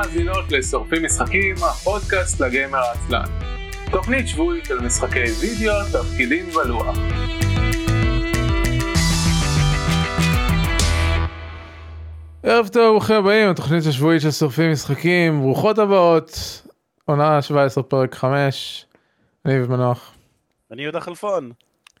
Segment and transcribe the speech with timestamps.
[0.00, 3.24] מאזינות לשורפים משחקים, הפודקאסט לגיימר העצלן.
[3.90, 6.96] תוכנית שבועית של משחקי וידאו, תפקידים ולוח.
[12.42, 16.62] ערב טוב, ברוכים הבאים, התוכנית השבועית של שורפים משחקים, ברוכות הבאות,
[17.04, 18.86] עונה 17 פרק 5,
[19.46, 20.14] אני ומנוח.
[20.70, 21.52] אני יהודה חלפון.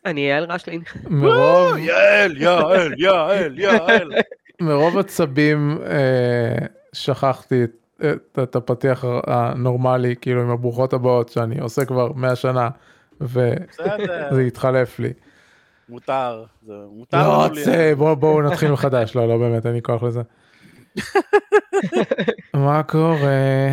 [0.04, 0.82] אני יעל רשלין.
[1.08, 4.12] מרוב, יעל, יעל, יעל, יעל.
[4.60, 11.84] מרוב עצבים אה, שכחתי את, את, את הפתיח הנורמלי, כאילו עם הברוכות הבאות שאני עושה
[11.84, 12.68] כבר 100 שנה,
[13.20, 15.12] וזה התחלף לי.
[15.88, 16.44] מותר.
[16.66, 20.22] זה מותר לא רוצה, בואו בוא נתחיל מחדש, לא, לא באמת, אין לי כוח לזה.
[22.54, 23.68] מה קורה?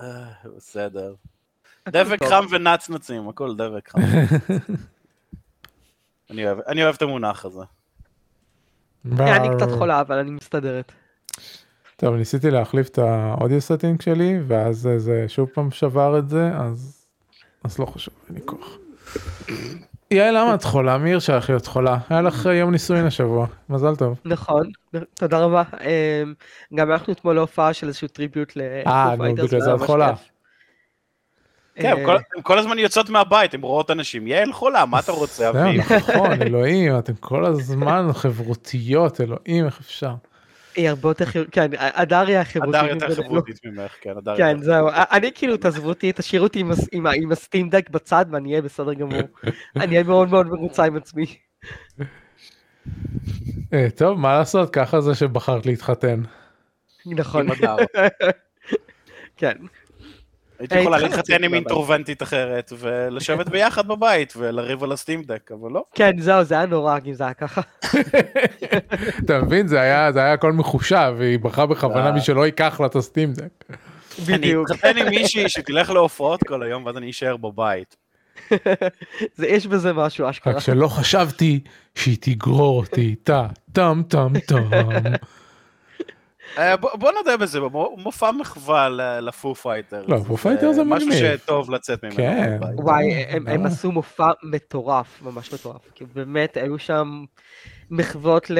[0.00, 0.24] אה,
[0.56, 1.14] בסדר.
[1.88, 3.98] דבק חם ונצנצים, הכל דבק חם.
[6.30, 7.62] אני אוהב את המונח הזה.
[9.18, 10.92] אני קצת חולה, אבל אני מסתדרת.
[12.00, 16.50] טוב, ניסיתי להחליף את ה audio setting שלי, ואז זה שוב פעם שבר את זה,
[16.54, 17.06] אז,
[17.64, 18.78] אז לא חשוב, אין לי כוח.
[20.10, 20.98] יעל, למה את חולה?
[20.98, 21.98] מי הרשה לך להיות חולה?
[22.10, 24.18] היה לך יום נישואין השבוע, מזל טוב.
[24.24, 24.70] נכון,
[25.14, 25.62] תודה רבה.
[25.80, 26.34] אמ,
[26.74, 28.60] גם הלכנו אתמול להופעה של איזשהו tribute ל...
[28.86, 30.12] אה, נו, בגלל זה את חולה.
[31.74, 34.26] כן, אה, הם כל- הזמן יוצאות מהבית, הן רואות אנשים.
[34.26, 35.92] יעל חולה, מה אתה רוצה, אביב?
[35.92, 40.14] נכון, אלוהים, אתם כל הזמן חברותיות, אלוהים, איך אפשר?
[40.78, 42.74] היא הרבה יותר חברותית, כן, הדר היא החברותית.
[42.80, 43.14] הדר יותר.
[43.22, 44.62] חברותית ממך, כן, הדר כן, יותר.
[44.64, 48.24] זהו, אני כאילו תעזבו אותי, תשאירו אותי עם הס- עם ה- עם הסטים דק בצד
[48.30, 49.20] ואני אהיה בסדר גמור.
[49.76, 51.26] אני אהיה מאוד מאוד מרוצה עם עצמי.
[53.72, 56.20] אה, טוב, מה לעשות, ככה זה שבחרת להתחתן.
[57.06, 57.76] נכון, עם הדר.
[59.36, 59.52] כן.
[60.58, 61.54] הייתי יכולה התחלתי להתחתן עם בבית.
[61.54, 65.84] אינטרוונטית אחרת, ולשבת ביחד בבית, ולריב על הסטים דק, אבל לא.
[65.94, 67.60] כן, זהו, זה היה נורא אם זה היה ככה.
[69.24, 72.12] אתה מבין, זה היה זה היה הכל מחושב, והיא בחרה בכוונה אה.
[72.12, 73.64] מי שלא ייקח לה את הסטים דק.
[74.28, 74.70] אני בדיוק.
[74.70, 77.96] אתחתן עם מישהי שתלך להופעות כל היום, ואז אני אשאר בבית.
[79.36, 80.52] זה- יש בזה משהו, אשכרה.
[80.52, 81.60] רק שלא חשבתי
[81.94, 84.64] שהיא תגרור אותי איתה, טם טם טם.
[86.58, 88.88] אה, בוא נודה בזה, מו- מופע מחווה
[89.20, 90.04] ל Foo Fighter.
[90.08, 91.36] לא, Foo Fighter זה משהו מגניב.
[91.36, 92.16] שטוב לצאת ממנו.
[92.16, 92.58] כן.
[92.74, 93.66] וואי, הם, אה.
[93.66, 95.80] עשו מופע מטורף, ממש מטורף.
[95.94, 97.24] כי באמת, היו שם
[97.90, 98.50] מחוות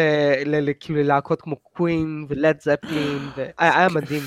[0.80, 3.18] כאילו ללהקות כמו Queen ו Led Zeppelin,
[3.58, 4.22] היה מדהים.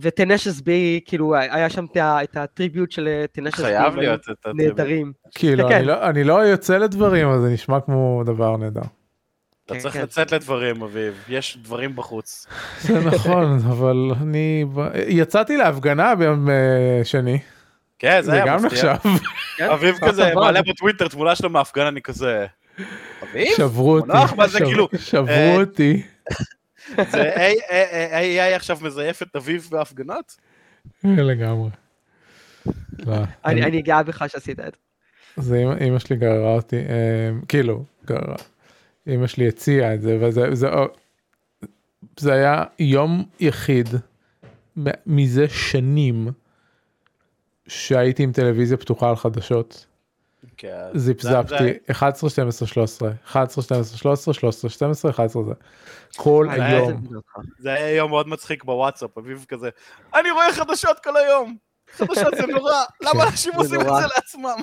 [0.00, 4.28] ו Tenacious D, כאילו, היה שם את ה tribute של Tenacious D, חייב להיות את
[4.30, 4.68] ה tribute.
[4.78, 5.12] נהדרים.
[5.34, 5.74] כאילו, כן.
[5.74, 8.80] אני לא- אני לא יוצא לדברים, אז זה נשמע כמו דבר נהדר.
[9.66, 10.02] אתה כן, צריך כן.
[10.02, 11.24] לצאת לדברים, אביב.
[11.28, 12.46] יש דברים בחוץ.
[12.80, 14.64] זה נכון, אבל אני...
[15.08, 16.54] יצאתי להפגנה ביום אה,
[17.04, 17.38] שני,
[17.98, 18.92] כן, זה זה היה גם מפתיע.
[18.94, 19.08] נחשב.
[19.72, 20.34] אביב כל כזה.
[20.34, 22.46] מעלה בטוויטר תמונה שלו מההפגנה, אני כזה...
[23.22, 23.48] אביב?
[23.56, 24.06] שברו אותי.
[24.12, 26.02] מונח, מה זה שב- כאילו, שברו אה, אותי.
[27.10, 27.34] זה
[28.50, 30.36] AI עכשיו מזייף את אביב בהפגנות?
[31.04, 31.70] לגמרי.
[33.06, 34.76] לא, אני אני גאה בך שעשית את
[35.36, 35.42] זה.
[35.42, 36.82] זה אמא- שלי גררה אותי, אה,
[37.48, 38.36] כאילו, גררה.
[39.08, 40.68] אמא שלי הציעה את זה, וזה זה,
[42.18, 43.88] זה היה יום יחיד
[44.78, 46.28] מ- מזה שנים
[47.68, 49.86] שהייתי עם טלוויזיה פתוחה על חדשות.
[50.56, 50.84] כן.
[50.94, 55.52] זיפזפתי 11, 12, 13, 11, 12, 13, 13, 12, 11 זה.
[56.16, 57.02] כל וואי, היום.
[57.58, 59.68] זה היה יום מאוד מצחיק בוואטסאפ, אביב כזה,
[60.14, 61.56] אני רואה חדשות כל היום.
[61.92, 62.72] חדשות זה נורא,
[63.06, 63.86] למה אנשים זה עושים את.
[63.86, 64.62] זה לעצמם?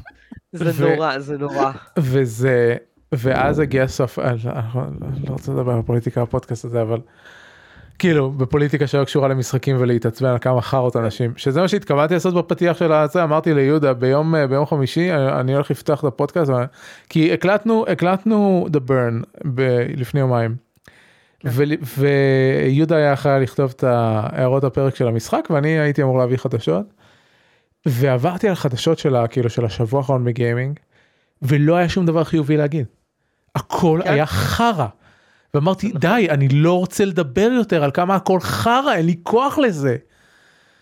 [0.52, 1.72] זה נורא, זה נורא.
[1.98, 2.76] וזה
[3.18, 7.00] ואז הגיע סוף אה, לא, לא לא רוצה לדבר על פוליטיקה בפודקאסט הזה אבל
[8.00, 12.78] כאילו בפוליטיקה שלא קשורה למשחקים ולהתעצבן על כמה חארות אנשים שזה מה שהתכוונתי לעשות בפתיח
[12.78, 16.52] של הזה אמרתי ליהודה ביום אה, ביום חמישי אה, אני הולך לפתוח את הפודקאסט
[17.10, 19.26] כי הקלטנו הקלטנו the burn
[19.56, 20.56] ב- לפני יומיים.
[21.46, 26.86] ול- ויהודה היה אחראי לכתוב את הערות הפרק של המשחק ואני הייתי אמור להביא חדשות.
[27.86, 30.80] ועברתי על חדשות של ה- כאילו של השבוע האחרון בגיימינג
[31.42, 32.86] ולא היה שום דבר חיובי להגיד.
[33.56, 34.12] הכל כן.
[34.14, 34.88] היה חרא.
[35.54, 39.98] ואמרתי די אני לא רוצה לדבר יותר על כמה הכל חרא אין לי כוח לזה.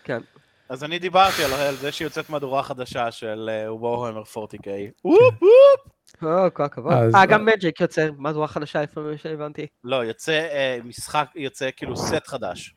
[0.04, 0.20] כן.
[0.68, 4.68] אז אני דיברתי על על זה שיוצאת מהדורה חדשה של וורהמר 40K.
[5.04, 5.92] וופ וופ.
[6.22, 6.92] או, כל הכבוד.
[6.92, 9.66] אז- אה, גם Magic יוצא, מהדורה חדשה איפה שהבנתי.
[9.84, 12.74] לא, יוצא אה, משחק, יוצא כאילו סט חדש.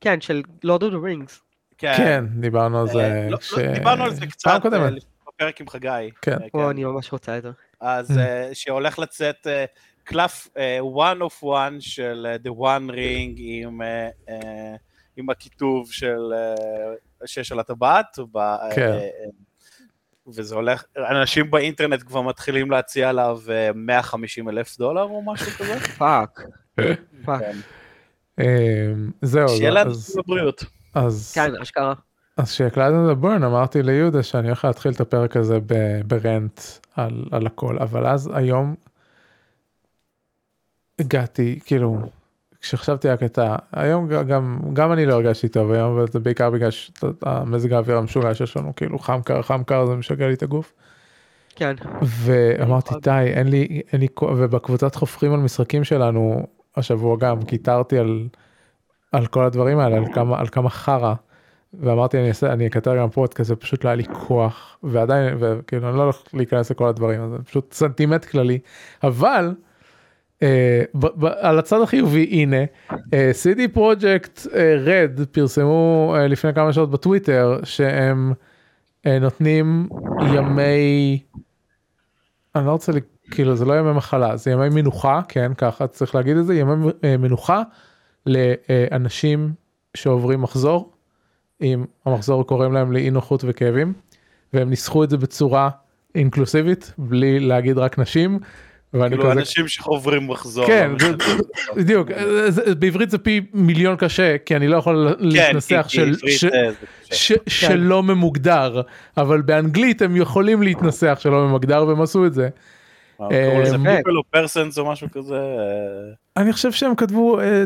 [0.00, 1.40] כן, של Lord of the Rings.
[1.78, 2.98] כן דיברנו על זה.
[3.00, 4.80] אה, לא- ש- לא, דיברנו על זה קצת פעם קודמת.
[4.82, 5.88] אה, לפני בפרק עם חגי.
[6.22, 6.32] כן.
[6.42, 7.50] אה, או, אני ממש רוצה את זה.
[7.80, 9.64] אז אה, שהולך לצאת אה,
[10.04, 14.74] קלף אה, one of one של The One Ring עם, אה, אה,
[15.16, 16.54] עם הכיתוב של אה,
[17.26, 18.18] שיש על הטבעת.
[18.74, 18.98] כן.
[20.28, 25.80] וזה הולך, אנשים באינטרנט כבר מתחילים להציע עליו אה, 150 אלף דולר או משהו כזה.
[25.98, 26.40] פאק.
[27.24, 27.42] פאק.
[27.42, 27.56] כן.
[29.22, 30.64] זהו, שיהיה לנו בבריאות.
[30.94, 31.94] אז כן, אשכרה.
[32.36, 35.58] אז כשהקלטנו את הברן אמרתי ליהודה שאני הולך להתחיל את הפרק הזה
[36.06, 36.60] ב rant
[36.96, 38.74] על, על הכל אבל אז היום
[40.98, 41.98] הגעתי כאילו
[42.60, 46.70] כשחשבתי על הקטע היום ג- גם גם אני לא הרגשתי טוב היום וזה בעיקר בגלל
[46.70, 50.72] שהמזג האוויר המשוגע שיש לנו כאילו חם קר חם קר זה משגע לי את הגוף
[51.56, 51.74] כן.
[52.02, 52.94] ואמרתי.
[53.02, 56.46] די אין לי אין לי כוח", ובקבוצת חופרים על משחקים שלנו
[56.76, 58.28] השבוע גם קיטרתי על
[59.12, 61.14] על כל הדברים האלה על כמה על כמה חרא.
[61.80, 65.96] ואמרתי אני אעשה אני אקטר גם פודקאסט ופשוט לא היה לי כוח ועדיין וכאילו אני
[65.96, 68.58] לא הולך להיכנס לכל הדברים אז זה פשוט סנטימט כללי
[69.04, 69.54] אבל.
[70.42, 72.56] אה, ב- ב- על הצד החיובי הנה
[73.14, 74.46] אה, CD פרויקט
[74.84, 78.32] רד פרסמו אה, לפני כמה שעות בטוויטר שהם
[79.06, 79.88] אה, נותנים
[80.34, 81.22] ימי
[82.54, 82.96] אני לא רוצה ל-
[83.30, 86.90] כאילו זה לא ימי מחלה זה ימי מנוחה כן ככה צריך להגיד את זה ימי
[87.04, 87.62] אה, מנוחה
[88.26, 89.52] לאנשים
[89.94, 90.92] שעוברים מחזור
[91.62, 93.92] אם המחזור גורם להם לאי נוחות וכאבים
[94.52, 95.68] והם ניסחו את זה בצורה
[96.14, 98.38] אינקלוסיבית בלי להגיד רק נשים.
[98.94, 100.66] ואני כאילו כזה אנשים שחוברים מחזור.
[100.66, 101.34] כן, לא.
[101.76, 102.08] בדיוק,
[102.78, 106.44] בעברית זה פי מיליון קשה, כי אני לא יכול כן, להתנסח כי- של, עברית, ש-.
[107.12, 108.80] ש- שלא ממוגדר,
[109.16, 112.48] אבל באנגלית הם יכולים להתנסח שלא ממוגדר והם עשו את זה.
[113.20, 113.62] אה,
[114.00, 115.34] people או persons או משהו כזה.
[115.34, 117.64] אה, אני חושב שהם כתבו אה,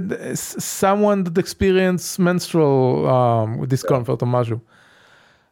[0.81, 4.57] someone that experience menstrual um, discomfort או משהו.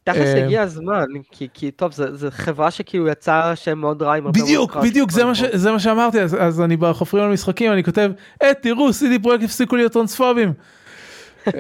[0.05, 4.15] תכלס אה, הגיע הזמן, כי, כי טוב, זו זו חברה שכאילו יצאה שם מאוד רע
[4.15, 4.77] עם הרבה בדיוק.
[4.77, 8.11] בדיוק, זה מה ש- זה מה שאמרתי, אז- אז אני בחופרים על משחקים, אני כותב,
[8.43, 10.53] אה, תראו, CD פרויקט הפסיקו להיות טרנספובים.
[11.49, 11.53] אמ,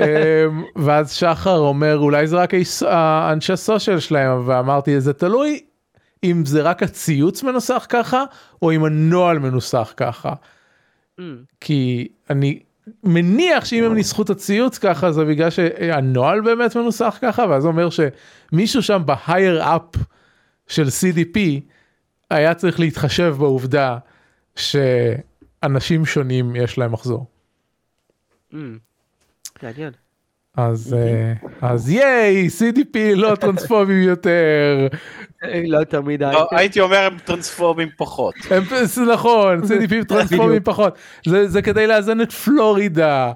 [0.76, 2.50] ואז שחר אומר, אולי זה רק
[2.87, 5.61] האנשי הסושיאל שלהם, ואמרתי, זה תלוי
[6.25, 8.25] אם זה רק הציוץ מנוסח ככה,
[8.62, 10.32] או אם הנוהל מנוסח ככה.
[11.20, 11.23] Mm,
[11.61, 12.62] כי אני
[13.05, 17.88] מניח שאם הם ניסחו את הציוץ ככה זה בגלל שהנוהל באמת מנוסח ככה ואז אומר
[17.91, 19.99] שמישהו שם ב-higher up
[20.67, 21.38] של CDP
[22.31, 23.99] היה צריך להתחשב בעובדה
[24.56, 27.26] שאנשים שונים יש להם מחזור.
[28.53, 28.56] mm.
[30.58, 31.32] אז אה,
[31.69, 34.87] אז ייי CDP לא טרנספובים יותר
[35.44, 36.31] אה, לא יותר מדי.
[36.32, 38.34] לא, הייתי אומר הם טרנספורמים פחות.
[39.12, 40.62] נכון CDP טרנספובים.
[40.62, 43.32] פחות זה זה כדי לאזן את פלורידה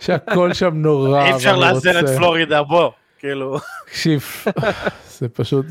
[0.00, 1.24] שהכל שם נורא.
[1.24, 2.90] אי אפשר לאזן את פלורידה בוא.
[3.18, 3.58] כאילו.
[3.86, 4.24] תקשיב,
[5.18, 5.66] זה פשוט,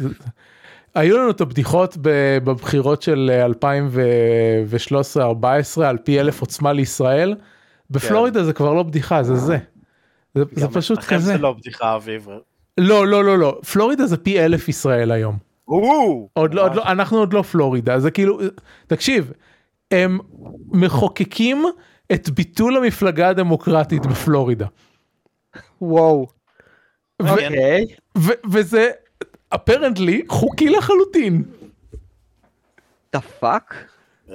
[0.96, 3.32] היו לנו את הבדיחות ב- בבחירות של
[5.78, 7.36] 2013-2014 על פי אלף עוצמה לישראל,
[7.92, 9.58] בפלורידה זה כבר לא בדיחה, זה זה.
[10.36, 11.32] זה, זה פשוט כזה.
[11.32, 12.28] זה לא בדיחה אביב.
[12.78, 15.38] לא, לא, לא, לא, פלורידה זה פי אלף ישראל היום.
[15.68, 18.40] או, עוד לא, עוד לא, אנחנו עוד לא פלורידה, זה כאילו,
[18.88, 19.32] תקשיב,
[19.92, 20.20] הם
[20.72, 21.66] מחוקקים
[22.14, 24.68] את ביטול המפלגה הדמוקרטית בפלורידה.
[25.82, 26.28] וואו.
[27.22, 27.86] ו- אוקיי.
[28.18, 28.90] ו- וזה
[29.50, 31.44] apparently חוקי לחלוטין.
[33.14, 33.76] The fuck?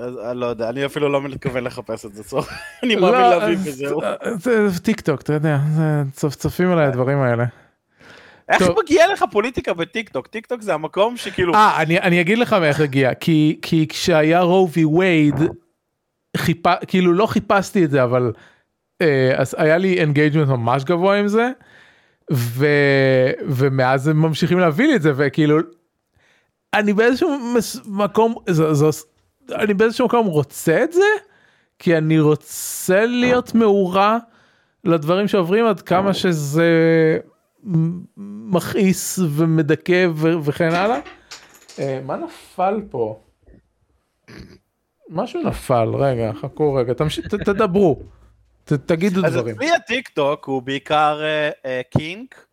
[0.01, 2.49] אז אני לא יודע, אני אפילו לא מתכוון לחפש את זה, סוף.
[2.83, 4.01] אני לא, מאמין לאביב אז- וזהו.
[4.39, 5.59] זה זה טיק טוק, אתה יודע,
[6.13, 7.45] צפצפים עליי הדברים האלה.
[8.49, 8.63] איך.
[8.85, 10.27] מגיע לך פוליטיקה בטיק טוק?
[10.27, 14.41] טיק טוק זה המקום שכאילו, אה, אני אני אגיד לך מאיך הגיע, כי כי כשהיה
[14.41, 14.85] Roe v.
[14.85, 15.35] Wade,
[16.87, 18.33] כאילו לא חיפשתי את זה, אבל
[19.03, 21.51] אה, אז היה לי engagement ממש גבוה עם זה,
[23.47, 25.59] ומאז הם ממשיכים להביא לי את זה, וכאילו,
[26.75, 27.37] אני באיזשהו
[27.87, 28.91] מקום, זו, זו,
[29.51, 31.05] אני באיזשהו מקום רוצה את זה,
[31.79, 34.19] כי אני רוצה להיות מעורה
[34.85, 36.69] לדברים שעוברים עד כמה שזה
[38.17, 41.01] מכעיס ומדכא ו- וכן הלאה.
[41.79, 43.21] אה, מה נפל פה?
[45.09, 46.93] משהו נפל, רגע, חכו רגע,
[47.45, 48.03] תדברו,
[48.65, 49.55] ת, תגידו אז דברים.
[49.55, 52.47] אצלי הטיק טוק הוא בעיקר אה, אה, kink,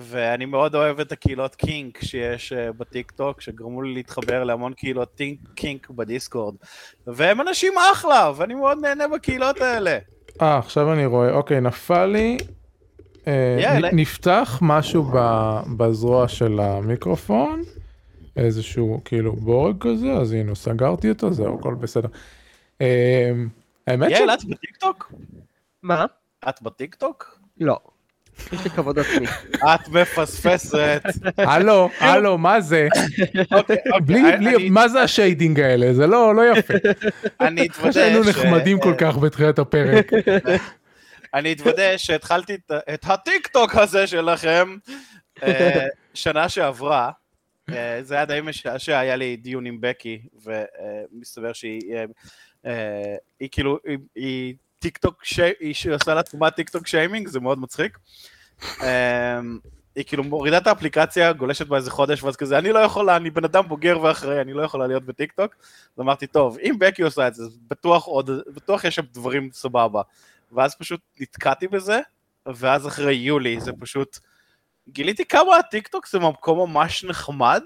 [0.00, 5.14] ואני מאוד אוהב את הקהילות kink שיש אה, בטיק טוק, שגרמו לי להתחבר להמון קהילות
[5.14, 6.54] kink, kink בדיסקורד,
[7.06, 9.98] והם אנשים אחלה, ואני מאוד נהנה בקהילות האלה.
[10.42, 12.36] אה, עכשיו אני רואה, אוקיי, נפל לי,
[13.26, 13.92] אה, יאללה.
[13.92, 15.18] נ- נפתח משהו ב,
[15.76, 17.62] בזרוע של המיקרופון,
[18.36, 22.08] איזשהו כאילו בורג כזה, אז הנה, סגרתי אותו, זהו, הכל בסדר.
[22.80, 23.32] אה,
[23.86, 25.12] האמת יעל, את בטיק טוק?
[25.82, 26.04] מה?
[26.48, 27.38] את בטיק טוק?
[27.60, 27.78] לא.
[28.52, 29.26] יש לי כבוד עצמי.
[29.54, 31.02] את מפספסת.
[31.38, 32.88] הלו, הלו, מה זה?
[33.52, 35.92] אוקיי, בלי, אוקיי, בלי, אני- מה זה ה shading האלה?
[35.94, 36.74] זה לא, לא יפה.
[37.40, 40.10] אני אתוודה שהיינו ש- נחמדים כל כך בתחילת הפרק.
[41.34, 42.54] אני אתוודה שהתחלתי
[42.94, 44.76] את- הטיק טוק הזה שלכם
[45.42, 47.10] אה, שנה שעברה.
[47.72, 51.80] אה, זה היה די משעשע, היה לי דיון עם בקי, ומסתבר שהיא
[52.66, 57.58] אה, היא כאילו, היא- היא טיק טוק, שהיא עושה לעצמה טיק טוק שיימינג, זה מאוד
[57.58, 57.98] מצחיק.
[58.82, 59.58] אמ,
[59.96, 63.30] היא כאילו מורידה את האפליקציה, גולשת בה איזה חודש, ואז כזה, אני לא יכולה, אני
[63.30, 65.54] בן אדם בוגר ואחראי, אני לא יכולה להיות בטיק טוק.
[65.96, 70.02] אז אמרתי, טוב, אם בקי עושה את זה, בטוח עוד, בטוח יש שם דברים סבבה.
[70.52, 72.00] ואז פשוט נתקעתי בזה,
[72.46, 74.18] ואז אחרי יולי זה פשוט,
[74.88, 77.62] גיליתי כמה הטיק טוק זה מקום ממש נחמד.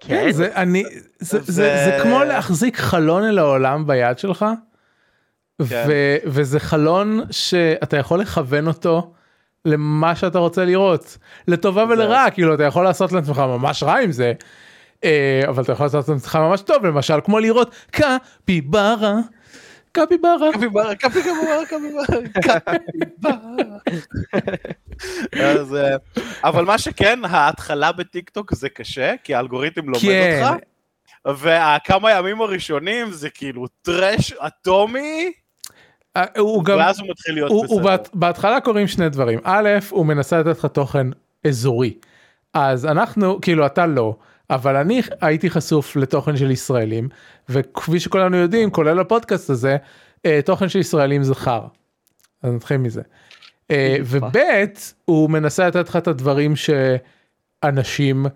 [0.00, 0.84] כן, זה, אני,
[1.18, 1.42] זה, ו...
[1.42, 4.44] זה, זה כמו להחזיק חלון אל העולם ביד שלך,
[5.68, 5.84] כן.
[5.88, 9.12] ו, וזה חלון שאתה יכול לכוון אותו.
[9.68, 14.32] למה שאתה רוצה לראות לטובה ולרעה כאילו אתה יכול לעשות לעצמך ממש רע עם זה
[15.04, 19.14] אה, אבל אתה יכול לעשות לעצמך ממש טוב למשל כמו לראות קפיברה.
[19.92, 20.52] קפיברה.
[20.52, 22.04] קפיברה, קפיברה, קפיברה.
[25.34, 25.96] אה,
[26.44, 30.42] אבל מה שכן, ההתחלה בטיק טוק זה קשה, כי האלגוריתם לומד כן.
[30.44, 35.32] אותך, וכמה ימים הראשונים זה כאילו טראש אטומי.
[36.18, 37.74] אה, הוא גם, ואז הוא מתחיל להיות הוא, בסדר.
[37.74, 41.06] הוא בת, בהתחלה קוראים שני דברים, א', הוא מנסה לתת לך תוכן
[41.46, 41.94] אזורי,
[42.54, 44.16] אז אנחנו, כאילו אתה לא,
[44.50, 47.08] אבל אני הייתי חשוף לתוכן של ישראלים,
[47.48, 49.76] וכפי שכולנו יודעים, כולל הפודקאסט הזה,
[50.26, 51.62] אה, תוכן של ישראלים זה חרא.
[52.42, 53.02] אז נתחיל מזה.
[53.70, 54.36] אה, וב'
[55.04, 58.26] הוא מנסה לתת לך את הדברים שאנשים,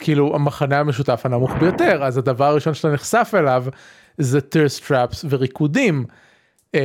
[0.00, 3.64] כאילו המכנה המשותף הנמוך ביותר, אז הדבר הראשון שאתה נחשף אליו
[4.18, 6.04] זה thirst traps וריקודים.
[6.74, 6.80] אמ,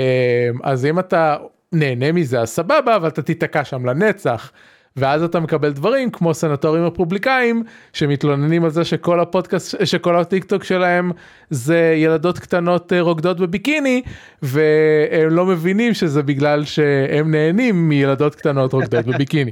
[0.64, 1.38] אז אם אתה
[1.72, 4.52] נהנה מזה אז סבבה אבל אתה תיתקע שם לנצח.
[4.96, 7.64] ואז אתה מקבל דברים כמו סנטורים רפובליקאים
[7.94, 11.12] שמתלוננים על זה שכל הפודקאסט שכל הטיק טוק שלהם
[11.50, 14.02] זה ילדות קטנות אה, רוקדות בביקיני
[14.42, 19.52] והם לא מבינים שזה בגלל שהם נהנים מילדות קטנות רוקדות בביקיני.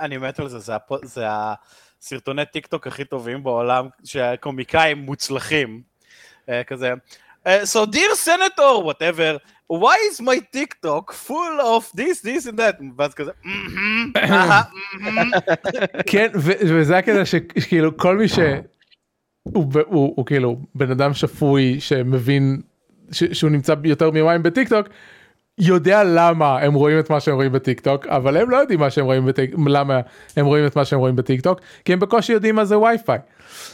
[0.00, 0.58] אני מת על זה
[1.02, 5.82] זה הסרטוני טיק טוק הכי טובים בעולם שהקומיקאים מוצלחים
[6.48, 6.92] אה, כזה
[7.46, 9.38] Uh, so dear senator, whatever,
[9.68, 12.76] why is my TikTok full of this, this and that?
[12.98, 13.30] ואז כזה,
[16.10, 18.38] כן, וזה הקטע שכאילו כל מי ש...
[19.42, 22.60] הוא, כאילו בן אדם שפוי שמבין
[23.10, 24.88] שהוא נמצא יותר מיומיים בטיק טוק
[25.58, 28.90] יודע למה הם רואים את מה שהם רואים בטיק טוק אבל הם לא יודעים מה
[28.90, 30.00] שהם רואים בטיק למה
[30.36, 33.18] הם רואים את מה שהם רואים בטיק טוק כי הם בקושי יודעים מה זה וי-פיי.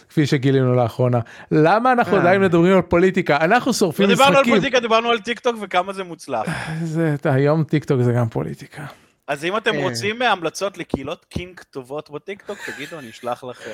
[0.09, 1.21] כפי שגילינו לאחרונה
[1.51, 4.27] למה אנחנו עדיין מדברים על פוליטיקה אנחנו שורפים משחקים.
[4.27, 6.47] דיברנו על פוליטיקה דיברנו על טיק טוק וכמה זה מוצלח.
[6.83, 8.85] זה היום טיק טוק זה גם פוליטיקה.
[9.27, 13.71] אז אם אתם רוצים המלצות לקהילות kink טובות בטיק טוק תגידו אני אשלח לכם.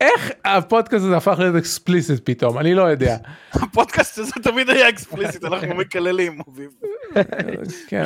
[0.00, 3.16] איך הפודקאסט הזה הפך להיות explicit פתאום אני לא יודע.
[3.52, 6.38] הפודקאסט הזה תמיד היה explicit אנחנו מקללים.
[7.88, 8.04] כן,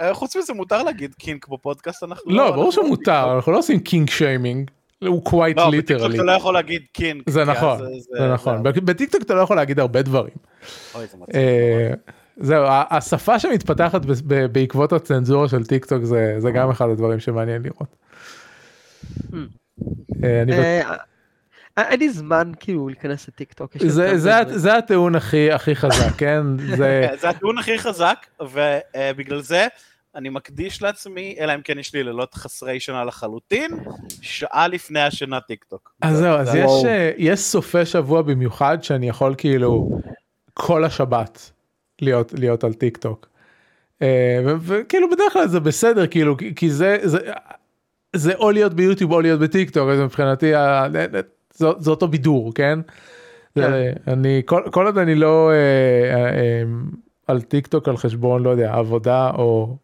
[0.00, 4.10] אה, חוץ מזה מותר להגיד kink בפודקאסט אנחנו לא ברור שמותר אנחנו לא עושים kink
[4.10, 4.70] shaming.
[5.02, 6.08] הוא quite literally.
[6.08, 7.22] לא, אתה לא יכול להגיד kink.
[7.28, 7.78] זה נכון,
[8.18, 8.62] זה נכון.
[8.62, 10.34] בטיקטוק אתה לא יכול להגיד הרבה דברים.
[11.34, 11.90] אה,
[12.36, 14.00] זהו, השפה שמתפתחת
[14.52, 16.04] בעקבות הצנזורה של טיק טוק
[16.38, 17.96] זה גם אחד הדברים שמעניין לראות.
[21.78, 23.76] אה, אין לי זמן כאילו להיכנס לטיק טוק.
[24.46, 26.42] זה הטיעון הכי חזק, כן?
[26.76, 29.66] זה הטיעון הכי חזק, ובגלל זה
[30.14, 33.70] אני מקדיש לעצמי, אלא אם כן יש לי לילות חסרי שינה לחלוטין,
[34.22, 35.94] שעה לפני השינה טיק טוק.
[36.02, 36.70] אז זהו, אז יש,
[37.16, 40.00] יש סופי שבוע במיוחד שאני יכול כאילו
[40.54, 41.50] כל השבת
[42.00, 43.28] להיות, להיות על טיק טוק.
[44.60, 47.18] וכאילו בדרך כלל זה בסדר כאילו כי זה זה
[48.16, 50.52] זה או להיות ביוטיוב או להיות בטיק טוק אז מבחינתי
[51.54, 52.78] זה, זה אותו בידור כן.
[53.54, 53.92] כן.
[54.06, 55.54] אני כל, כל עוד אני לא אה,
[56.14, 56.62] אה, אה,
[57.26, 59.76] על טיק טוק על חשבון לא יודע עבודה או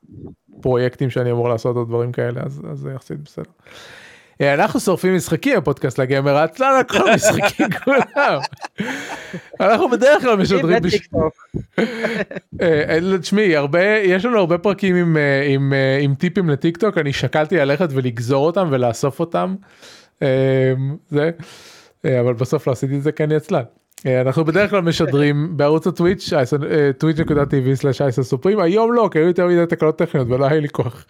[0.61, 3.50] פרויקטים שאני אמור לעשות או דברים כאלה אז זה יחסית בסדר.
[4.41, 8.39] אנחנו שורפים משחקים בפודקאסט לגמר עצלן על כל משחקים כולם.
[9.61, 10.83] אנחנו בדרך כלל משדרים.
[12.62, 17.12] אה, אה, תשמעי הרבה יש לנו הרבה פרקים עם, עם, עם טיפים לטיק טוק אני
[17.12, 19.55] שקלתי ללכת ולגזור אותם ולאסוף אותם.
[21.11, 21.31] זה
[22.05, 23.62] אבל בסוף לא עשיתי את זה כי אני עצלן.
[24.07, 26.33] אה, אנחנו בדרך כלל משדרים בערוץ הטוויץ'
[27.00, 31.07] twitch.tv/סופרים היום לא כי היו יותר מדי תקלות טכניות ולא היה לי כוח.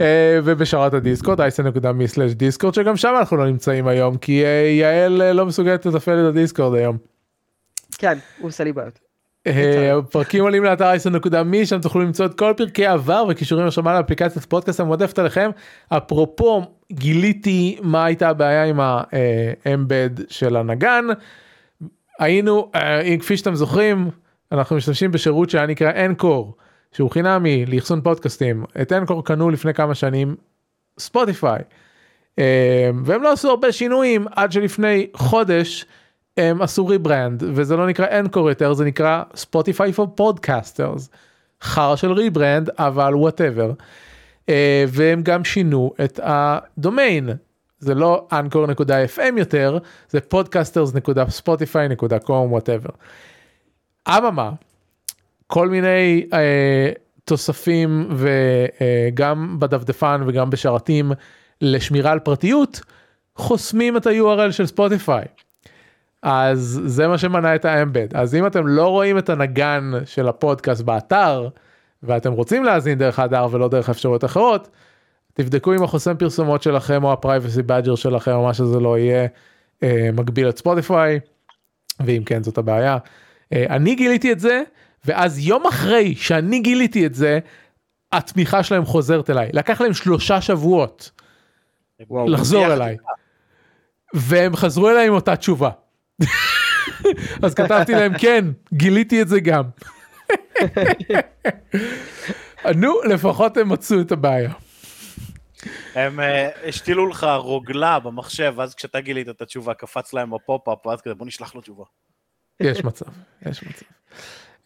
[0.00, 4.48] אה, ובשרת הדיסקורד אייסן.מי/דיסקורד שגם שם אנחנו לא נמצאים היום כי אה,
[4.80, 6.98] יעל לא מסוגלת לתפעל את הדיסקורד היום.
[7.98, 9.05] כן הוא עושה לי בעיות.
[10.10, 14.80] פרקים עולים לאתר אייסן.מי שם תוכלו למצוא את כל פרקי העבר וקישורים לשמע לאפליקציית פודקאסט
[14.80, 15.50] המועדפת עליכם.
[15.88, 16.62] אפרופו
[16.92, 21.04] גיליתי מה הייתה הבעיה עם האמבד של הנגן.
[22.18, 24.10] היינו, אה, כפי שאתם זוכרים,
[24.52, 26.56] אנחנו משתמשים בשירות שהיה נקרא אנקור,
[26.92, 28.64] שהוא חינמי לאחסון פודקאסטים.
[28.82, 30.36] את Anchor קנו לפני כמה שנים
[30.98, 31.60] ספוטיפיי.
[32.38, 35.86] אה, והם לא עשו הרבה שינויים עד שלפני חודש
[36.36, 41.10] הם עשו rebrand וזה לא נקרא Anchor יותר זה נקרא Spotify for Podcasters.
[41.62, 43.72] חרא של rebrand אבל whatever.
[44.88, 47.30] והם גם שינו את הדומיין
[47.78, 49.78] זה לא anchor.fm יותר
[50.08, 52.90] זה podcasters.spotify.com whatever.
[54.08, 54.50] אממה
[55.46, 56.90] כל מיני אה,
[57.24, 61.12] תוספים וגם אה, בדפדפן וגם בשרתים
[61.60, 62.80] לשמירה על פרטיות
[63.36, 65.24] חוסמים את ה-URL של ספוטיפיי.
[66.28, 70.28] אז זה מה שמנע את ה embed אז אם אתם לא רואים את הנגן של
[70.28, 71.48] הפודקאסט באתר
[72.02, 74.68] ואתם רוצים להאזין דרך האתר ולא דרך אפשרויות אחרות
[75.34, 79.26] תבדקו אם החוסם פרסומות שלכם או ה Privacy Badger שלכם או מה שזה לא יהיה
[79.82, 81.20] אה, מגביל את ספוטיפיי
[82.00, 82.98] ואם כן זאת הבעיה.
[83.52, 84.62] אה, אני גיליתי את זה
[85.04, 87.38] ואז יום אחרי שאני גיליתי את זה
[88.12, 91.10] התמיכה שלהם חוזרת אליי לקח להם שלושה שבועות
[92.10, 92.96] וואו, לחזור אליי.
[94.14, 95.70] והם חזרו אליי עם אותה תשובה.
[97.42, 98.44] אז כתבתי להם כן
[98.74, 99.62] גיליתי את זה גם.
[102.74, 104.52] נו לפחות הם מצאו את הבעיה.
[105.94, 110.86] הם אה, השתילו לך רוגלה במחשב, ואז כשאתה גילית את התשובה, קפץ להם ב pop-up,
[110.86, 111.84] ואז כזה בוא נשלח לו תשובה.
[112.60, 113.06] יש מצב
[113.46, 113.86] יש מצב.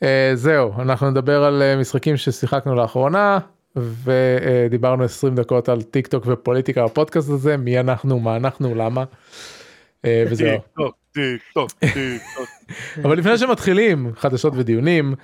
[0.05, 3.39] Uh, זהו אנחנו נדבר על uh, משחקים ששיחקנו לאחרונה
[3.77, 9.05] ודיברנו 20 דקות על טיק טוק ופוליטיקה בפודקאסט הזה מי אנחנו מה אנחנו למה.
[10.07, 10.61] וזהו.
[13.05, 15.15] אבל לפני שמתחילים חדשות ודיונים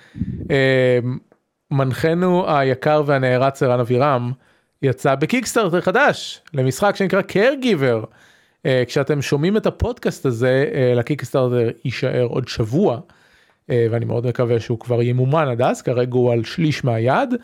[0.51, 0.99] אה,
[1.71, 4.33] מנחנו היקר והנערץ ערן אבירם
[4.83, 8.07] יצא בקיקסטארטר חדש למשחק שנקרא caregiver.
[8.67, 13.01] אה, כשאתם שומעים את הפודקאסט הזה אה, לקיקסטארטר יישאר עוד שבוע
[13.71, 17.35] אה, ואני מאוד מקווה שהוא כבר ימומן עד אז כרגע הוא על שליש מהיעד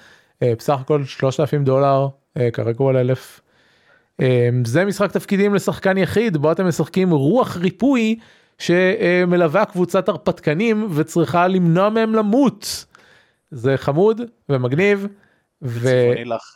[0.43, 2.09] אה, בסך הכל 3,000 דולר
[2.53, 3.41] כרגע הוא על אלף.
[4.21, 8.19] אה, זה משחק תפקידים לשחקן יחיד בו אתם משחקים רוח ריפוי
[8.59, 12.85] שמלווה קבוצת הרפתקנים וצריכה למנוע מהם למות.
[13.51, 15.07] זה חמוד ומגניב
[15.63, 15.89] ו...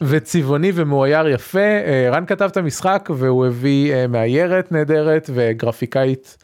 [0.02, 1.58] וצבעוני ומאויר יפה.
[1.58, 6.36] אה, רן כתב את המשחק והוא הביא אה, מאיירת נהדרת וגרפיקאית,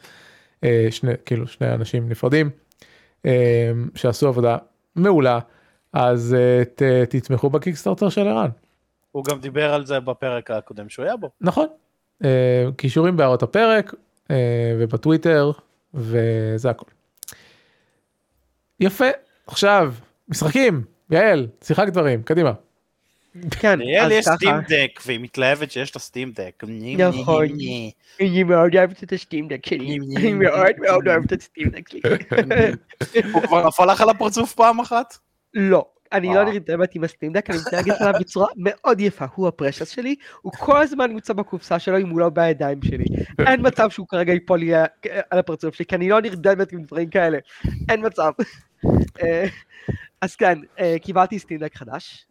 [0.63, 2.49] אה, שני, כאילו שני אנשים נפרדים,
[3.95, 4.57] שעשו עבודה
[4.95, 5.39] מעולה.
[5.93, 6.35] אז
[6.75, 8.49] ת, תתמכו בקיקסטארטר של ערן.
[9.13, 11.29] הוא גם דיבר על זה בפרק הקודם שהוא היה בו.
[11.41, 11.67] נכון.
[12.23, 13.93] אה, קישורים בהערות הפרק
[14.31, 15.51] אה, ובטוויטר
[15.93, 16.85] וזה הכל.
[18.79, 19.05] יפה
[19.47, 19.93] עכשיו
[20.29, 22.53] משחקים יעל שיחק דברים קדימה.
[23.59, 24.25] כן, אז יש.
[24.25, 26.63] סטים דק, והיא מתלהבת שיש לה סטים דק.
[26.97, 27.45] נכון.
[28.19, 29.97] אני מאוד אוהבת את הסטים דק שלי.
[30.17, 32.01] אני מאוד מאוד אוהבת את הסטים דק שלי.
[33.33, 35.17] הוא כבר נפל לך על הפרצוף פעם אחת?
[35.53, 35.85] לא.
[36.13, 36.27] אני.
[36.27, 40.51] לא נרדמת עם הסטים דק, אני מתנהגת עליו בצורה מאוד יפה, הוא הפרשס שלי, הוא
[40.51, 43.05] כל הזמן נמצא בקופסה שלו אם הוא לא בידיים שלי.
[43.47, 44.85] אין מצב שהוא כרגע ייפול לי אה,
[45.29, 47.37] על הפרצוף שלי, כי אני לא נרדמת עם דברים כאלה.
[47.89, 48.31] אין מצב.
[49.23, 49.45] אה,
[50.21, 52.27] אז כן, אה, קיבלתי סטים דק חדש,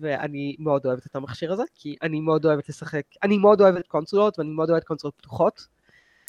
[0.00, 4.38] ואני מאוד אוהבת את המכשיר הזה, כי אני מאוד אוהבת לשחק, אני מאוד אוהבת קונסולות,
[4.38, 5.66] ואני מאוד אוהבת קונסולות פתוחות.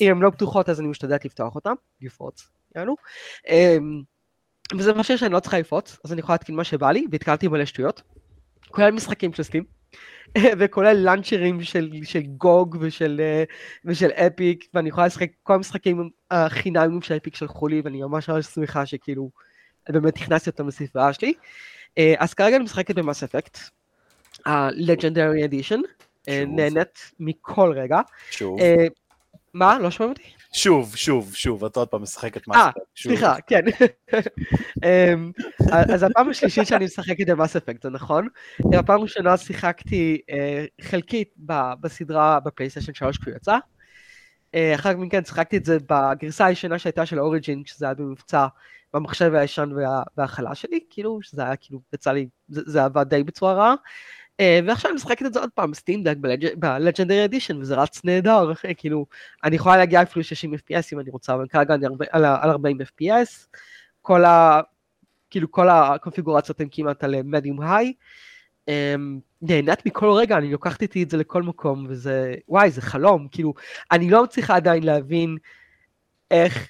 [0.01, 2.95] אם הן לא פתוחות אז אני משתדלת לפתוח אותן, לפרוץ, יענו.
[4.77, 7.65] וזה מכשיר שאני לא צריכה לפרוץ, אז אני יכולה להתקין מה שבא לי, והתקלתי מלא
[7.65, 8.01] שטויות.
[8.71, 9.63] כולל משחקים של סטים,
[10.59, 13.43] וכולל לאנצ'רים של, של GOG ושל, אה,
[13.85, 18.45] ושל Epic, ואני יכולה לשחק כל המשחקים החינמים של Epic שלחו לי, ואני ממש ממש
[18.45, 19.29] שמחה שכאילו,
[19.89, 21.33] באמת הכנסתי אותם לספרייה שלי.
[21.97, 23.57] אה, אז כרגע אני משחקת ב Mass Effect,
[24.45, 25.79] ה-Legendary Edition,
[26.29, 26.43] אה.
[26.47, 27.99] נהנית מכל רגע.
[28.31, 28.59] שוב,
[29.53, 29.79] מה?
[29.79, 30.36] לא שומעים אותי?
[30.53, 32.79] שוב, שוב, שוב, את עוד פעם משחקת אה, מאסטר.
[32.95, 33.11] שוב.
[33.11, 33.61] סליחה, כן.
[34.85, 35.31] אמ,
[35.71, 38.27] אז הפעם השלישית שאני משחקת במאס אפקט, זה נכון?
[38.73, 41.33] הפעם הראשונה שיחקתי אה, חלקית
[41.81, 43.57] בסדרה בפלייסטיישן 3 כשהוא יצא.
[44.55, 48.47] אה, אחר מכן שיחקתי את זה בגרסה הישנה שהייתה של אוריג'ין, שזה היה במבצע
[48.93, 53.53] במחשב הישן וה- והחלש שלי, כאילו, שזה היה כאילו, יצא לי, זה עבד די בצורה
[53.53, 53.75] רעה.
[54.39, 56.17] אה, ועכשיו אני משחקת את זה עוד פעם, סטים דק
[56.57, 59.05] בלג'נדרי אדישן, וזה רץ נהדר, כאילו,
[59.43, 62.49] אני יכולה להגיע אפילו 60 FPS אם אני רוצה, אבל כרגע אני על, ה- על
[62.49, 63.47] 40 FPS,
[64.01, 64.61] כל ה...
[65.29, 67.93] כאילו כל הקונפיגורציות הן כמעט על מדיום היי.
[69.41, 73.53] נהנית מכל רגע, אני לוקחת איתי את זה לכל מקום, וזה, וואי, זה חלום, כאילו,
[73.91, 75.37] אני לא מצליחה עדיין להבין
[76.31, 76.69] איך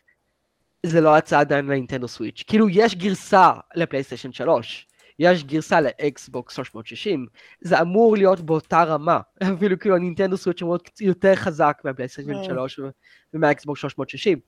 [0.84, 2.44] זה לא יצא עדיין לנינטנדו סוויץ'.
[2.48, 4.88] כאילו, יש גרסה לפלייסטיישן 3,
[5.20, 7.28] יש גרסה לאקסבוקס 360,
[7.62, 9.20] זה אמור להיות באותה רמה,
[9.56, 12.44] אפילו כאילו הנינטנדו סוויץ' אמור להיות יותר חזק מהפלייסטיישן אה.
[12.44, 12.90] 3 ו-
[13.34, 14.40] ומהאקסבוקס 360.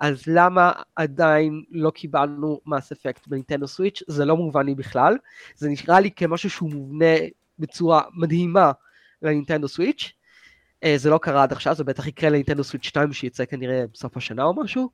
[0.00, 4.02] אז למה עדיין לא קיבלנו מס אפקט בנינטנדו סוויץ'?
[4.08, 5.16] זה לא מובן לי בכלל.
[5.56, 7.14] זה נראה לי כמשהו שהוא מובנה
[7.58, 8.72] בצורה מדהימה
[9.22, 10.12] לנינטנדו סוויץ'.
[10.84, 14.16] אה, זה לא קרה עד עכשיו, זה בטח יקרה לנינטנדו סוויץ' 2 שיצא כנראה בסוף
[14.16, 14.90] השנה או משהו.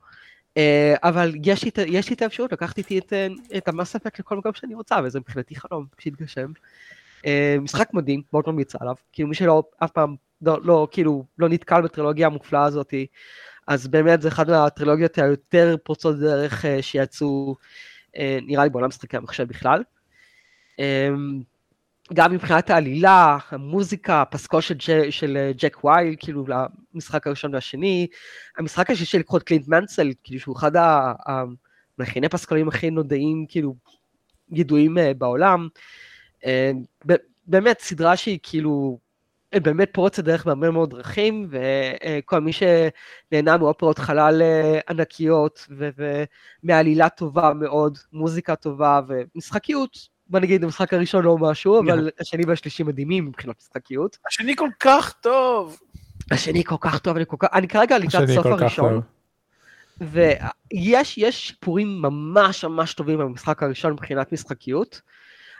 [0.57, 4.19] אה, אבל יש לי, יש לי את האפשרות לקחת איתי את, אה, את המס אפקט
[4.19, 6.51] לכל מקום שאני רוצה, וזה מבחינתי חלום שהתגשם.
[7.25, 8.95] אה, משחק מדהים, מאוד ממליץ עליו.
[9.11, 13.07] כאילו מי שלא אף פעם, לא, לא, כאילו, לא נתקל בטרילוגיה המופלאה הזאתי,
[13.67, 17.55] אז באמת זה אחת מהטרילוגיות היותר פורצות דרך שיצאו,
[18.17, 19.83] אה, נראה לי בעולם משחקי המחשב בכלל.
[22.11, 26.45] אה, גם מבחינת העלילה, המוזיקה, הפסקול של, ג'- של אה, ג'ק וייל, כאילו
[26.93, 28.07] למשחק הראשון והשני,
[28.57, 31.13] המשחק השלישי לקחות קלינט מנסל, כאילו שהוא אחד ה-
[31.97, 33.75] המלחיני פסקולים הכי נודעים, כאילו,
[34.51, 35.67] ידועים אה, בעולם.
[36.45, 36.71] אה,
[37.47, 38.99] באמת סדרה שהיא כאילו,
[39.53, 45.67] אה, באמת פורצת דרך בהרבה מאוד דרכים, וכל מי שנהנה מאופרות חלל אה, ענקיות,
[46.63, 52.83] ומעלילה טובה מאוד, מוזיקה טובה, ומשחקיות, בוא נגיד המשחק הראשון לא משהו, אבל השני והשלישי
[52.83, 54.17] מדהימים מבחינת משחקיות.
[54.27, 55.79] השני כל כך טוב.
[56.31, 59.01] השני כל כך טוב, אני כל כך, אני כרגע לקראת השני סוף כל כך הראשון.
[60.01, 65.01] ויש יש שיפורים ממש ממש טובים במשחק הראשון מבחינת משחקיות,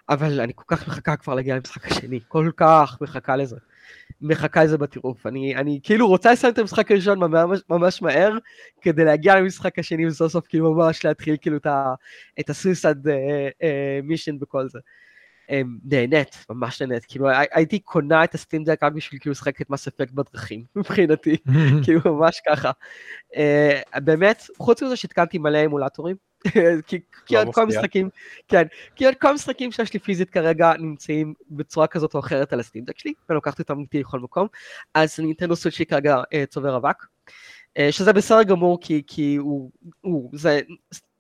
[0.10, 3.58] אבל אני כל כך מחכה כבר להגיע למשחק השני, כל כך מחכה לזה.
[4.22, 5.28] מחכה לזה בטירוף.
[5.28, 8.38] אני, אני כאילו רוצה לסיים את המשחק הראשון ממש, ממש מהר,
[8.82, 11.94] כדי להגיע למשחק השני וסוף סוף כאילו ממש להתחיל כאילו את, ה,
[12.40, 12.96] את הסויסד
[14.04, 14.80] מישן וכל זה.
[15.52, 17.06] אה, נהנית, ממש נהנית.
[17.06, 20.64] כאילו הי- הייתי קונה את הסטים דק רק בשביל כאילו לשחק את מס אפקט בדרכים,
[20.76, 21.38] מבחינתי.
[21.84, 22.72] כאילו ממש ככה.
[23.34, 26.16] Uh, באמת, חוץ מזה שהתקנתי מלא אמולטורים,
[26.88, 27.80] כי, כי לא עוד כל מפתיע.
[27.80, 28.10] המשחקים,
[28.48, 28.64] כן,
[28.96, 32.64] כי עוד כל המשחקים שיש לי פיזית כרגע נמצאים בצורה כזאת או אחרת על ה
[32.64, 34.48] Steam Deck שלי, ולוקחת אותם איתי לכל מקום,
[34.94, 39.72] אז Nintendo Switch שלי כרגע אה, צובר אבק, אה, שזה בסדר גמור, כי, כי הוא,
[40.02, 40.60] הוא, זה,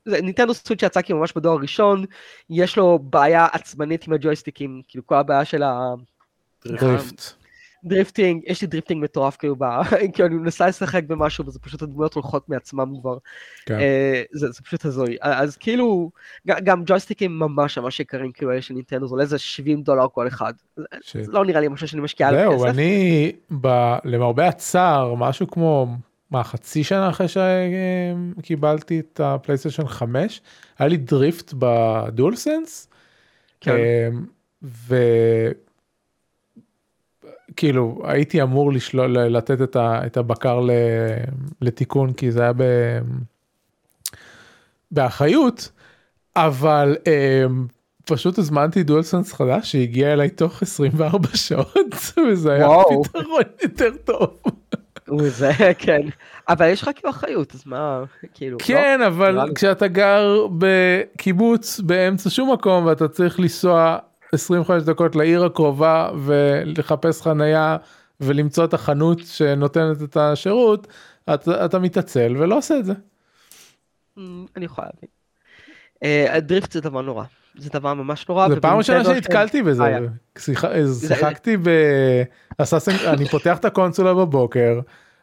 [0.05, 2.05] זה Nintendo Switch שיצא כאילו ממש בדור הראשון,
[2.49, 5.93] יש לו בעיה עצבנית עם הג'ויסטיקים, כאילו כל הבעיה של ה...
[6.65, 7.40] drift.
[7.83, 9.63] Drifting, יש לי drifting מטורף כאילו, ב...
[10.13, 13.17] כאילו אני מנסה לשחק במשהו וזה פשוט הדמויות הולכות מעצמם כבר.
[13.65, 13.79] כן.
[13.79, 15.17] אה, זה, זה פשוט הזוי.
[15.21, 16.11] אז כאילו,
[16.45, 20.27] גם ג'ויסטיקים ממש ממש יקרים, כאילו אלה של נינטנדו, זה עולה איזה 70 דולר כל
[20.27, 20.53] אחד.
[21.13, 22.69] זה לא נראה לי משהו שאני משקיעה עליו זהו, כסף.
[22.69, 25.87] אני, ב- למרבה הצער, משהו כמו,
[26.31, 30.41] מה, חצי שנה אחרי שקיבלתי את ה PlayStation 5,
[30.79, 32.87] היה לי drift ב DualSense,
[33.61, 33.75] כן.
[37.51, 40.71] וכאילו הייתי אמור לשלול, לתת את, ה, את הבקר ל,
[41.61, 42.63] לתיקון, כי זה היה ב,
[44.91, 45.71] באחריות,
[46.35, 47.71] אבל um,
[48.05, 51.95] פשוט הזמנתי דואל סנס חדש שהגיע אליי תוך 24 שעות,
[52.31, 53.03] וזה היה וואו.
[53.03, 54.41] פתרון יותר טוב.
[55.07, 56.01] הוא זה, כן.
[56.49, 58.65] אבל יש לך כאילו אחריות, אז מה, כאילו, לא?
[58.65, 59.53] כן, נראה אבל.
[59.55, 63.97] כשאתה גר בקיבוץ באמצע שום מקום ואתה צריך לנסוע
[64.31, 67.77] 25 דקות לעיר הקרובה ולחפש חנייה
[68.21, 70.87] ולמצוא את החנות שנותנת את השירות,
[71.33, 72.93] אתה, אתה מתעצל ולא עושה את זה.
[74.17, 75.09] אמ, אני יכולה להבין.
[76.03, 77.23] אה, הדריפט זה דבר נורא.
[77.57, 78.49] זה דבר ממש נורא.
[78.49, 79.33] זה פעם ראשונה ובנינטנדו, כן.
[79.33, 79.99] שנתקלתי בזה, אה,
[80.37, 80.65] שיח-
[81.07, 84.79] שיחקתי באסאסן, אני פותח את הקונסולה בבוקר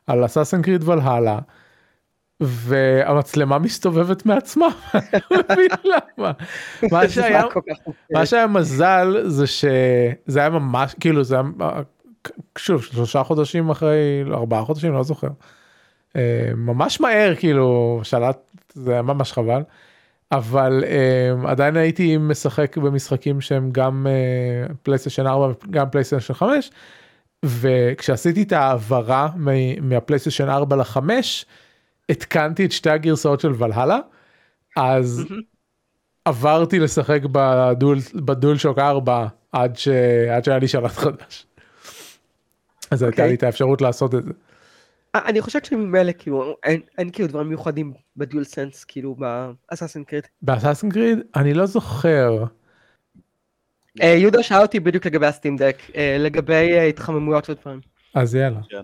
[0.06, 1.38] על אסאסן קריד ולהלה.
[2.40, 6.32] והמצלמה מסתובבת מעצמה, אני לא מבין למה.
[6.92, 7.42] מה שהיה.
[8.12, 11.44] מה שהיה מזל זה שזה היה ממש, כאילו זה היה,
[12.58, 15.28] שוב, שלושה חודשים אחרי, ארבעה חודשים, לא זוכר.
[16.16, 19.62] אה, ממש מהר, כאילו, שלט, זה היה ממש חבל.
[20.32, 26.70] אבל אה, עדיין הייתי משחק במשחקים שהם גם אה, פלייסטיישן 4 גם פלייסטיישן 5
[27.44, 29.28] וכשעשיתי את ההעברה
[29.80, 30.98] מהפלייסטיישן 4 ל-5
[32.08, 33.98] התקנתי את שתי הגרסאות של ולהלה
[34.76, 35.24] אז
[36.24, 39.88] עברתי לשחק בדול בדול שוק 4 עד, ש...
[40.30, 41.46] עד שהיה לי שלט חדש.
[42.90, 43.28] אז הייתה אוקיי.
[43.28, 44.30] לי את האפשרות לעשות את זה.
[45.14, 49.16] אה, אני חושבת שממילא כאילו אין, אין כאילו דברים מיוחדים בדיול סנס כאילו
[49.70, 50.26] באסאסין קריט.
[50.42, 52.44] באסאסין קריד אני לא זוכר
[54.02, 57.80] אה, יהודה שאל אותי בדיוק לגבי הסטים דק, אה, לגבי התחממויות ודברים.
[58.14, 58.82] אז יאללה כן.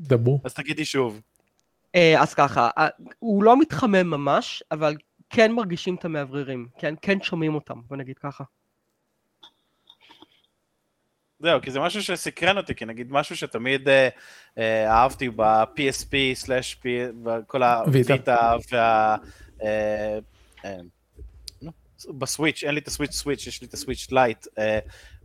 [0.00, 0.40] דברו.
[0.44, 1.20] אז תגידי שוב.
[1.96, 2.70] אה, אז ככה,
[3.18, 4.94] הוא לא מתחמם ממש, אבל
[5.30, 8.44] כן מרגישים את המאווררים, כן, כן שומעים אותם, בוא נגיד ככה.
[11.40, 14.08] זהו, כי זה משהו שסקרן אותי, כי נגיד משהו שתמיד אה,
[14.58, 18.50] אה, אהבתי ב-PSP slash וכל Vita.
[18.50, 19.16] ה Vita וה...
[19.62, 20.18] אה,
[20.64, 20.76] אה,
[22.18, 24.46] ב Switch, אין לי את ה Switch Switch, יש לי את ה Switch Lite.
[24.58, 24.78] אה,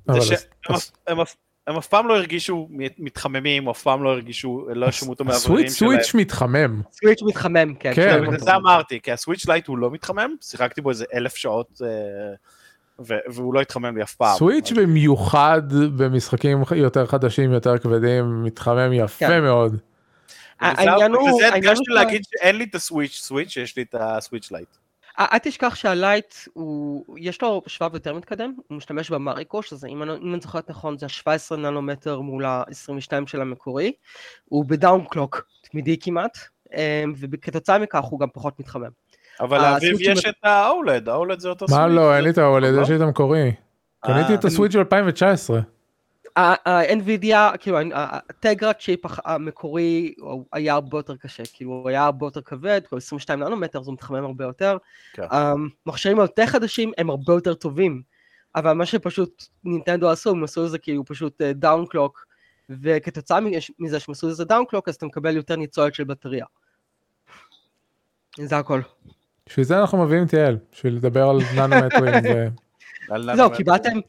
[0.08, 0.36] אבל זה
[0.70, 1.36] אז- שהם אף-
[1.68, 2.70] הם אף- פעם לא הרגישו
[3.00, 5.92] מתחממים, או אף פעם לא הרגישו, לא את המעברים הסוויץ' שלהם.
[5.92, 6.82] סוויץ' מתחמם.
[6.92, 7.92] סוויץ' מתחמם, כן.
[7.96, 8.02] כן.
[8.02, 8.46] שומעים בגלל אותו.
[8.46, 11.88] זה אמרתי, כי ה Switch Lite הוא לא מתחמם, שיחקתי בו איזה אלף שעות, אה,
[13.28, 14.38] והוא לא התחמם לי אף פעם.
[14.38, 15.62] Switch במיוחד
[15.96, 19.42] במשחקים יותר חדשים יותר כבדים מתחמם יפה כן.
[19.42, 19.78] מאוד.
[20.60, 21.28] העניין הוא...
[21.28, 24.52] בגלל זה הדגשתי להגיד שאין לי את ה Switch Switch, יש לי את ה Switch
[24.52, 24.68] Lite.
[25.32, 29.88] אל תשכח שה Lite הוא, יש לו שבב יותר מתקדם, הוא משתמש ב Mariko, שזה
[29.88, 33.92] אם אני, אם אני זוכרת נכון זה ה-17 ננומטר מול ה-22 של המקורי,
[34.46, 36.38] הוא ב downclock תמידי כמעט,
[36.76, 38.90] אמ, וכתוצאה מכך הוא גם פחות מתחמם.
[39.40, 41.82] אבל לאביב יש את ה-OLED, ה-OLED זה אותו Switch.
[41.82, 42.82] מה לא אין לי את ה-OLED לא?
[42.82, 43.52] יש לי את המקורי.
[44.00, 45.60] קניתי את אה, ה Switch של 2019.
[46.36, 50.14] ה-NVIDIA, כאילו ה Tegra chip המקורי
[50.54, 53.94] היה הרבה יותר קשה, כאילו הוא היה הרבה יותר כבד, כאילו 22 ננומטר אז הוא
[53.94, 54.78] מתחמם הרבה יותר.
[55.14, 55.24] כן.
[55.30, 58.02] המכשירים היותר חדשים הם הרבה יותר טובים,
[58.56, 62.26] אבל מה שפשוט נינטנדו עשו, הם עשו לזה כאילו פשוט downclock,
[62.70, 63.40] וכתוצאה
[63.80, 66.46] מזה שהם עשו לזה downclock אז אתה מקבל יותר ניצולת של בטריה.
[68.40, 68.82] זה הכל.
[69.46, 72.14] בשביל זה אנחנו מביאים את יעל, בשביל לדבר על ננומטרים.
[73.08, 73.56] זהו, ננומטר.
[73.56, 74.00] קיבלתם,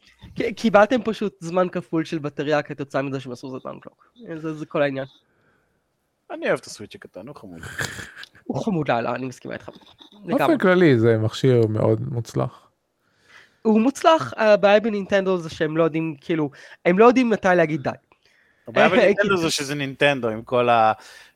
[0.55, 4.13] קיבלתם פשוט זמן כפול של בטריה כתוצאה מזה שהם עשו downclock.
[4.37, 5.05] זה זה כל העניין.
[6.31, 7.59] אני אוהב את ה Switch הקטן, הוא חמוד.
[8.43, 9.69] הוא חמוד לאללה, אני מסכימה איתך.
[10.25, 12.67] באופן כללי זה מכשיר מאוד מוצלח.
[13.61, 16.49] הוא מוצלח, הבעיה בנינטנדו זה שהם לא יודעים, כאילו,
[16.85, 17.89] הם לא יודעים מתי להגיד די.
[18.67, 20.69] הבעיה בנינטנדו זה שזה נינטנדו עם כל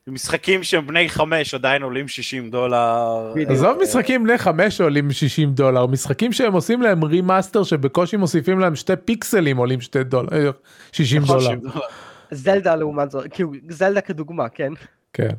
[0.06, 3.32] המשחקים שהם בני חמש עדיין עולים 60 דולר.
[3.48, 8.76] עזוב משחקים בני חמש שעולים 60 דולר, משחקים שהם עושים להם remaster שבקושי מוסיפים להם
[8.76, 10.50] שתי פיקסלים עולים שתי דולר, אה,
[10.92, 11.50] 60 נכון, דולר.
[11.50, 11.80] 60.
[12.30, 14.72] זלדה לעומת זאת, כאילו, זלדה כדוגמה, כן?
[15.12, 15.34] כן.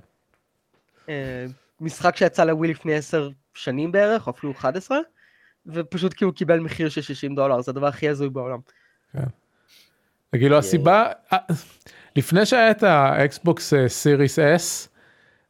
[1.09, 1.45] אה,
[1.81, 4.97] משחק שיצא לווי לפני 10 שנים בערך, או אפילו 11,
[5.65, 8.59] ופשוט כאילו קיבל מחיר של 60 דולר, זה הדבר הכי הזוי בעולם.
[10.31, 11.37] כאילו הסיבה, אה,
[12.15, 14.89] לפני שהיה את ה Xbox Series S,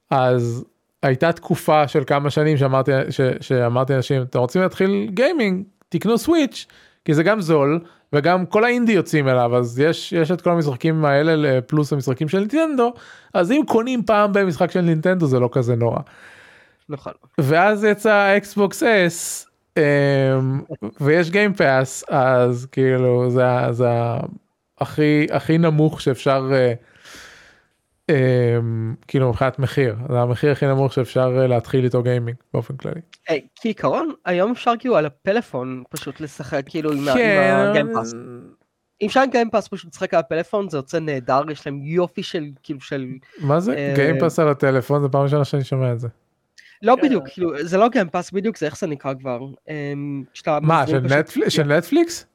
[0.10, 0.65] אז
[1.04, 6.65] הייתה תקופה של כמה שנים שאמרתי, ש, שאמרתי לאנשים, אתם רוצים להתחיל gaming, תקנו Switch,
[7.06, 7.80] כי זה גם זול,
[8.13, 12.39] וגם כל האינדי יוצאים אליו, אז יש, יש את כל המשחקים האלה פלוס המשחקים של
[12.39, 12.94] נינטנדו,
[13.34, 16.00] אז אם קונים פעם במשחק של נינטנדו זה לא כזה נורא.
[16.89, 17.13] נכון.
[17.38, 19.50] ואז יצא Xbox S
[21.02, 23.88] ויש Game Pass אז כאילו זה, זה
[24.80, 26.74] הכי הכי נמוך שאפשר אה,
[28.10, 28.58] אה,
[29.08, 33.02] כאילו מבחינת מחיר זה המחיר הכי נמוך שאפשר אה, להתחיל איתו gaming באופן כללי.
[33.30, 37.92] אה, כעיקרון, היום אפשר כאילו על הפלאפון פשוט לשחק כאילו עם כן, עם ה Game
[37.92, 38.13] Pass.
[39.02, 42.24] אם אפשר עם Game Pass פשוט לשחק על הפלאפון זה יוצא נהדר, יש להם יופי
[42.24, 43.06] של כאילו של...
[43.39, 46.08] מה זה אה, Game Pass על הטלפון זה פעם ראשונה שאני שומע את זה.
[46.82, 46.96] לא.
[46.96, 49.39] בדיוק, כאילו זה לא Game Pass בדיוק, זה איך זה נקרא כבר.
[49.70, 50.24] אמ,
[50.62, 51.00] מה של
[51.63, 52.26] נטפליקס?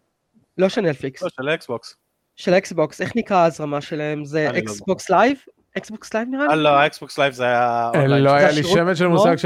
[0.59, 1.96] לא של נטפליקס, לא, של Xbox.
[2.37, 4.25] של Xbox, איך נקרא ההזרמה שלהם?
[4.25, 5.37] זה Xbox Live?
[5.78, 6.62] Xbox Live נראה אה לי?
[6.62, 7.90] לא, האקסבוקס לייב זה היה...
[7.94, 8.07] אה.
[8.07, 9.07] לא היה לי שמץ של?
[9.07, 9.37] מושג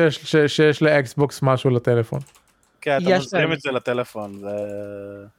[0.47, 2.21] שיש- ל Xbox משהו לטלפון.
[2.81, 3.53] כן, אתה יש מזרים.
[3.53, 4.39] את זה לטלפון.
[4.39, 4.49] זה...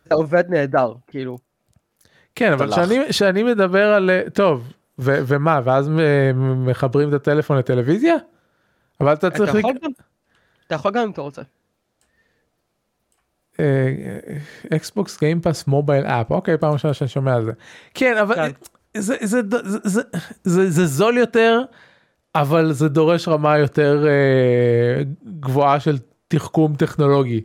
[0.09, 1.37] זה עובד נהדר, כאילו.
[2.35, 2.75] כן אבל תלך.
[2.75, 5.89] שאני שאני מדבר על אה, טוב ו- ומה ואז
[6.65, 8.15] מחברים את הטלפון לטלוויזיה?
[9.01, 9.55] אבל אתה צריך
[10.67, 11.41] אתה יכול גם אם אתה רוצה.
[14.75, 17.51] Xbox Game Pass mobile app אוקיי פעם ראשונה שאני שומע על זה
[17.93, 18.51] כן אבל כן.
[18.97, 20.01] זה, זה, זה, זה,
[20.43, 21.61] זה, זה זול יותר
[22.35, 25.03] אבל זה דורש רמה יותר אה,
[25.39, 27.41] גבוהה של תחכום טכנולוגי.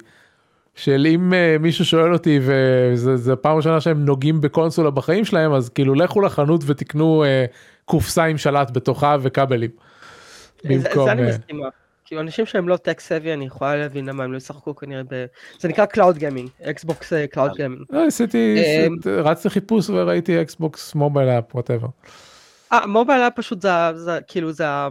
[0.76, 5.52] של אם אה, מישהו שואל אותי וזה זה פעם ראשונה שהם נוגעים בקונסולה בחיים שלהם
[5.52, 7.44] אז כאילו לכו לחנות ותקנו אה,
[7.84, 9.70] קופסה עם שלט בתוכה וכבלים.
[10.62, 11.66] זה- במקום, זה אני אה, מסכימה.
[12.04, 15.24] כאילו אנשים שהם לא tech savvy אני יכולה להבין למה הם לא ישחקו כנראה ב...
[15.58, 17.82] זה נקרא cloud gaming, Xbox cloud gaming.
[17.90, 21.88] לא, עשיתי, אמ, רצתי חיפוש וראיתי Xbox mobile app whatever.
[22.72, 24.88] אה, mobile היה פשוט זה, זה כאילו זה, ה-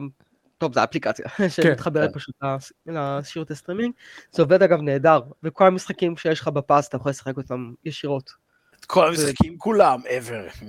[0.57, 2.19] טוב זה האפליקציה שמתחברת כן.
[2.19, 3.93] פשוט לס- לשירותי סטרימינג.
[4.31, 8.31] זה עובד אגב נהדר, וכל המשחקים שיש לך ב pass אתה יכול לשחק אותם ישירות.
[8.79, 10.63] את כל המשחקים כולם, ever.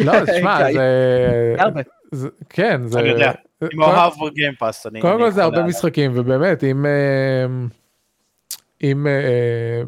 [0.00, 1.54] לא, תשמע, כן, זה...
[1.58, 1.80] הרבה.
[2.12, 3.00] זה- כן, זה...
[3.62, 3.86] אני יודע.
[3.86, 4.86] עם אוהב ב Game Pass.
[4.86, 6.86] אני- קודם כל זה הרבה משחקים, ובאמת, אם...
[6.86, 7.46] אה,
[8.82, 9.06] אם...
[9.06, 9.82] אה,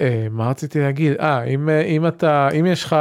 [0.00, 1.12] אה, מה רציתי להגיד?
[1.20, 2.96] אה, אם, אה, אם אתה, אם יש לך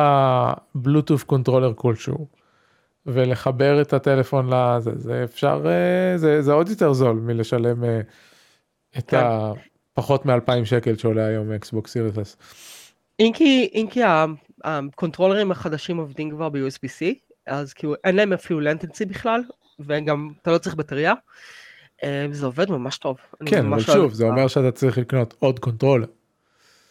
[0.76, 2.28] Bluetooth controller כלשהו,
[3.06, 8.02] ולחבר את הטלפון לזה, זה אפשר, אה, זה, זה עוד יותר זול מלשלם אה,
[8.98, 9.18] את כן.
[9.18, 9.52] ה...
[9.94, 12.38] פחות מ-2,000 שקל שעולה היום Xbox Series.
[13.20, 14.02] אם כי, אם כי
[14.64, 17.06] ה controllerים החדשים עובדים כבר ב-USB-C,
[17.48, 19.42] אז כאילו אין להם אפילו latency בכלל,
[19.80, 21.14] וגם אתה לא צריך בטריה.
[22.04, 23.18] אה, זה עובד ממש טוב.
[23.46, 26.08] כן, אבל שוב, זה אומר שאתה צריך לקנות עוד controller.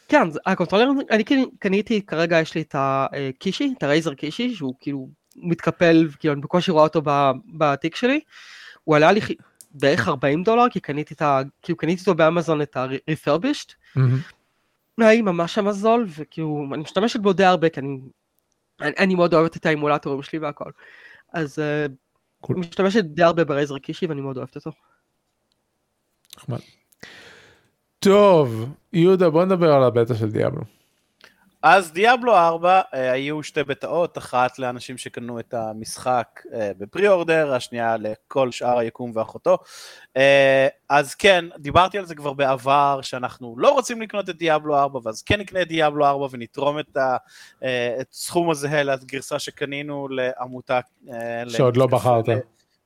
[0.08, 4.14] כן, ה controller, אני כאילו קניתי, כרגע יש לי את ה Kishi, את ה Razer
[4.14, 7.02] Kishi, שהוא כאילו מתקפל, כאילו אני בקושי רואה אותו
[7.58, 8.20] בתיק שלי.
[8.84, 9.20] הוא עלה לי,
[9.70, 11.40] בערך 40 דולר, כי קניתי את ה...
[11.62, 13.74] כאילו קניתי אותו באמזון את ה-refurbished.
[14.98, 17.98] היה ממש שם זול, וכאילו, אני משתמשת בו די הרבה, כי אני,
[18.80, 20.70] אני, אני מאוד אוהבת את האמולטורים שלי והכל.
[21.32, 21.86] אז אה,
[22.40, 22.56] cool.
[22.56, 24.70] אני משתמשת די הרבה ב Razer Kishi ואני מאוד אוהבת אותו.
[26.36, 26.58] נחמד.
[27.98, 30.79] טוב, יהודה בוא נדבר על הבטא של דיאבלו.
[31.62, 37.54] אז דיאבלו 4 אה, היו שתי בטאות, אחת לאנשים שקנו את המשחק אה, בפרי אורדר,
[37.54, 39.58] השנייה לכל שאר היקום ואחותו.
[40.16, 45.00] אה, אז כן, דיברתי על זה כבר בעבר, שאנחנו לא רוצים לקנות את דיאבלו 4,
[45.04, 47.16] ואז כן נקנה את דיאבלו 4 ונתרום את, ה,
[47.62, 50.80] אה, את סכום הזהה לגרסה שקנינו לעמותה.
[51.48, 52.24] שעוד לא בחרת.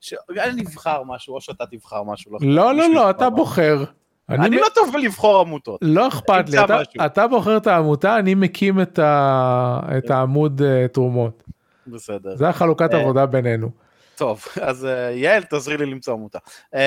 [0.01, 0.15] ש...
[0.39, 2.33] אני נבחר משהו, או שאתה תבחר משהו.
[2.41, 3.31] לא, לא, לא, יבחר אתה.
[3.31, 3.85] בוחר.
[4.29, 5.81] אני אני לא טוב בלבחור עמותות.
[5.83, 7.07] לא אכפת לי, אתה- משהו.
[7.07, 11.43] אתה בוחר את העמותה, אני מקים את ה- את העמוד אה, תרומות.
[11.87, 12.37] בסדר.
[12.37, 13.69] זה החלוקת אה, עבודה בינינו.
[14.17, 16.39] טוב, אז אה, יעל, תעזרי לי למצוא עמותה.
[16.75, 16.81] אה,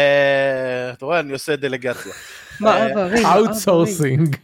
[0.93, 2.13] אתה רואה, אני עושה דלגציה.
[2.60, 4.36] מעברים, outsourcing.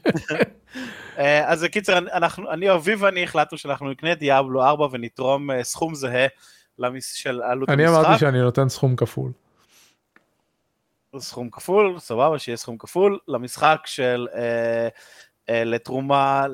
[1.17, 5.95] אה, אז בקיצר, אנחנו, אני, אביב ואני החלטנו שאנחנו נקנה דיאבלו 4 ונתרום אה, סכום
[5.95, 6.27] זהה.
[7.01, 8.05] של עלות המשחק.
[8.05, 9.31] אמרתי שאני נותן סכום כפול.
[11.19, 14.27] סכום כפול, סבבה, שיהיה סכום כפול, למשחק של...
[14.33, 14.87] אה,
[15.49, 16.45] אה, לתרומה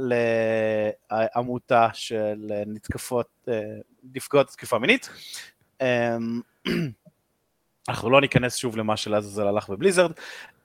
[1.11, 3.61] לעמותה של אה, נתקפות, אה,
[4.13, 5.09] נפגעות תקיפה מינית.
[5.81, 6.17] אה,
[7.89, 10.11] אנחנו לא ניכנס שוב למה שלעזאזל הלך בבליזרד.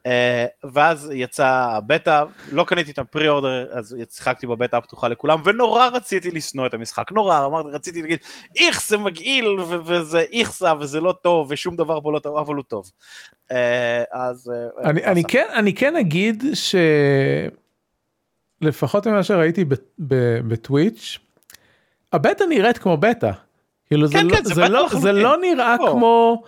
[0.07, 5.87] אה, ואז יצא הבטא, לא קניתי את הפרי אורדר, אז שיחקתי בבטא הפתוחה לכולם, ונורא
[5.87, 8.19] רציתי לשנוא את המשחק, נורא, אמרתי, רציתי להגיד,
[8.57, 9.47] איך זה מגעיל,
[9.85, 12.90] וזה איכסה, וזה לא טוב, ושום דבר פה לא טוב, אבל הוא טוב.
[13.53, 14.53] אה, אז...
[14.55, 15.29] אה, אני, אה, אני, עשה.
[15.29, 16.45] כן, אני כן אגיד
[18.62, 19.64] שלפחות ממה שראיתי
[20.49, 21.19] בטוויץ',
[22.12, 23.31] הבטא נראית כמו בטא.
[23.87, 24.88] כאילו זה, כן, לא, כן, זה זה, לא.
[25.01, 25.90] זה לא נראה לא.
[25.93, 26.43] כמו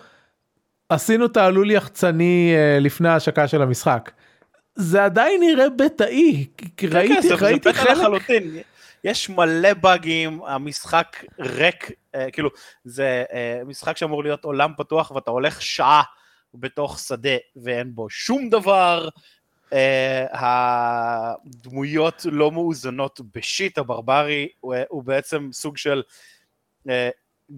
[0.89, 4.11] עשינו תעלול יחצני אה, לפני ההשקה של המשחק.
[4.75, 6.45] זה עדיין נראה בטאי,
[6.77, 8.57] כן, ראיתי, כן, ראיתי בטא חלק, לחלוטין.
[9.03, 12.49] יש מלא באגים, המשחק ריק, אה, כאילו,
[12.85, 16.03] זה אה, משחק שאמור להיות עולם פתוח ואתה הולך שעה
[16.53, 19.09] בתוך שדה ואין בו שום דבר.
[19.73, 26.03] אה, הדמויות לא מאוזנות בשיט הברברי, הוא, הוא בעצם סוג של
[26.89, 27.09] אה,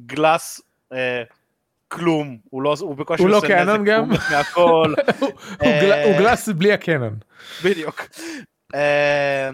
[0.05, 0.61] גלאס
[0.93, 1.23] אה,
[1.91, 4.03] כלום, הוא לא, הוא בקושי הוא לא קאנון גם?
[4.09, 5.29] הוא מהכל, הוא,
[5.61, 7.15] גל, אה, בלי הקנון.
[7.63, 8.01] בדיוק.
[8.75, 9.49] אה,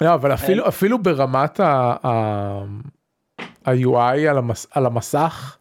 [0.00, 5.56] לא, אבל אפילו, אפילו ברמת ה-UI על, המס, על המסך,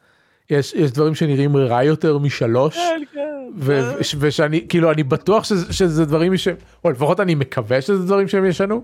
[0.50, 2.76] יש, יש דברים שנראים רע יותר משלוש.
[2.76, 3.50] כן, כן.
[3.58, 6.48] ו- ושאני כאילו אני בטוח שזה, שזה דברים ש...
[6.84, 8.84] או לפחות אני מקווה שזה דברים שהם ישנו.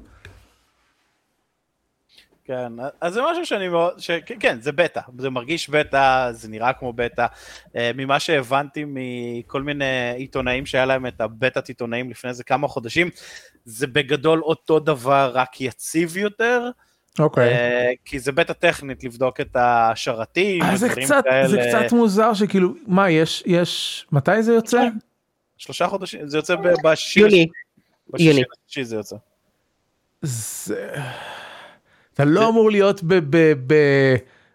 [2.46, 4.12] כן, אז זה משהו שאני מאוד, ש...
[4.40, 7.26] כן, זה בטא, זה מרגיש בטא, זה נראה כמו בטא.
[7.76, 13.10] אה, ממה שהבנתי מכל מיני עיתונאים שהיה להם את הבטא עיתונאים לפני איזה כמה חודשים,
[13.66, 16.70] זה בגדול אותו דבר, רק יציב יותר,
[17.20, 17.54] אוקיי.
[17.54, 21.48] אה, כי זה בטא טכנית לבדוק את השרתים, אה, זה קצת כאלה.
[21.48, 24.88] זה קצת מוזר שכאילו מה יש יש מתי זה יוצא?
[25.58, 27.48] שלושה חודשים, זה יוצא בשישי, יוני,
[28.14, 29.16] בשישי זה יוצא.
[30.22, 30.96] זה...
[32.16, 33.74] אתה לא אמור להיות ב- ב-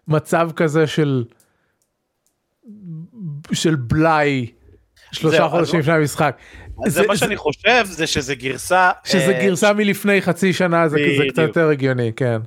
[0.07, 1.23] במצב כזה של
[3.51, 4.47] של בלאי
[5.11, 6.37] שלושה חודשים לפני המשחק.
[6.85, 8.91] אז זה מה שאני חושב, זה שזה גרסה...
[9.03, 11.41] שזה אה, גרסה מלפני חצי שנה זה זה קצת.
[11.41, 12.41] יותר הגיוני כן.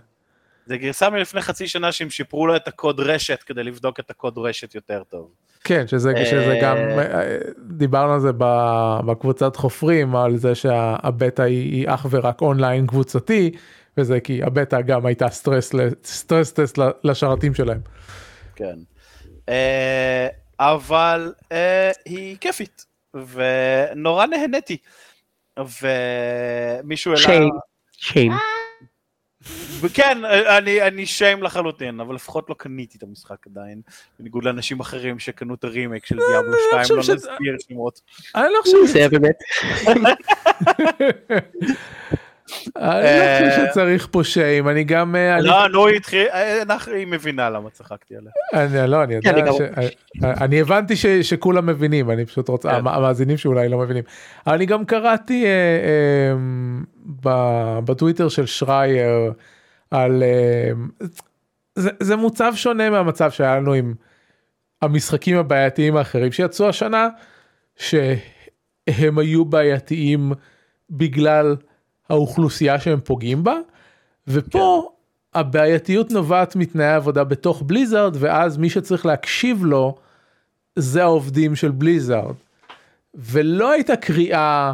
[0.66, 4.38] זה גרסה מלפני חצי שנה שהם שיפרו לו את הקוד רשת כדי לבדוק את הקוד
[4.38, 5.31] רשת יותר טוב.
[5.64, 7.38] כן שזה, אה, שזה גם אה,
[7.70, 13.50] דיברנו על זה ב- בקבוצת חופרים על זה שהבטא היא, היא אך ורק אונליין קבוצתי
[13.96, 17.80] וזה כי הבטא גם הייתה סטרס ל- stress test ל- לשרתים שלהם.
[18.57, 18.74] כן.
[19.48, 20.28] אה,
[20.61, 24.76] אבל אה, היא כיפית, ונורא נהניתי.
[25.59, 27.22] ומישהו העלה...
[27.22, 27.50] shame.
[27.92, 28.32] shame.
[29.94, 33.80] כן, אני, אני shame לחלוטין, אבל לפחות לא קניתי את המשחק עדיין,
[34.18, 38.00] בניגוד לאנשים אחרים שקנו את הרימייק של דיאבלו 2, חושב לא שזה- נסביר שמות.
[38.35, 39.37] אני לא חושב, זה באמת.
[42.76, 46.92] אני לא חושב שצריך פה שיים אני גם אה, לא, נו, היא התחיל, אה, אנחנו-
[46.92, 48.31] היא מבינה למה צחקתי עליה.
[48.54, 49.90] אני לא אני יודע אני גם- ש-
[50.25, 52.75] אני הבנתי שכולם מבינים אני פשוט רוצה כן.
[52.77, 54.02] המ- המאזינים שאולי לא מבינים.
[54.46, 56.35] אבל אני גם קראתי אה, אה,
[57.25, 59.33] ב- בטוויטר של שרייר
[59.90, 60.71] על אה,
[61.75, 63.94] זה, זה מוצב שונה מהמצב שהיה לנו עם
[64.83, 67.08] המשחקים הבעייתיים האחרים שיצאו השנה
[67.77, 70.33] שהם היו בעייתיים
[70.90, 71.56] בגלל
[72.11, 73.57] האוכלוסייה שהם פוגעים בה
[74.29, 74.90] ופה
[75.35, 79.94] הבעייתיות נובעת מתנאי העבודה בתוך בליזארד ואז מי שצריך להקשיב לו
[80.77, 82.35] זה העובדים של בליזארד.
[83.15, 84.73] ולא הייתה קריאה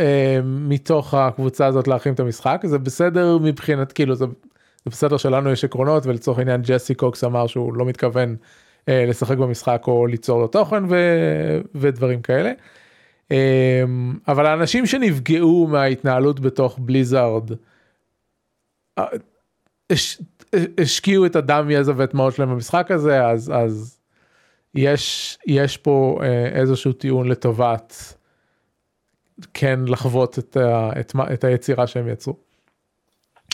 [0.00, 4.24] אה, מתוך הקבוצה הזאת להכין את המשחק זה בסדר מבחינת כאילו זה,
[4.84, 8.36] זה בסדר שלנו יש עקרונות ולצורך העניין ג'סי קוקס אמר שהוא לא מתכוון
[8.88, 10.96] אה, לשחק במשחק או ליצור לו תוכן ו,
[11.74, 12.52] ודברים כאלה.
[13.32, 13.84] אה,
[14.28, 17.50] אבל האנשים שנפגעו מההתנהלות בתוך בליזארד
[18.98, 19.04] אה,
[19.90, 20.22] הש,
[20.80, 24.00] השקיעו את הדם יזע ואת שלהם במשחק הזה אז אז
[24.74, 28.14] יש יש פה אה, איזשהו טיעון לטובת
[29.54, 30.56] כן לחוות את,
[31.00, 32.45] את, את היצירה שהם יצרו.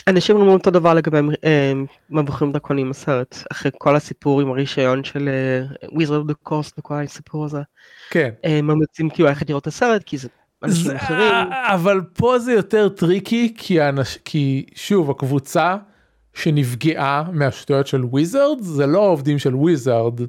[0.07, 1.73] אנשים אומרים אותו דבר לגבי אה,
[2.09, 5.29] מבוכים דרקונים הסרט אחרי כל הסיפור עם הרישיון של
[5.91, 7.61] Wizards of the Coast וכל הסיפור הזה.
[8.09, 8.29] כן.
[8.43, 10.27] הם ממליצים כאילו ללכת לראות את הסרט כי זה
[10.63, 11.33] אנשים אחרים.
[11.51, 13.53] אבל פה זה יותר טריקי
[14.25, 15.75] כי, שוב הקבוצה
[16.33, 20.19] שנפגעה מהשטויות של Wizards זה לא העובדים של Wizards.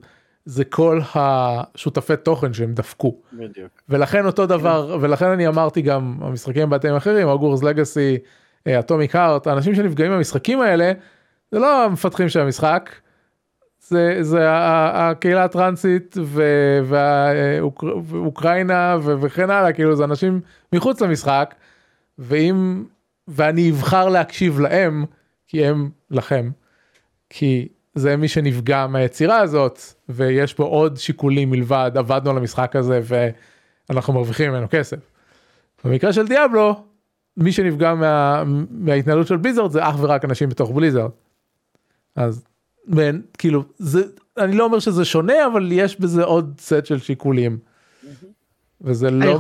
[0.47, 3.17] זה כל השותפי תוכן שהם דפקו.
[3.33, 3.71] בדיוק.
[3.89, 8.19] ולכן אותו דבר, ולכן אני אמרתי גם המשחקים בתים אחרים, Hogwarts Legacy,
[8.69, 10.93] אטומיק הארט, האנשים שנפגעים מהמשחקים האלה,
[11.53, 12.91] זה לא המפתחים של המשחק,
[13.81, 16.17] זה, זה הקהילה הטרנסית
[18.11, 20.41] ואוקראינה וכן הלאה, כאילו זה אנשים
[20.73, 21.55] מחוץ למשחק,
[22.19, 22.85] ואם,
[23.29, 25.05] ואני אבחר להקשיב להם,
[25.49, 26.51] כי הם לכם,
[27.31, 33.01] כי זה מי שנפגע מהיצירה הזאת ויש פה עוד שיקולים מלבד עבדנו על המשחק הזה
[33.89, 34.97] ואנחנו מרוויחים ממנו כסף.
[35.85, 36.85] במקרה של דיאבלו
[37.37, 41.11] מי שנפגע מה, מההתנהלות של בליזרד זה אך ורק אנשים בתוך בליזרד.
[42.17, 42.45] אז
[42.87, 44.03] בין, כאילו זה
[44.39, 47.59] אני לא אומר שזה שונה אבל יש בזה עוד סט של שיקולים.
[48.81, 49.39] וזה לא,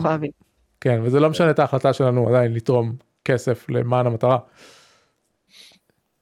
[0.81, 4.39] כן וזה לא משנה את ההחלטה שלנו עדיין לתרום כסף למען המטרה.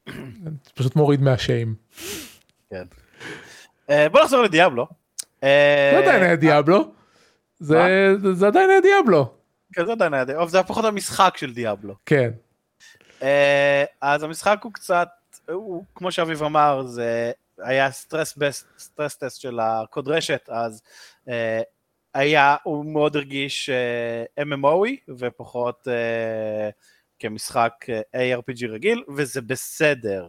[0.74, 1.74] פשוט מוריד מהשיים.
[2.70, 2.84] כן.
[3.90, 4.86] אה, בוא נחזור לדיאבלו.
[5.42, 6.92] אה, זה עדיין היה דיאבלו.
[7.60, 9.34] זה עדיין היה דיאבלו.
[9.72, 11.94] כן זה עדיין היה דיאבלו, זה היה פחות המשחק של דיאבלו.
[12.06, 12.30] כן.
[13.22, 15.08] אה, אז המשחק הוא קצת,
[15.94, 18.38] כמו שאביב אמר, זה היה stress
[18.78, 20.82] stress test של הקוד רשת, אז
[22.14, 23.70] היה, הוא מאוד הרגיש
[24.40, 25.88] MMOי ופחות
[27.18, 27.72] כמשחק
[28.16, 30.26] ARPG רגיל, וזה בסדר.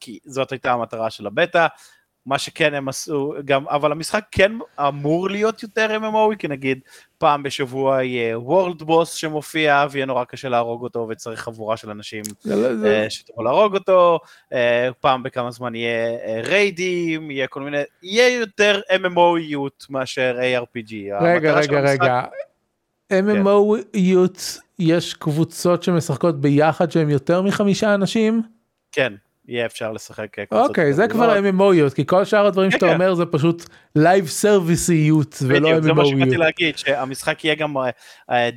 [0.00, 1.66] כי זאת הייתה המטרה של הבטא.
[2.28, 6.80] מה שכן הם עשו, גם, אבל המשחק כן אמור להיות יותר MMO, כי נגיד
[7.18, 12.22] פעם בשבוע יהיה וורלד בוס שמופיע, ויהיה נורא קשה להרוג אותו, וצריך חבורה של אנשים
[12.46, 12.50] uh,
[13.08, 14.18] שתוכל להרוג אותו,
[14.52, 14.54] uh,
[15.00, 20.92] פעם בכמה זמן יהיה uh, ריידים, יהיה כל מיני, יהיה יותר MMO-יות מאשר ARPG.
[21.20, 22.22] רגע, רגע, רגע.
[23.12, 24.60] MMO-יות, כן.
[24.78, 28.42] יש קבוצות שמשחקות ביחד שהם יותר מחמישה אנשים?
[28.92, 29.12] כן.
[29.48, 32.94] יהיה אפשר לשחק אוקיי זה כבר MMOיות כי כל שאר הדברים שאתה כן.
[32.94, 33.64] אומר זה פשוט
[33.96, 35.82] live serviceיות ולא MMOיות.
[35.82, 37.74] זה מה שבאתי להגיד שהמשחק יהיה גם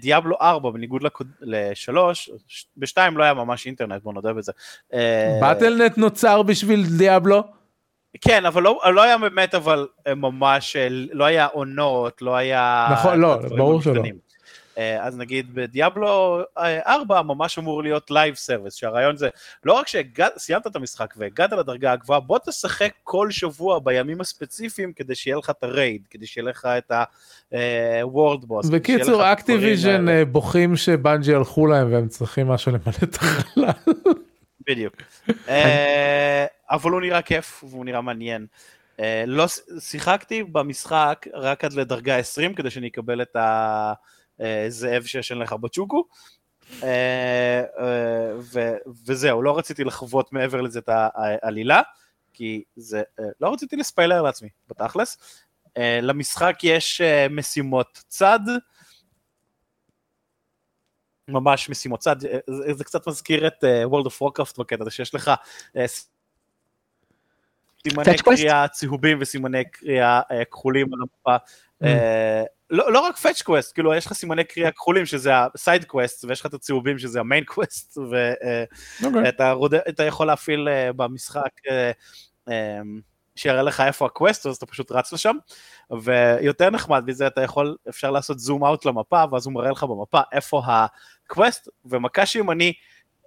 [0.02, 1.02] דיאבלו 4 בניגוד
[1.42, 2.30] לשלוש
[2.78, 4.52] בשתיים לא היה ממש אינטרנט בוא נודה בזה.
[5.42, 7.44] Battle.net נוצר בשביל דיאבלו?
[8.22, 10.76] כן אבל לא, לא היה באמת אבל ממש
[11.12, 14.04] לא היה עונות לא היה נכון לא ברור שלא.
[14.78, 19.30] אה, אז נגיד בדיאבלו 4 אה, ממש אמור להיות live service, שהרעיון זה
[19.64, 25.16] לא רק שסיימת את המשחק והגעת לדרגה הגבוהה, בוא תשחק כל שבוע בימים הספציפיים כדי
[25.16, 28.72] שיהיה לך את ה raid, כדי שיהיה לך את ה-World Boss.
[28.72, 33.94] בקיצור, Activision אה, בוחרים שבנג'י הלכו להם והם צריכים משהו למלא את החלל.
[34.70, 34.94] בדיוק.
[36.72, 38.46] אבל הוא נראה כיף והוא נראה מעניין.
[39.28, 39.46] לא
[39.80, 43.94] שיחקתי במשחק רק עד לדרגה 20 כדי שאני אקבל את ה...
[44.42, 46.06] אה, זאב שישן לך בצ'וקו.
[46.84, 51.82] אה, אה, וזהו, לא רציתי לחוות מעבר לזה את העלילה,
[52.34, 53.04] כי זה,
[53.40, 55.18] לא רציתי לספיילר לעצמי, בתכלס.
[56.02, 58.40] למשחק יש משימות צד,
[61.28, 62.40] ממש משימות צד, זה,
[62.74, 65.32] זה קצת מזכיר את World of Warcraft בקטע הזה שיש לך
[67.88, 70.22] סימני קריאה צהובים וסימני קריאה
[70.52, 71.46] כחולים על המפה.
[72.72, 76.26] לא, לא רק fetch quest, כאילו יש לך סימני קריאה כחולים שזה ה side quest
[76.26, 77.98] ויש לך את הצהובים שזה ה main quest
[79.04, 79.54] ואתה
[80.00, 80.04] okay.
[80.04, 82.52] יכול להפעיל uh, במשחק uh, um,
[83.36, 85.36] שיראה לך איפה ה quest אז אתה פשוט רץ לשם
[86.04, 90.22] ויותר נחמד מזה אתה יכול, אפשר לעשות zoom out למפה ואז הוא מראה לך במפה
[90.32, 92.74] איפה ה quest ומכה שימני אה,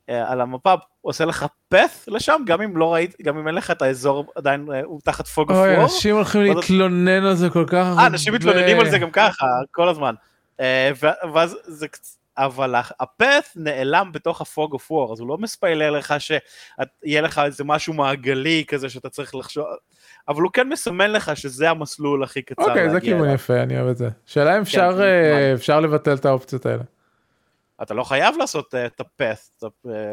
[0.08, 3.82] על המפה עושה לך path לשם, גם אם לא ראית, גם אם אין לך את
[3.82, 5.84] האזור עדיין, אה, הוא תחת fog of war.
[5.84, 8.06] אנשים הולכים להתלונן על זה כל כך הרבה.
[8.06, 10.14] אנשים מתלוננים על זה גם ככה, כל הזמן.
[10.60, 10.90] אה,
[11.34, 11.86] ואז זה.
[12.38, 17.64] אבל הפת נעלם בתוך הפוג אוף וור, אז הוא לא מספיילר לך שיהיה לך איזה
[17.64, 19.64] משהו מעגלי כזה שאתה צריך לחשוב,
[20.28, 23.34] אבל הוא כן מסמן לך שזה המסלול הכי קצר אוקיי, זה כיוון אליו.
[23.34, 24.08] יפה, אני אוהב את זה.
[24.26, 25.54] שאלה אם אפשר כן, אה.
[25.54, 26.82] אפשר לבטל את האופציות האלה.
[27.82, 29.66] אתה לא חייב לעשות אה, את הפאט, אתה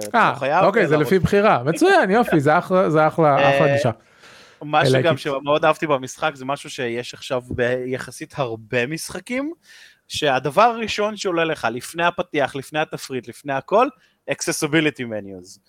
[0.10, 0.66] אתה אה, לא חייב...
[0.66, 0.98] אוקיי, זה.
[0.98, 1.64] לפי בחירה.
[1.64, 2.58] מצוין, יופי, זה
[3.08, 3.92] אחלה, אה, גישה.
[4.62, 5.18] מה שגם.
[5.18, 9.54] שמאוד אהבתי במשחק זה משהו שיש עכשיו ביחסית הרבה משחקים,
[10.08, 13.88] שהדבר הראשון שעולה לך לפני הפתיח, לפני התפריט, לפני הכל,
[14.32, 15.60] accessibility menus.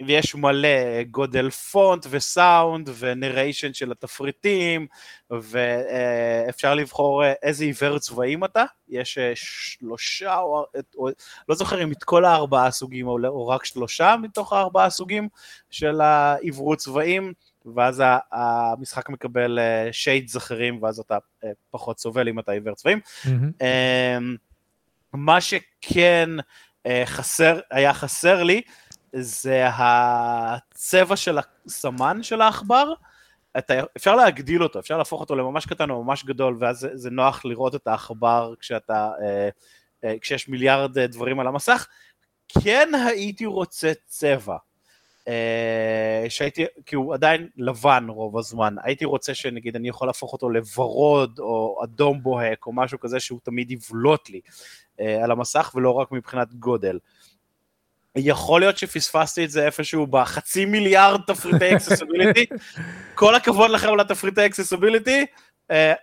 [0.00, 4.86] אה, ויש מלא גודל פונט וסאונד ונריישן של התפריטים,
[5.30, 10.64] ואפשר לבחור אה, איזה עיוור צבעים אתה, יש אה, שלושה, או,
[10.96, 11.08] או
[11.48, 15.28] לא זוכר אם את כל הארבעה סוגים או, או רק שלושה מתוך הארבעה סוגים
[15.70, 17.32] של העברות צבעים,
[17.74, 19.58] ואז המשחק מקבל
[19.92, 23.00] שיידס אחרים, ואז אתה אה, פחות סובל אם אתה עיוור צבעים.
[23.26, 24.36] אמ,
[25.12, 26.30] מה שכן
[26.86, 28.62] אה, חסר, היה חסר לי,
[29.12, 32.92] זה הצבע של הסמן של העכבר.
[33.58, 37.10] אתה, אפשר להגדיל אותו, אפשר להפוך אותו לממש קטן או ממש גדול, ואז זה, זה
[37.10, 39.48] נוח לראות את העכבר כשאתה, אה,
[40.04, 41.86] אה, כשיש מיליארד אה, דברים על המסך.
[42.48, 44.56] כן הייתי רוצה צבע.
[45.28, 50.50] אה, שהייתי, כי הוא עדיין לבן רוב הזמן, הייתי רוצה שנגיד אני יכול להפוך אותו
[50.50, 54.40] לוורוד או אדום בוהק או משהו כזה שהוא תמיד יבלוט לי
[55.00, 56.98] אה, על המסך ולא רק מבחינת גודל.
[58.16, 62.46] יכול להיות שפספסתי את זה איפשהו בחצי מיליארד תפריטי accessibility,
[63.14, 65.26] כל הכבוד לכם על התפריטי accessibility,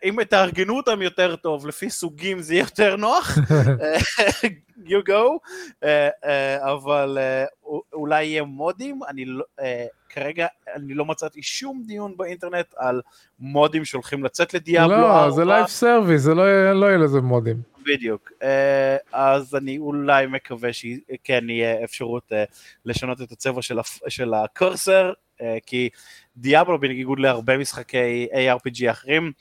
[0.03, 3.37] אם תארגנו אותם יותר טוב, לפי סוגים זה יהיה יותר נוח,
[3.81, 3.97] אה,
[4.89, 5.37] you go,
[5.83, 7.45] אה, אה, אבל אה,
[7.93, 13.01] אולי יהיה מודים, אני לא, אה, כרגע אני לא מצאתי שום דיון באינטרנט על
[13.39, 15.53] מודים שהולכים לצאת לדיאבלו לא, זה 4.
[15.53, 17.77] לייב סרוויס, זה לא לא יהיה לזה מודים.
[17.87, 18.31] בדיוק.
[18.43, 22.43] אה, אז אני אולי מקווה שכן יהיה אפשרות אה,
[22.85, 23.77] לשנות את הצבע של,
[24.07, 25.89] של ה cursor, אה, כי
[26.37, 29.31] דיאבלו בניגוד להרבה משחקי ARPG אחרים,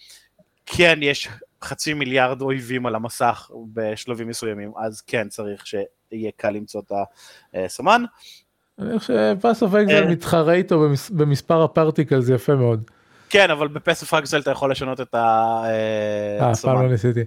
[0.66, 1.28] כן יש
[1.64, 6.92] חצי מיליארד אויבים על המסך בשלבים מסוימים, אז כן צריך שיהיה קל למצוא את
[7.54, 8.04] הסמן.
[8.78, 10.10] אני חושב ש Path of Exile אה.
[10.10, 12.82] מתחרה איתו במס- במספר ה particles זה יפה מאוד.
[13.28, 16.82] כן, אבל ב Path of Exile אתה יכול לשנות את אה, אף פעם.
[16.82, 17.20] לא ניסיתי.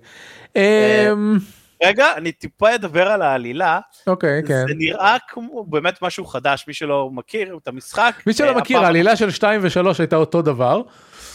[0.56, 1.38] אה, אמ,
[1.84, 3.80] רגע, אני טיפה אדבר על העלילה.
[4.08, 4.64] אוקיי, כן.
[4.68, 8.14] זה נראה כמו באמת משהו חדש, מי שלא מכיר את המשחק.
[8.28, 10.82] מי שלא אה, מכיר, העלילה של 2 ו-3 הייתה אותו דבר.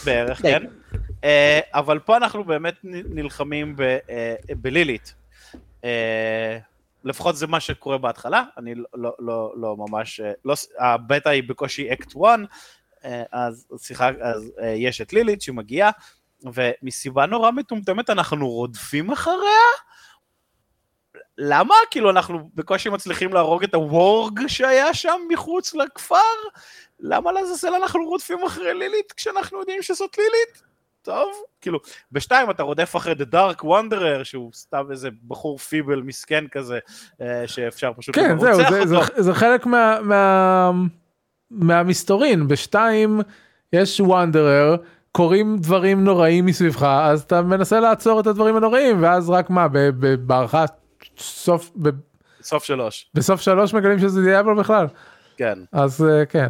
[0.05, 0.41] בערך.
[0.41, 0.63] כן.
[1.23, 5.13] אה, אבל פה אנחנו באמת נלחמים ב- אה, בלילית.
[7.05, 11.43] לפחות זה מה שקורה בהתחלה, אני לא, לא, לא, לא ממש, אה, לא, הבטא היא
[11.47, 12.39] בקושי אקט 1,
[13.05, 15.91] אה, אז סליחה, אז אה, יש את לילית שמגיעה,
[16.53, 19.65] ומסיבה נורא מטומטמת אנחנו רודפים אחריה?
[21.37, 21.75] למה?
[21.91, 26.15] כאילו אנחנו בקושי מצליחים להרוג את הוורג שהיה שם מחוץ לכפר?
[26.99, 30.74] למה לעזאזל אנחנו רודפים אחרי לילית כשאנחנו יודעים שזאת לילית?
[31.05, 31.29] טוב,
[31.61, 31.79] כאילו,
[32.11, 36.79] בשתיים אתה רודף אחרי The Dark Wanderer, שהוא סתם איזה בחור פיבל מסכן כזה,
[37.21, 39.23] אה, שאפשר פשוט כן, זהו, לרוצח זה- זה- אותו.
[39.23, 40.71] זה חלק מה- מה-
[41.51, 42.47] מהמסתורין.
[42.47, 43.21] בשתיים
[43.73, 44.75] יש וונדרר,
[45.11, 49.67] קורים דברים נוראים מסביבך, אז אתה מנסה לעצור את הדברים הנוראים, ואז רק מה,
[50.25, 50.65] בהערכה
[51.17, 51.89] סוף, ב-
[52.41, 54.85] סוף שלוש, בסוף שלוש מגלים שזה דיאבלו בכלל.
[55.37, 55.59] כן.
[55.71, 56.47] אז אה, כן.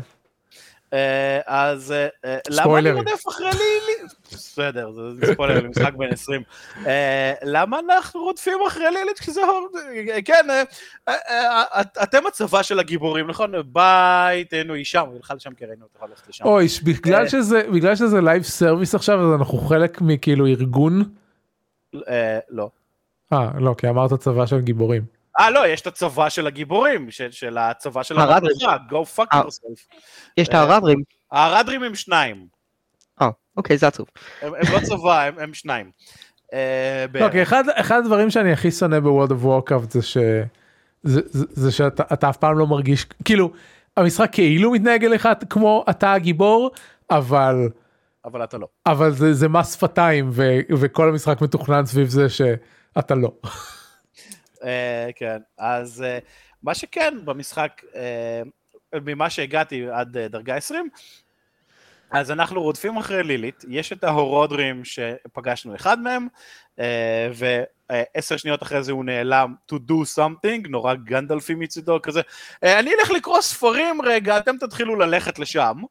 [0.96, 2.92] אה, אז אה, אה, למה אני.
[2.92, 4.14] רודף אחרי לילית?
[4.32, 6.42] בסדר, זה ספוילר, זה משחק בן 20.
[6.86, 9.42] אה, למה אנחנו רודפים אחרי לילית כשזה...
[10.26, 10.48] כן,
[11.82, 13.52] את- אתם הצבא של הגיבורים, נכון?
[13.66, 16.46] ביי, תהנו, היא שם, היא הלכה לשם כי ראינו אותך ללכת לשם.
[16.46, 17.28] אוי, בגלל.
[17.28, 21.04] שזה בגלל שזה live service עכשיו אז אנחנו חלק מכאילו ארגון.
[22.50, 22.70] לא.
[23.34, 25.15] אה לא כי אמרת צבא של גיבורים.
[25.40, 28.56] אה, לא, יש את הצבא של הגיבורים, של- של הצבא של הרדרים.
[28.90, 29.42] go fuck אה.
[29.42, 29.96] yourself.
[30.38, 31.02] יש את אה, הרדרים.
[31.32, 32.48] הרדרים הם שניים,
[33.22, 34.08] אה, אוקיי, זה עצוב.
[34.42, 35.92] הם הם לא צבא, הם הם שניים.
[36.54, 37.32] אה, לא, בערך.
[37.32, 40.18] כי אחד, אחד הדברים שאני הכי שונא בוולד אוף וורקראפט זה ש...
[41.04, 43.52] זה, זה, זה שאתה אתה אף פעם לא מרגיש כאילו
[43.98, 46.72] המשחק כאילו מתנהג אליך כמו אתה הגיבור
[47.10, 47.70] אבל
[48.26, 48.68] אבל אתה לא.
[48.86, 50.44] אבל זה, זה מס שפתיים ו,
[50.78, 53.32] וכל המשחק מתוכנן סביב זה שאתה לא.
[54.64, 56.20] אה, כן, אז אה,
[56.64, 58.42] מה שכן במשחק, אה,
[59.02, 60.90] ממה שהגעתי עד דרגה 20,
[62.12, 66.28] אז אנחנו רודפים אחרי לילית, יש את ההורודרים שפגשנו אחד מהם,
[67.34, 72.22] ועשר שניות אחרי זה הוא נעלם to do something, נורא גנדלפי מצידו כזה,
[72.64, 75.82] אני אלך לקרוא ספרים רגע, אתם תתחילו ללכת לשם.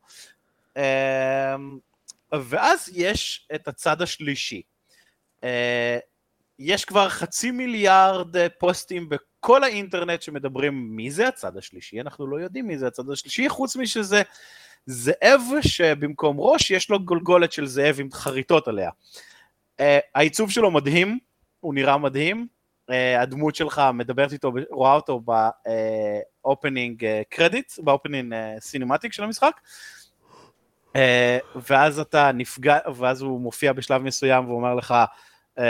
[2.32, 4.62] ואז יש את הצד השלישי.
[6.58, 9.08] יש כבר חצי מיליארד אה, פוסטים
[9.40, 13.76] כל האינטרנט שמדברים מי זה הצד השלישי, אנחנו לא יודעים מי זה הצד השלישי, חוץ
[13.76, 14.22] משזה
[14.86, 18.90] זאב שבמקום ראש יש לו גולגולת של זאב עם חריטות עליה.
[19.80, 19.84] Uh,
[20.14, 21.18] העיצוב שלו מדהים,
[21.60, 22.46] הוא נראה מדהים,
[22.90, 25.22] uh, הדמות שלך מדברת איתו, רואה אותו
[26.44, 29.60] ב opening credits, ב opening סינמטיק של המשחק,
[30.92, 30.98] uh,
[31.70, 34.94] ואז אתה נפגע, ואז הוא מופיע בשלב מסוים ואומר לך,
[35.58, 35.62] uh,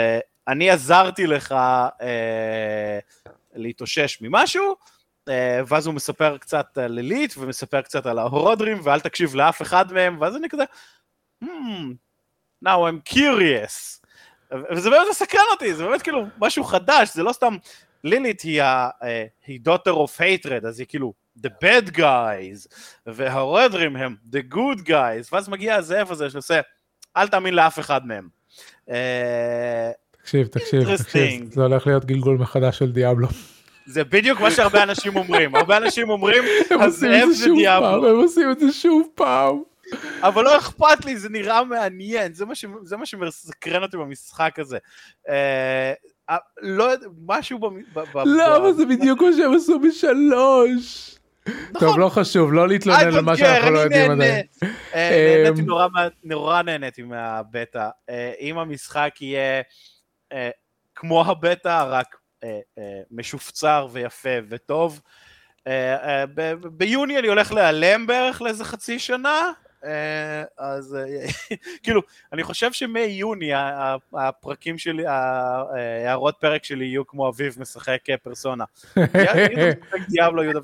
[0.47, 1.55] אני עזרתי לך
[1.99, 4.75] uh, להתאושש ממשהו,
[5.29, 5.31] uh,
[5.67, 10.21] ואז הוא מספר קצת על לילית ומספר קצת על ההורודרים, ואל תקשיב לאף אחד מהם,
[10.21, 10.63] ואז אני כזה,
[11.43, 11.47] hmm,
[12.65, 14.05] now I'm curious.
[14.71, 17.57] וזה באמת מסקרן אותי, זה באמת כאילו משהו חדש, זה לא סתם,
[18.03, 18.89] לילית היא, ה,
[19.47, 21.13] היא daughter of hatred, אז היא כאילו
[21.45, 22.75] the bad guys,
[23.05, 26.61] והרודרים הם the good guys, ואז מגיע הזאב הזה שעושה,
[27.17, 28.29] אל תאמין לאף אחד מהם.
[30.25, 33.27] תקשיב, תקשיב, תקשיב, זה הולך להיות גלגול מחדש של דיאבלו.
[33.85, 36.43] זה בדיוק מה שהרבה אנשים אומרים, הרבה אנשים אומרים,
[36.81, 38.09] הזאב זה דיאבלו.
[38.09, 39.61] הם עושים את זה שוב פעם.
[40.21, 42.45] אבל לא אכפת לי, זה נראה מעניין, זה
[42.97, 44.77] מה, שמסקרן אותי במשחק הזה.
[45.29, 45.93] אה,
[46.61, 47.65] לא יודע, משהו ב...
[47.93, 48.17] ב...
[48.25, 51.15] לא, אבל זה בדיוק מה שהם עשו בשלוש.
[51.79, 54.45] טוב, לא חשוב, לא להתלונן על מה שאנחנו לא יודעים עדיין.
[54.95, 55.87] נהניתי נורא,
[56.23, 57.89] נורא נהניתי מהבטא.
[58.39, 59.61] אם המשחק יהיה
[60.95, 62.15] כמו הבטא, רק
[63.11, 65.01] משופצר ויפה וטוב,
[66.63, 69.51] ביוני אני הולך להיעלם בערך לאיזה חצי שנה,
[70.57, 70.97] אז
[71.83, 72.01] כאילו,
[72.33, 73.51] אני חושב שמיוני
[74.13, 78.63] הפרקים שלי, ההערות פרק שלי יהיו כמו אביב משחק פרסונה.
[78.97, 80.59] יהודה משחק דיאבלו, יהודה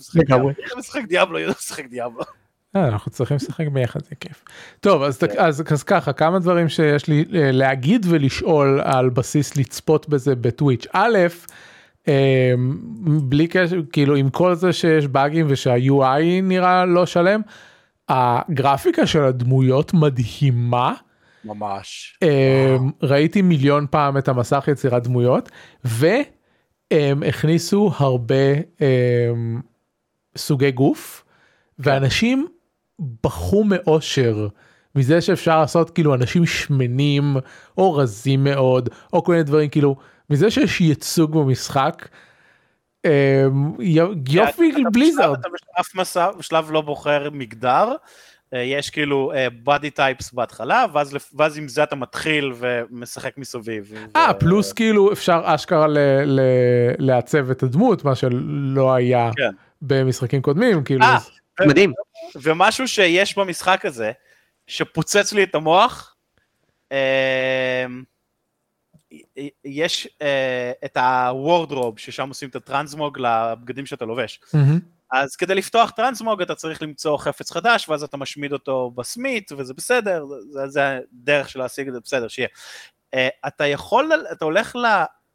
[0.77, 2.23] משחק דיאבלו, יהודה משחק דיאבלו.
[2.75, 4.43] אנחנו צריכים לשחק ביחד, זה כיף.
[4.79, 10.35] טוב, אז, אז, אז ככה, כמה דברים שיש לי להגיד ולשאול על בסיס לצפות בזה
[10.35, 10.85] בטוויץ'.
[10.93, 11.17] א',
[13.23, 17.41] בלי קשר, כאילו עם כל זה שיש באגים ושהUI נראה לא שלם,
[18.09, 20.93] הגרפיקה של הדמויות מדהימה.
[21.45, 22.19] ממש.
[23.03, 25.49] ראיתי מיליון פעם את המסך יצירת דמויות,
[25.83, 28.53] והם הכניסו הרבה
[30.37, 31.23] סוגי גוף,
[31.79, 32.47] ואנשים
[33.23, 34.47] בכו מאושר
[34.95, 37.35] מזה שאפשר לעשות כאילו אנשים שמנים
[37.77, 39.95] או רזים מאוד או כל מיני דברים כאילו
[40.29, 42.07] מזה שיש ייצוג במשחק.
[44.29, 45.39] יופי בליזארד.
[46.37, 47.95] בשלב לא בוחר מגדר.
[48.53, 49.31] יש כאילו
[49.65, 53.93] בody טייפס בהתחלה ואז, ואז עם זה אתה מתחיל ומשחק מסביב.
[54.15, 54.39] אה ו...
[54.39, 56.39] פלוס כאילו אפשר אשכרה ל, ל,
[56.97, 59.49] לעצב את הדמות מה שלא היה כן.
[59.81, 61.05] במשחקים קודמים כאילו.
[61.05, 61.93] 아, מדהים.
[62.35, 64.11] ומשהו שיש במשחק הזה
[64.67, 66.15] שפוצץ לי את המוח.
[69.65, 70.25] יש uh,
[70.85, 74.39] את הוורדרוב ששם עושים את הטרנסמוג לבגדים שאתה לובש.
[75.11, 79.73] אז כדי לפתוח טרנסמוג אתה צריך למצוא חפץ חדש ואז אתה משמיד אותו בסמית וזה
[79.73, 82.47] בסדר, זה, זה הדרך של להשיג את זה בסדר, שיהיה.
[83.15, 84.75] Uh, אתה יכול, אתה הולך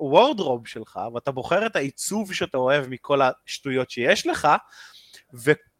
[0.00, 4.48] לוורדרוב שלך ואתה בוחר את העיצוב שאתה אוהב מכל השטויות שיש לך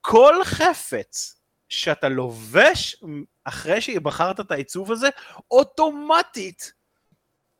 [0.07, 3.03] וכל חפץ שאתה לובש
[3.45, 5.09] אחרי שבחרת את העיצוב הזה,
[5.51, 6.73] אוטומטית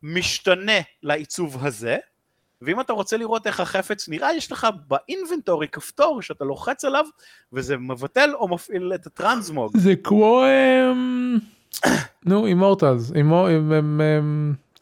[0.03, 1.97] משתנה לעיצוב הזה,
[2.61, 7.05] ואם אתה רוצה לראות איך החפץ נראה, יש לך ב inventory כפתור שאתה לוחץ עליו,
[7.53, 9.77] וזה מבטל או מפעיל את ה transmog.
[9.77, 10.43] זה כמו,
[12.25, 13.11] נו, Immortals,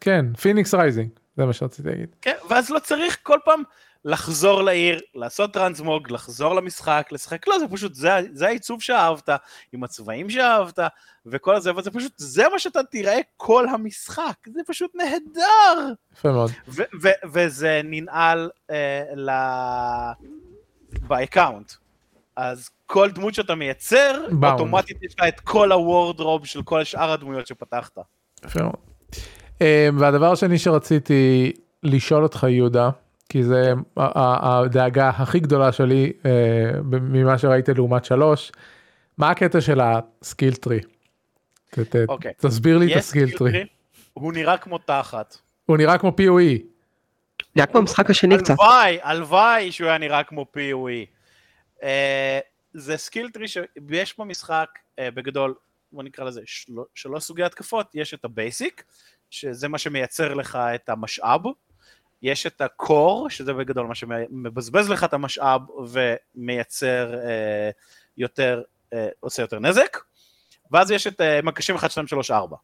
[0.01, 2.16] כן, Fenyx Rising, זה מה שרציתי להגיד.
[2.22, 3.63] כן, ואז לא צריך כל פעם
[4.06, 9.30] לחזור לעיר, לעשות transmog, לחזור למשחק, לשחק, לא, זה פשוט, זה, זה העיצוב שאהבת,
[9.74, 10.80] עם הצבעים שאהבת,
[11.26, 15.93] וכל הזה, וזה פשוט, זה מה שאתה תראה כל המשחק, זה פשוט נהדר.
[16.14, 16.51] יפה מאוד.
[17.34, 19.30] וזה ננעל אה, ל...
[21.08, 21.72] ב account.
[22.36, 24.54] אז כל דמות שאתה מייצר, bound.
[24.53, 27.97] אוטומטית יש לך את כל ה wardrobe של כל שאר הדמויות שפתחת.
[28.45, 28.76] יפה מאוד.
[29.62, 31.51] אה, והדבר השני שרציתי
[31.84, 32.89] לשאול אותך, יהודה,
[33.30, 38.52] כי זה הדאגה הכי גדולה שלי אה, ממה שראיתי לעומת שלוש,
[39.18, 40.80] מה הקטע של ה skill tree?
[42.08, 42.34] אוקיי.
[42.38, 43.66] תסביר לי את ה skill tree.
[44.14, 45.38] הוא נראה כמו תחת.
[45.66, 46.62] הוא נראה כמו POE.
[47.56, 48.50] נראה כמו המשחק השני קצת.
[48.60, 51.06] הלוואי, הלוואי שהוא היה נראה כמו POE.
[51.84, 52.40] אה,
[52.74, 54.70] זה skill tree שיש במשחק
[55.00, 55.54] אה, בגדול,
[55.92, 56.42] בוא נקרא לזה
[56.96, 58.84] שלוש סוגי התקפות, יש את ה basic,
[59.30, 61.42] שזה מה שמייצר לך את המשאב,
[62.26, 67.70] יש את ה core, שזה בגדול מה שמבזבז לך את המשאב ומייצר אה,
[68.18, 68.62] יותר,
[68.94, 69.98] אה, עושה יותר נזק,
[70.72, 72.58] ואז יש את אה, מקשים 1, 2, 3, 4,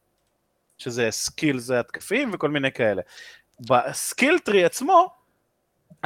[0.78, 3.02] שזה skills, זה התקפות וכל מיני כאלה.
[3.60, 5.10] ב skill tree עצמו,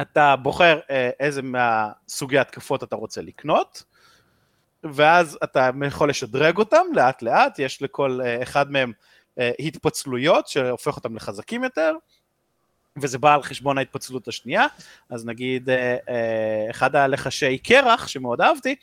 [0.00, 3.82] אתה בוחר אה, איזה מהסוגי התקפות אתה רוצה לקנות,
[4.84, 8.92] ואז אתה יכול לשדרג אותם לאט לאט, יש לכל אה, אחד מהם
[9.38, 11.92] אה, התפצלויות שהופך אותם לחזקים יותר,
[12.96, 14.66] וזה בא על חשבון ההתפצלות השנייה,
[15.10, 18.74] אז נגיד אה, אה, אחד הלחשי קרח שמאוד אהבתי,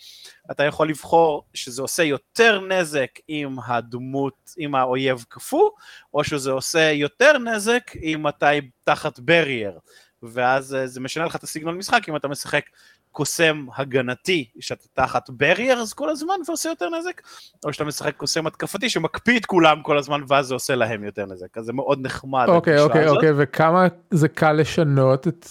[0.51, 5.69] אתה יכול לבחור שזה עושה יותר נזק אם הדמות, אם האויב קפוא,
[6.13, 8.49] או שזה עושה יותר נזק אם אתה
[8.83, 9.79] תחת ברייר,
[10.23, 12.65] ואז זה משנה לך את הסגנון משחק אם אתה משחק
[13.13, 17.21] קוסם הגנתי שאתה תחת בריארס כל הזמן ועושה יותר נזק,
[17.65, 21.25] או שאתה משחק קוסם התקפתי שמקפיא את כולם כל הזמן ואז זה עושה להם יותר
[21.25, 22.45] נזק, אז זה מאוד נחמד.
[22.47, 25.47] אוקיי אוקיי אוקיי וכמה זה קל לשנות את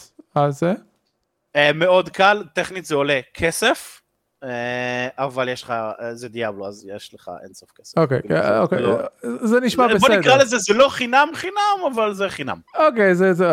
[0.48, 0.72] זה?
[1.56, 4.00] Uh, מאוד קל, טכנית זה עולה כסף,
[4.44, 4.46] uh,
[5.18, 7.98] אבל יש לך, uh, זה דיאבלו אז יש לך אינסוף כסף.
[7.98, 8.20] אוקיי,
[8.58, 8.98] אוקיי, לא...
[9.42, 9.98] זה נשמע בסדר.
[9.98, 12.58] בוא נקרא לזה, זה לא חינם חינם, אבל זה חינם.
[12.78, 13.46] אוקיי, זה, זה,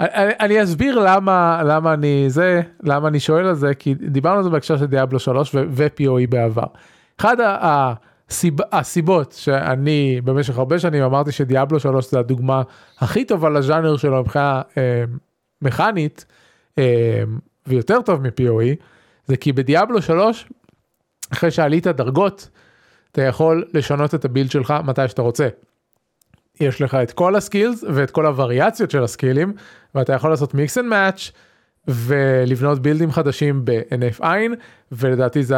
[0.00, 4.44] אני, אני אסביר למה למה אני זה למה אני שואל על זה כי דיברנו על
[4.44, 6.66] זה בהקשר של דיאבלו 3 ו-POE בעבר.
[7.20, 12.62] אחד הסיב, הסיבות שאני במשך הרבה שנים אמרתי שדיאבלו 3 זה הדוגמה
[12.98, 15.04] הכי טובה לז'אנר שלו מבחינה אה,
[15.62, 16.24] מכנית
[16.78, 17.22] אה,
[17.66, 18.84] ויותר טוב מ-POE
[19.26, 20.48] זה כי בדיאבלו 3
[21.32, 22.48] אחרי שעלית דרגות
[23.12, 25.48] אתה יכול לשנות את ה build שלך מתי שאתה רוצה.
[26.60, 29.52] יש לך את כל ה skills ואת כל הווריאציות של ה skillים
[29.94, 31.30] ואתה יכול לעשות mix and match
[31.88, 34.54] ולבנות buildים חדשים בהינף עין
[34.92, 35.56] ולדעתי זה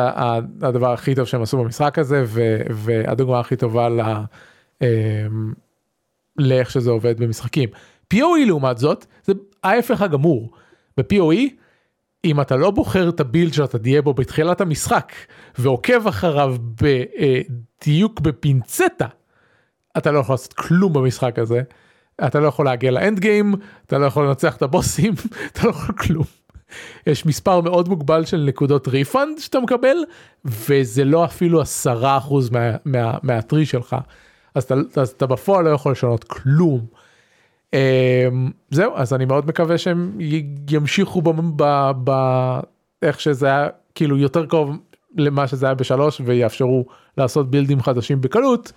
[0.62, 2.24] הדבר הכי טוב שהם עשו במשחק הזה
[2.70, 4.00] והדוגמה הכי טובה ל...
[4.82, 5.52] אמ,
[6.38, 7.68] לאיך שזה עובד במשחקים.
[8.14, 9.32] POE לעומת זאת זה
[9.64, 10.52] ההפך הגמור.
[10.96, 11.54] ב-POE
[12.24, 15.12] אם אתה לא בוחר את ה build שאתה תהיה בו בתחילת המשחק
[15.58, 19.06] ועוקב אחריו בדיוק בפינצטה
[19.98, 21.62] אתה לא יכול לעשות כלום במשחק הזה.
[22.26, 23.54] אתה לא יכול להגיע ל end game,
[23.86, 25.12] אתה לא יכול לנצח את הבוסים,
[25.52, 26.24] אתה לא יכול כלום.
[27.06, 29.96] יש מספר מאוד מוגבל של נקודות refund שאתה מקבל,
[30.44, 33.96] וזה לא אפילו עשרה אחוז מה, מה, מהטרי שלך.
[34.54, 36.86] אז אתה, אז אתה בפועל לא יכול לשנות כלום.
[37.70, 37.74] Um,
[38.70, 40.18] זהו, אז אני מאוד מקווה שהם
[40.70, 42.12] ימשיכו ב, ב, ב,
[43.02, 44.78] איך שזה היה כאילו יותר קרוב
[45.16, 46.86] למה שזה היה בשלוש ויאפשרו
[47.18, 48.72] לעשות בילדים חדשים בקלות.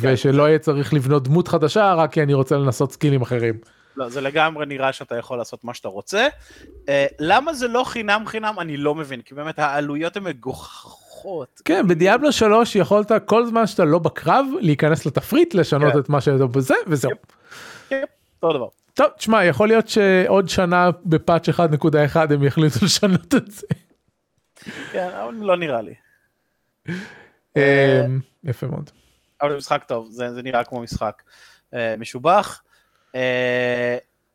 [0.00, 3.54] ושלא יהיה צריך לבנות דמות חדשה רק כי אני רוצה לנסות סקילים אחרים.
[3.96, 6.28] לא, זה לגמרי נראה שאתה יכול לעשות מה שאתה רוצה.
[6.64, 8.54] Uh, למה זה לא חינם חינם?
[8.60, 11.62] אני לא מבין, כי באמת העלויות הן מגוחכות.
[11.64, 15.98] כן, בדיאבלו 3 יכולת כל זמן שאתה לא בקרב להיכנס לתפריט, לשנות כן.
[15.98, 17.10] את מה שאתה בזה, וזהו.
[17.88, 18.04] כן,
[18.42, 18.68] אותו דבר.
[18.94, 23.66] טוב, תשמע, יכול להיות שעוד שנה בפאץ' 1.1 הם יחליטו לשנות את זה.
[24.92, 25.94] כן, אבל לא נראה לי.
[27.56, 28.90] אמ, יפה מאוד.
[29.42, 31.22] אבל זה משחק טוב, זה, זה נראה כמו משחק
[31.70, 32.62] uh, משובח.
[33.12, 33.16] Uh,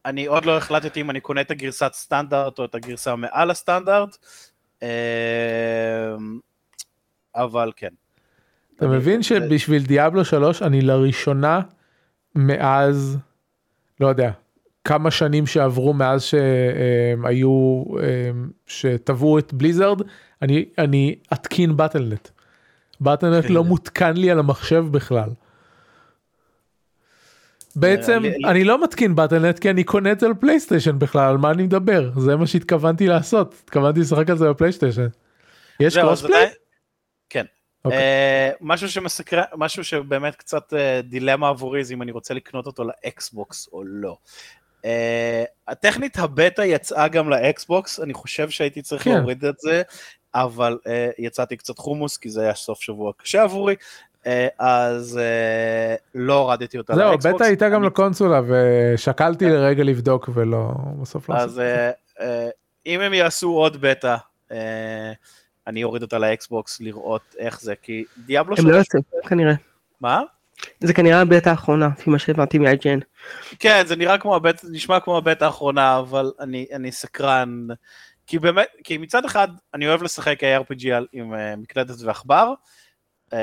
[0.06, 4.18] אני עוד לא החלטתי אם אני קונה את הגרסת סטנדרט או את הגרסה מעל הסטנדרט,
[4.80, 4.86] uh,
[7.36, 7.94] אבל כן.
[8.78, 11.62] אתה מבין שבשביל דיאבלו 3 אני לראשונה
[12.36, 13.18] מאז,
[14.00, 14.32] לא יודע,
[14.84, 17.84] כמה שנים שעברו מאז שהיו,
[18.68, 20.02] שטבעו את בליזרד,
[20.42, 22.30] אני, אני אתקין באטלנט.
[23.00, 25.30] באטלנט לא מותקן לי על המחשב בכלל.
[27.76, 31.64] בעצם אני לא מתקין באטלנט כי אני קונה את זה לפלייסטיישן בכלל על מה אני
[31.64, 35.08] מדבר זה מה שהתכוונתי לעשות התכוונתי לשחק על זה בפלייסטיישן.
[35.80, 36.50] יש קרוספליי?
[37.30, 37.46] כן.
[37.86, 38.00] אוקיי.
[38.00, 42.84] אה, משהו שמסקרן משהו שבאמת קצת אה, דילמה עבורי זה אם אני רוצה לקנות אותו
[42.84, 44.18] לאקסבוקס או לא.
[44.86, 49.12] אה, הטכנית הבטא יצאה גם לאקסבוקס אני חושב שהייתי צריך כן.
[49.12, 49.82] להוריד את זה
[50.36, 53.76] אבל uh, יצאתי קצת חומוס כי זה היה סוף שבוע קשה עבורי,
[54.24, 54.28] uh,
[54.60, 57.24] אז uh, לא הורדתי אותה לאקסבוקס.
[57.24, 60.72] זהו, בטא הייתה גם לקונסולה ושקלתי לרגע לבדוק ולא
[61.02, 61.62] בסוף לא אז
[62.18, 62.24] uh, uh,
[62.86, 64.16] אם הם יעשו עוד בטא,
[64.50, 64.54] uh,
[65.68, 68.66] אני אוריד אותה לאקסבוקס לראות איך זה, כי דיאבלו שלוש...
[68.66, 69.54] הם לא יוצאים, כנראה.
[70.02, 70.22] מה?
[70.80, 73.04] זה כנראה הבטא האחרונה, לפי מה שהבנתי מ-IGN.
[73.60, 77.68] כן, זה נראה כמו הבט, נשמע כמו הבטא האחרונה, אבל אני, אני סקרן.
[78.28, 82.54] כי באמת, כי מצד אחד אני אוהב לשחק ARPG עם uh, מקלדת ועכבר,
[83.30, 83.36] uh,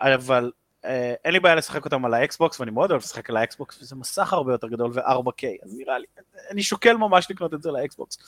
[0.00, 0.50] אבל
[0.82, 0.86] uh,
[1.24, 3.82] אין לי בעיה לשחק אותם על ה Xbox ואני מאוד אוהב לשחק על ה Xbox
[3.82, 6.06] וזה מסך הרבה יותר גדול ו-4K אז נראה לי
[6.50, 8.18] אני שוקל ממש לקנות את זה ל Xbox.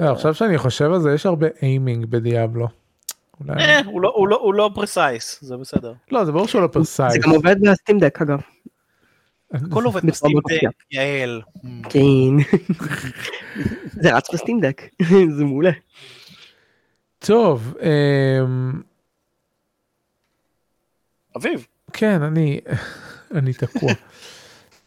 [0.00, 2.68] לא, עכשיו שאני חושב על זה יש הרבה aiming בדיאבלו.
[3.38, 5.92] הוא לא, הוא לא, הוא לא precise זה בסדר.
[6.10, 7.12] לא זה ברור שהוא לא precise.
[7.12, 8.40] זה גם עובד ב Steam Deck אגב.
[9.70, 10.60] הכל עובד ב Steam Deck,
[10.90, 11.42] יעל.
[11.88, 12.58] כן.
[14.02, 14.82] זה רץ ב Steam Deck,
[15.36, 15.70] זה מעולה.
[17.18, 17.74] טוב.
[17.82, 18.80] אמ,
[21.36, 21.66] אביב.
[21.92, 22.60] כן, אני,
[23.36, 23.92] אני תקוע.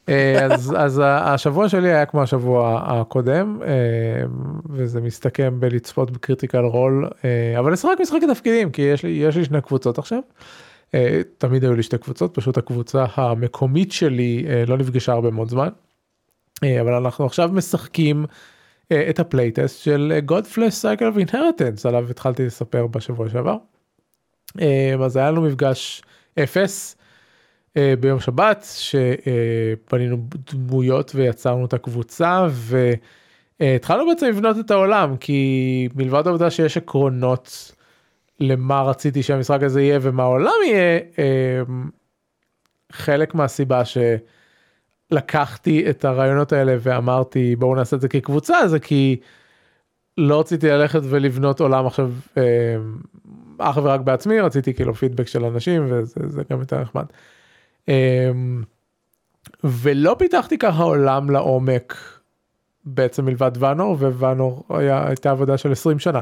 [0.09, 4.24] אה, אז, אז השבוע שלי היה כמו השבוע הקודם, אה,
[4.70, 9.38] וזה מסתכם בלצפות ב Critical Role, אה, אבל לשחק משחקי תפקידים, כי יש לי, יש
[9.38, 10.20] לי שני קבוצות עכשיו.
[11.37, 15.69] תמיד היו לי שתי קבוצות, פשוט הקבוצה המקומית שלי לא נפגשה הרבה מאוד זמן.
[16.81, 18.25] אבל אנחנו עכשיו משחקים
[18.87, 23.57] את ה playtest של Godflesh Cycle of Inheritance, עליו התחלתי לספר בשבוע שעבר.
[25.05, 26.01] אז היה לנו מפגש
[26.43, 26.95] אפס.
[27.99, 30.17] ביום שבת שפנינו
[30.53, 32.47] דמויות ויצרנו את הקבוצה
[33.59, 37.75] והתחלנו בעצם לבנות את העולם כי מלבד העובדה שיש עקרונות
[38.39, 41.69] למה רציתי שהמשחק הזה יהיה ומה העולם יהיה uh,
[42.91, 43.81] חלק מהסיבה
[45.11, 49.19] שלקחתי את הרעיונות האלה ואמרתי בואו נעשה את זה כקבוצה זה כי
[50.17, 52.75] לא רציתי ללכת ולבנות עולם עכשיו אה,
[53.57, 57.05] אך ורק בעצמי רציתי כאילו פידבק של אנשים וזה גם יותר נחמד.
[57.87, 58.63] אמ,
[59.63, 61.95] ולא פיתחתי ככה עולם לעומק
[62.86, 66.19] בעצם מלבד ואנור וואנור הייתה עבודה של 20 שנה.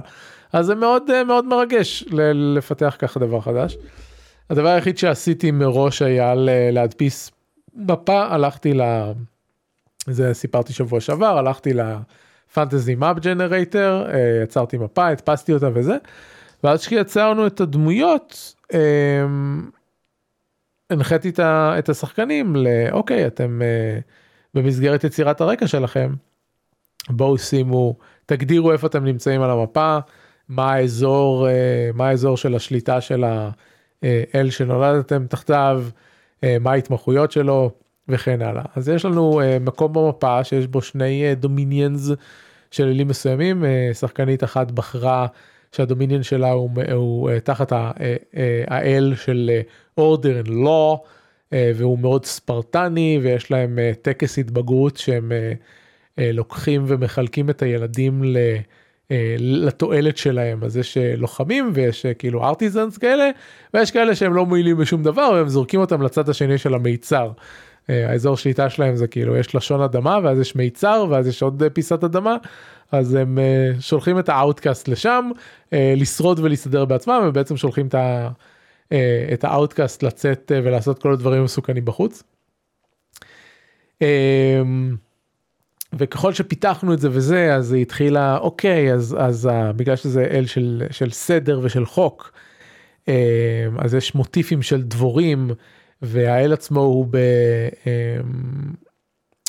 [0.53, 3.77] אז זה מאוד אה, מאוד מרגש לפתח ככה דבר חדש.
[4.49, 6.33] הדבר היחיד שעשיתי מראש היה
[6.71, 7.31] להדפיס
[7.75, 8.81] מפה, הלכתי ל...
[10.07, 14.07] זה סיפרתי שבוע שעבר, הלכתי לפנטזי מאפ ג'נרייטר,
[14.43, 15.97] יצרתי מפה, הדפסתי אותה וזה,
[16.63, 19.69] ואז כשיצרנו את הדמויות, אמ,
[20.89, 21.31] הנחיתי
[21.79, 23.61] את השחקנים לאוקיי אתם
[24.53, 26.13] במסגרת יצירת הרקע שלכם
[27.09, 27.95] בואו שימו
[28.25, 29.97] תגדירו איפה אתם נמצאים על המפה
[30.49, 31.51] מה האזור uh,
[31.97, 35.83] מה האזור של השליטה של האל שנולדתם תחתיו
[36.35, 37.71] uh, מה ההתמחויות שלו
[38.07, 42.11] וכן הלאה אז יש לנו uh, מקום במפה שיש בו שני דומיניאנס
[42.71, 45.27] של אלים מסוימים שחקנית אחת בחרה.
[45.71, 47.73] שהדומיניון שלה הוא, הוא תחת
[48.67, 49.51] האל של
[49.99, 50.97] order and law
[51.51, 55.31] והוא מאוד ספרטני ויש להם טקס התבגרות שהם
[56.17, 58.37] לוקחים ומחלקים את הילדים ל...
[59.07, 63.29] uh, לתועלת שלהם אז יש לוחמים ויש כאילו artisans כאלה
[63.73, 67.31] ויש כאלה שהם לא מועילים בשום דבר והם זורקים אותם לצד השני של המיצר.
[67.87, 72.03] האזור שליטה שלהם זה כאילו יש לשון אדמה ואז יש מיצר ואז יש עוד פיסת
[72.03, 72.37] אדמה
[72.91, 73.37] אז הם
[73.79, 75.29] שולחים את ה outcast לשם
[75.71, 77.95] לשרוד ולהסתדר בעצמם ובעצם שולחים את.
[78.91, 82.23] אה, ה outcast לצאת אה, ולעשות כל הדברים המסוכנים בחוץ.
[85.93, 90.83] וככל שפיתחנו את זה וזה אז היא התחילה אוקיי אז אז בגלל שזה אל של
[90.91, 92.31] של סדר ושל חוק
[93.07, 93.13] אמ,
[93.79, 95.51] אז יש מוטיפים של דבורים
[96.01, 97.17] והאל עצמו הוא ב...
[97.87, 98.73] אמ,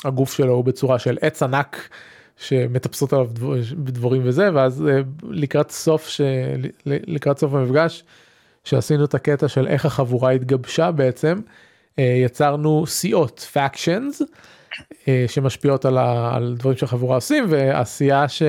[0.05, 1.89] הגוף שלו הוא בצורה של עץ ענק
[2.37, 3.27] שמטפסות עליו
[3.77, 6.21] דבורים וזה ואז אה, לקראת סוף ש...
[6.85, 8.03] לקראת סוף המפגש
[8.63, 11.39] שעשינו את הקטע של איך החבורה התגבשה בעצם,
[11.97, 14.23] יצרנו סיעות, factions,
[15.07, 18.43] אה, שמשפיעות על, ה, על דברים שהחבורה עושים, והסיעה ש,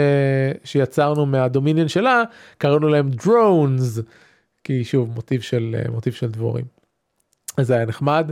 [0.65, 2.23] שיצרנו מהדומיניון שלה,
[2.59, 4.03] קראנו להם drones,
[4.65, 6.65] כי שוב מוטיב של, אה, מוטיב של דבורים.
[7.57, 8.31] אז זה היה נחמד.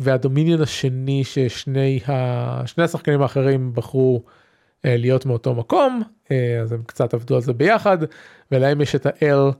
[0.00, 2.66] והדומיניון השני ששני ה...
[2.66, 4.22] שני השחקנים האחרים בחרו
[4.84, 6.02] להיות מאותו מקום,
[6.62, 7.98] אז הם קצת עבדו על זה ביחד,
[8.52, 9.54] ולהם יש את ה-L.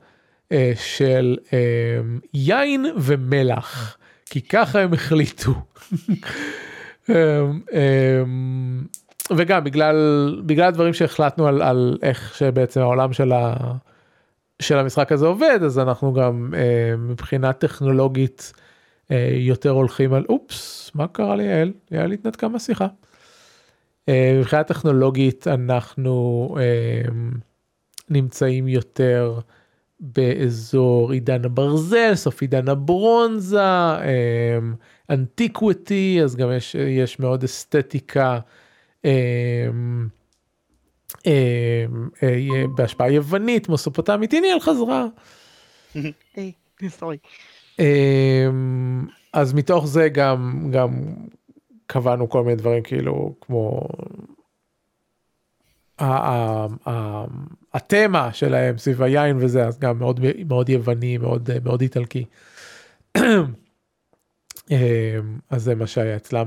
[0.52, 1.58] אה, של אה,
[2.34, 3.98] יין ומלח,
[4.30, 5.54] כי ככה הם החליטו.
[7.10, 8.22] אה,
[9.36, 9.96] וגם בגלל
[10.46, 13.54] בגלל הדברים שהחלטנו על, על איך שבעצם העולם של, ה,
[14.62, 16.54] של המשחק הזה עובד אז אנחנו גם
[16.98, 18.52] מבחינה טכנולוגית
[19.30, 22.86] יותר הולכים על אופס מה קרה לי יעל יעל התנתקה מהשיחה.
[24.10, 26.48] מבחינה טכנולוגית אנחנו
[28.10, 29.40] נמצאים יותר.
[30.00, 33.60] באזור עידן הברזל, סוף עידן הברונזה,
[35.10, 38.38] אנטיקוויטי, אז גם יש, יש מאוד אסתטיקה
[39.04, 40.08] אמ,
[41.26, 45.06] אמ, אה, בהשפעה יוונית, מסופוטמית, הנה על חזרה.
[47.78, 50.90] אמ, אז מתוך זה גם גם
[51.86, 53.88] קבענו כל מיני דברים כאילו כמו
[57.74, 62.24] התמה שלהם סביב היין וזה אז גם מאוד מאוד יווני מאוד מאוד איטלקי.
[64.72, 65.18] אה,
[65.50, 66.46] אז זה מה שהיה אצלם.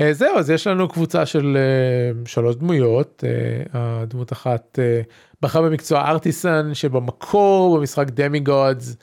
[0.00, 3.24] אה, זהו אז יש לנו קבוצה של אה, שלוש דמויות
[3.72, 4.78] הדמות אחת
[5.42, 8.96] בחרה במקצוע artisan שבמקור במשחק Demigods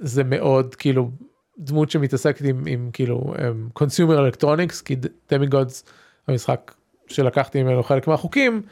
[0.00, 1.10] זה מאוד כאילו
[1.58, 3.34] דמות שמתעסקת עם, עם כאילו
[3.72, 4.96] consumer electronics כי
[5.30, 5.84] Demigods
[6.28, 6.72] המשחק
[7.08, 8.62] שלקחתי ממנו חלק מהחוקים,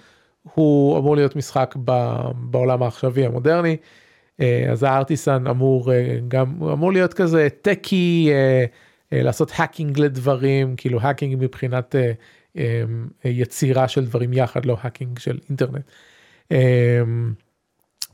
[0.42, 1.74] הוא אמור להיות משחק
[2.34, 3.76] בעולם העכשווי המודרני.
[4.40, 8.64] אה, אז ה artisan אמור אה, גם, אמור להיות כזה techie, אה,
[9.22, 11.94] לעשות hacking לדברים, כאילו hacking מבחינת
[13.24, 15.90] יצירה של דברים יחד, לא hacking של אינטרנט.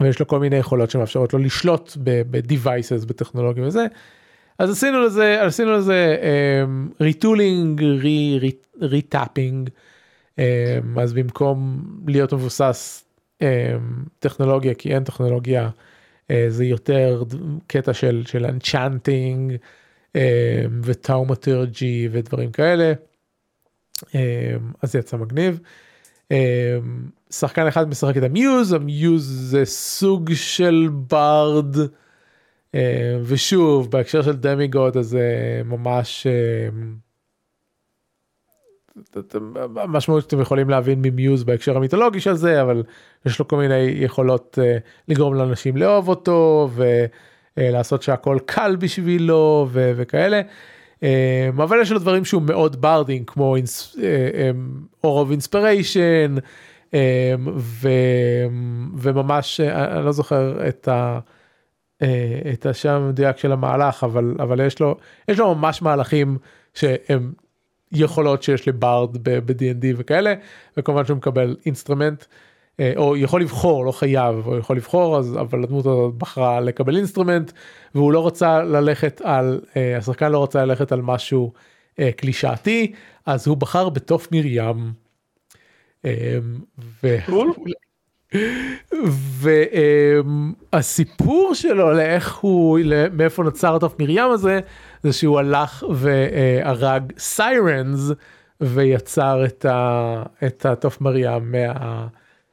[0.01, 3.87] ויש לו כל מיני יכולות שמאפשרות לו לשלוט ב-devices, בטכנולוגיה וזה.
[4.59, 6.17] אז עשינו לזה, עשינו לזה
[7.01, 7.84] retooling,
[8.81, 9.71] ריטאפינג,
[11.01, 13.05] אז במקום להיות מבוסס
[13.43, 13.47] um,
[14.18, 17.22] טכנולוגיה, כי אין טכנולוגיה, uh, זה יותר
[17.66, 20.18] קטע של, של enchanting um,
[20.82, 22.93] ו thaumaturgy ודברים כאלה,
[24.82, 25.61] אז זה יצא מגניב.
[27.30, 31.76] שחקן אחד משחק את ה muse, ה muse זה סוג של bard.
[32.74, 36.26] אה, ושוב בהקשר של Demigod אז זה ממש
[39.76, 42.82] המשמעות שאתם יכולים להבין מ muse בהקשר המיתולוגי של זה אבל
[43.26, 46.70] יש לו כל מיני יכולות uh, לגרום לאנשים לאהוב אותו
[47.57, 50.40] ולעשות uh, שהכל קל בשבילו ו- וכאלה.
[50.94, 53.57] Um, אבל יש לו דברים שהוא מאוד bard-ing כמו
[55.05, 56.34] aura of inspiration
[58.94, 61.18] וממש אני לא זוכר את ה...
[62.03, 64.97] אה, את השם המדויק של המהלך אבל אבל יש לו
[65.28, 66.38] יש לו ממש מהלכים
[66.74, 67.32] שהם
[67.93, 70.34] יכולות שיש ל bard ב-D&D וכאלה
[70.76, 72.24] וכמובן שהוא מקבל instrument
[72.80, 76.97] אה, או יכול לבחור לא חייב או יכול לבחור אז אבל הדמות הזאת בחרה לקבל
[76.97, 77.53] instrument
[77.95, 81.53] והוא לא רוצה ללכת על אה, השחקן לא רוצה ללכת על משהו
[82.16, 82.93] קלישאתי
[83.26, 84.93] אז הוא בחר בתוף מרים.
[90.72, 92.78] והסיפור שלו לאיך הוא
[93.12, 94.61] מאיפה נוצר התוף מרים הזה
[95.07, 98.11] זה שהוא הלך והרג סיירנס
[98.61, 102.07] ויצר את, ה, את התוף מרים מה...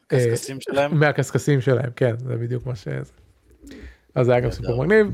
[0.08, 1.00] קשקשים שלהם?
[1.00, 3.12] מהקשקשים שלהם כן זה בדיוק מה שזה.
[4.16, 5.08] אז זה היה גם סיפור מגניב.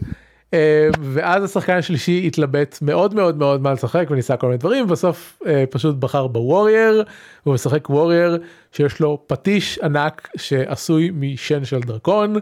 [0.53, 5.41] אה, ואז השחקן השלישי התלבט מאוד מאוד מאוד מה לשחק וניסה כל מיני דברים בסוף
[5.45, 7.03] אה, פשוט בחר בוורייר
[7.43, 8.37] הוא משחק וורייר
[8.71, 12.35] שיש לו פטיש ענק שעשוי משן של דרקון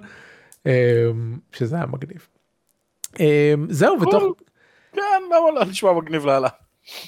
[0.67, 0.71] אה,
[1.51, 2.27] שזה היה מגניב.
[3.69, 4.23] זהו בתוך
[4.93, 6.49] כן למה לא נשמע מגניב לאללה.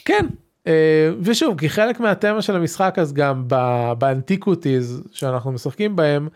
[0.06, 0.26] כן
[1.22, 3.44] ושוב כי חלק מהתמה של המשחק אז גם
[3.98, 6.28] באנטיקוטיז שאנחנו משחקים בהם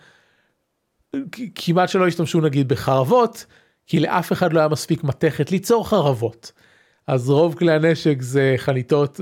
[1.55, 3.45] כמעט שלא השתמשו נגיד בחרבות
[3.87, 6.51] כי לאף אחד לא היה מספיק מתכת ליצור חרבות.
[7.07, 9.19] אז רוב כלי הנשק זה חניתות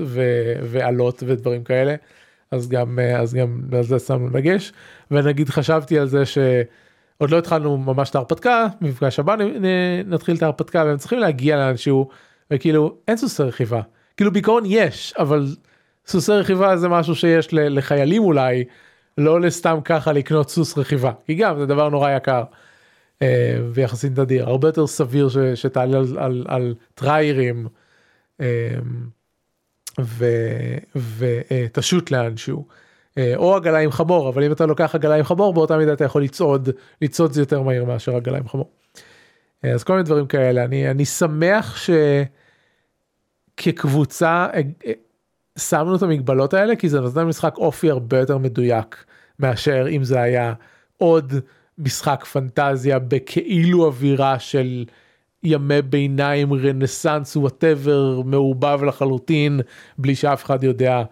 [0.62, 1.94] ועלות ודברים כאלה.
[2.50, 4.72] אז גם אז גם על זה שמנו דגש
[5.10, 6.22] ונגיד חשבתי על זה
[7.22, 9.36] שעוד לא התחלנו ממש את ההרפתקה מפגש הבא
[10.04, 12.08] נתחיל את ההרפתקה והם צריכים להגיע לאנשהו
[12.50, 13.80] וכאילו אין סוסי רכיבה
[14.16, 15.46] כאילו בעיקרון יש אבל
[16.06, 18.64] סוסי רכיבה זה משהו שיש לחיילים אולי
[19.18, 22.44] לא לסתם ככה לקנות סוס רכיבה כי גם זה דבר נורא יקר.
[23.22, 27.68] אה, ויחסית נדיר הרבה יותר סביר ש, שתעלה על, על, על טריירים
[28.40, 28.46] אה,
[31.18, 32.66] ותשוט לאנשהו.
[33.18, 36.04] אה, או עגלה עם חמור אבל אם אתה לוקח עגלה עם חמור באותה מידה אתה
[36.04, 36.68] יכול לצעוד
[37.02, 38.70] לצעוד זה יותר מהיר מאשר עגלה עם חמור.
[39.62, 41.76] אז כל מיני דברים כאלה אני אני שמח
[43.60, 44.46] שכקבוצה
[45.58, 49.04] שמנו את המגבלות האלה כי זה נותן משחק אופי הרבה יותר מדויק
[49.38, 50.52] מאשר אם זה היה
[50.96, 51.32] עוד
[51.78, 54.84] משחק פנטזיה בכאילו אווירה של
[55.42, 59.60] ימי ביניים רנסאנס whatever מעורבב לחלוטין
[59.98, 61.04] בלי שאף אחד יודע אה,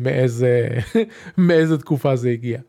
[0.00, 0.68] מאיזה
[1.38, 2.60] מאיזה תקופה זה הגיע.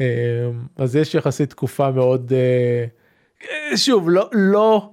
[0.00, 4.90] אה, אז יש יחסית תקופה מאוד אה, שוב לא לא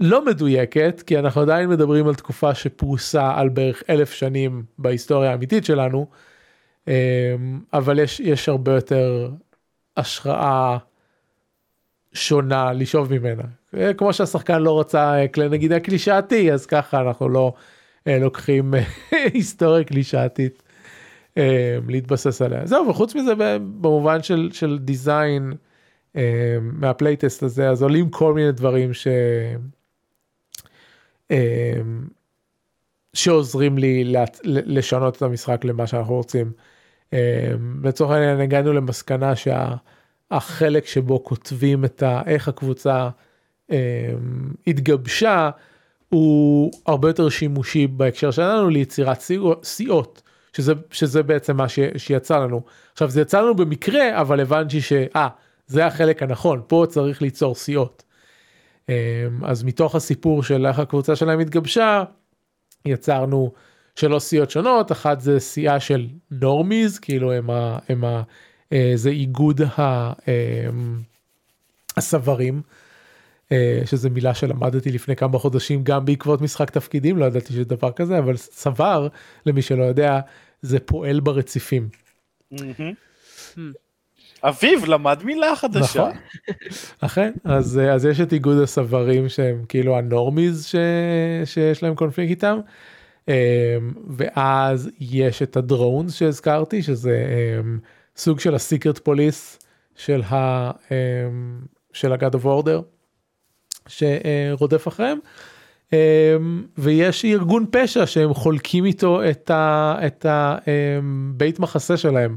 [0.00, 5.64] לא מדויקת כי אנחנו עדיין מדברים על תקופה שפרוסה על בערך אלף שנים בהיסטוריה האמיתית
[5.64, 6.06] שלנו
[6.88, 7.34] אה,
[7.72, 9.30] אבל יש יש הרבה יותר
[9.96, 10.78] השראה
[12.12, 13.42] שונה לשאוב ממנה.
[13.76, 17.52] אה, כמו שהשחקן לא רצה אה, כלי נגידה קלישאתי אז ככה אנחנו לא
[18.06, 18.74] אה, לוקחים
[19.34, 20.62] היסטוריה קלישאתית
[21.88, 22.66] להתבסס עליה.
[22.66, 23.34] זהו וחוץ מזה
[23.80, 25.52] במובן של, של design
[26.62, 29.08] מה playtest הזה אז עולים כל מיני דברים ש...
[33.14, 34.12] שעוזרים לי
[34.44, 36.52] לשנות את המשחק למה שאנחנו רוצים.
[37.84, 39.74] לצורך העניין הגענו למסקנה שה...
[40.30, 43.08] החלק שבו כותבים את ה, איך הקבוצה
[43.70, 44.12] אה,
[44.66, 45.50] התגבשה
[46.08, 49.20] הוא הרבה יותר שימושי בהקשר שלנו ליצירת
[49.62, 50.22] סיעות
[50.58, 55.28] שזה שזה בעצם מה ש, שיצא לנו עכשיו זה יצא לנו במקרה אבל הבנתי שאה
[55.66, 58.02] זה החלק הנכון פה צריך ליצור סיעות.
[58.88, 62.04] אה, אז מתוך הסיפור של איך הקבוצה שלהם התגבשה
[62.84, 63.52] יצרנו
[63.96, 68.04] שלוש סיעות שונות אחת זה סיעה של נורמיז כאילו הם, ה, הם
[68.72, 71.02] אה, זה איגוד אמ,
[71.96, 72.62] הסברים.
[73.52, 77.92] אה, שזה מילה שלמדתי לפני כמה חודשים גם בעקבות משחק תפקידים, לא ידעתי שיש דבר
[77.92, 79.08] כזה, אבל סבר,
[79.46, 80.20] למי שלא יודע,
[80.62, 81.88] זה פועל ברציפים.
[82.50, 82.92] מהמם.
[84.42, 86.00] אביב למד מילה חדשה.
[86.00, 86.12] נכון.
[87.00, 90.74] אכן, אז, אז יש את איגוד הסברים שהם כאילו הנורמיז ש,
[91.44, 92.58] שיש להם קונפליקט איתם.
[93.28, 93.34] אמ,
[94.16, 97.26] ואז יש את הדרונס שהזכרתי, שזה
[97.60, 97.78] אמ,
[98.16, 99.58] סוג של הסיקרט פוליס
[99.96, 100.70] של ה...
[101.92, 102.82] של ה-God of Order,
[103.88, 105.18] שרודף אחריהם.
[106.78, 109.20] ויש ארגון פשע שהם חולקים איתו
[110.06, 112.36] את, הבית מחסה שלהם.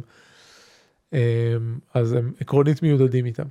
[1.93, 3.45] אז הם עקרונית מיודדים איתם.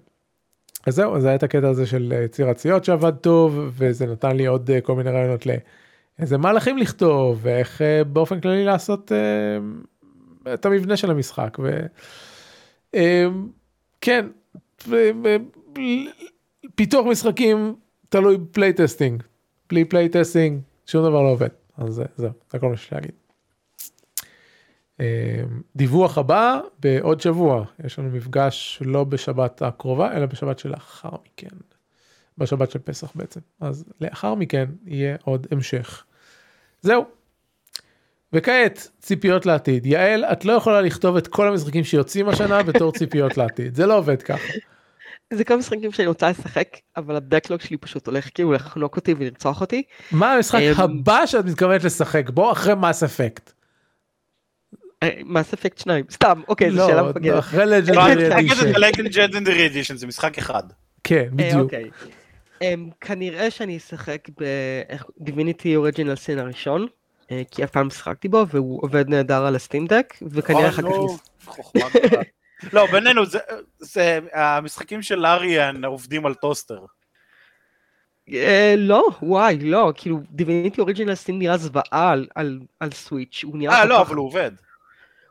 [0.86, 4.46] אז זהו, זה היה את הקטע הזה של יצירת ציוד שעבד טוב, וזה נתן לי
[4.46, 10.66] עוד אה, כל מיני רעיונות לאיזה מהלכים לכתוב, ואיך אה, באופן כללי לעשות אה, את
[10.66, 11.58] המבנה של המשחק.
[13.98, 14.26] וכן,
[16.74, 17.74] פיתוח משחקים
[18.08, 19.22] תלוי playtesting,
[19.70, 21.48] בלי playtesting שום דבר לא עובד.
[21.76, 23.12] אז זהו, זה כל מה שיש להגיד.
[25.76, 31.56] דיווח הבא בעוד שבוע יש לנו מפגש לא בשבת הקרובה אלא בשבת שלאחר מכן.
[32.38, 36.04] בשבת של פסח בעצם אז לאחר מכן יהיה עוד המשך.
[36.82, 37.04] זהו.
[38.32, 43.36] וכעת ציפיות לעתיד יעל את לא יכולה לכתוב את כל המשחקים שיוצאים השנה בתור ציפיות
[43.36, 44.52] לעתיד זה לא עובד ככה.
[45.32, 49.60] זה כמה משחקים שאני רוצה לשחק אבל הדקלוג שלי פשוט הולך כאילו לחנוק אותי ולרצוח
[49.60, 49.82] אותי.
[50.12, 53.52] מה המשחק הבא שאת מתכוונת לשחק בו אחרי מס אפקט.
[55.24, 57.38] מס אפקט 2 סתם אוקיי זו שאלה מפגרת.
[57.38, 58.72] אחרי לג'נדרי אדישן.
[58.78, 60.62] לג'נדרי אדישן זה משחק אחד.
[61.04, 61.72] כן בדיוק.
[63.00, 64.28] כנראה שאני אשחק
[65.20, 66.86] ב Divinity Original Sin הראשון
[67.50, 70.90] כי אף פעם שחקתי בו והוא עובד נהדר על ה Steam Deck וכנראה אחר כך.
[72.72, 73.22] לא בינינו
[73.78, 76.84] זה המשחקים של Larian עובדים על טוסטר.
[78.76, 82.14] לא וואי לא כאילו Divinity Original Sin נראה זוועה
[82.80, 83.74] על Switch הוא נראה.
[83.74, 84.50] אה לא אבל הוא עובד.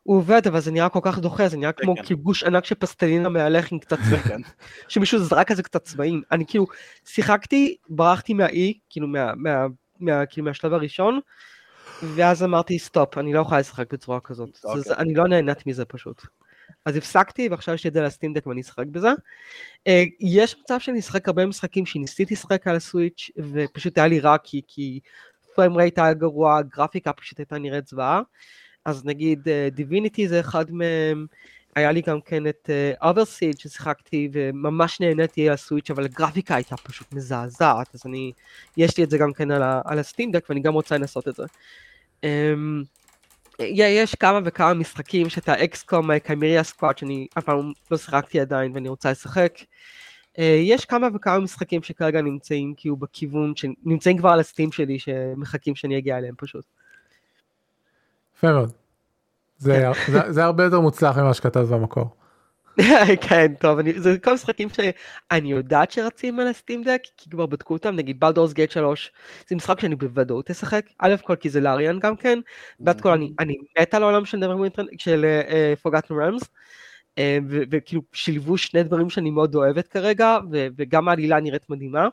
[0.04, 2.76] הוא עובד אבל זה נראה כל כך דוחה זה נראה כמו כאילו גוש ענק של
[2.76, 4.42] פסטלינה מהלך עם קצת צבעים
[4.90, 6.66] שמישהו זרק כזה קצת צבעים אני כאילו
[7.06, 9.08] שיחקתי ברחתי מהאי כאילו
[10.30, 11.20] כאילו מהשלב הראשון
[12.04, 14.94] ואז אמרתי stop אני לא יכולה לשחק בצורה כזאת אוקיי.
[14.98, 16.22] אני לא נהנית מזה פשוט.
[16.86, 19.10] אז הפסקתי ועכשיו יש לי את זה ל Steam Deck ואני אשחק בזה.
[19.88, 24.20] אה, יש מצב שאני אשחק הרבה משחקים שניסיתי לשחק על ה Switch ופשוט היה לי
[24.20, 25.00] רע כי כי
[25.56, 28.22] frame rate היה גרוע גרפיקה פשוט הייתה נראית זוועה.
[28.86, 31.26] אז נגיד Divinity זה אחד מהם,
[31.76, 32.70] היה לי גם כן את
[33.02, 38.32] Othercide אה, ששיחקתי וממש נהניתי על הסוויץ' אבל הגרפיקה הייתה פשוט מזעזעת אז אני,
[38.78, 41.28] יש לי את זה גם כן על, על ה Steam Deck ואני גם רוצה לנסות
[41.28, 41.44] את זה.
[42.26, 42.28] אמ,
[43.60, 48.72] יש כמה וכמה משחקים שאת ה XCOM Chimera Squad שאני אף פעם לא שיחקתי עדיין
[48.74, 49.54] ואני רוצה לשחק.
[50.34, 55.00] אה, יש כמה וכמה משחקים שכרגע נמצאים כאילו בכיוון, שנמצאים כבר על ה Steam שלי
[55.00, 56.66] שמחכים שאני אגיע אליהם פשוט.
[58.38, 58.72] יפה מאוד.
[59.58, 62.19] זה, זה, זה הרבה יותר מוצלח ממה שכתב במקור.
[63.30, 67.74] כן טוב אני, זה כל משחקים שאני יודעת שרצים על הסטים דק כי כבר בדקו
[67.74, 69.12] אותם נגיד בלדורס גייט 3
[69.48, 72.40] זה משחק שאני בוודאות אשחק א' כל כי זה לאריאן גם כן
[72.80, 74.26] ועד כל אני, אני מת על העולם
[74.98, 75.26] של
[75.82, 82.08] פוגטנו רמס uh, וכאילו שילבו שני דברים שאני מאוד אוהבת כרגע וגם העלילה נראית מדהימה.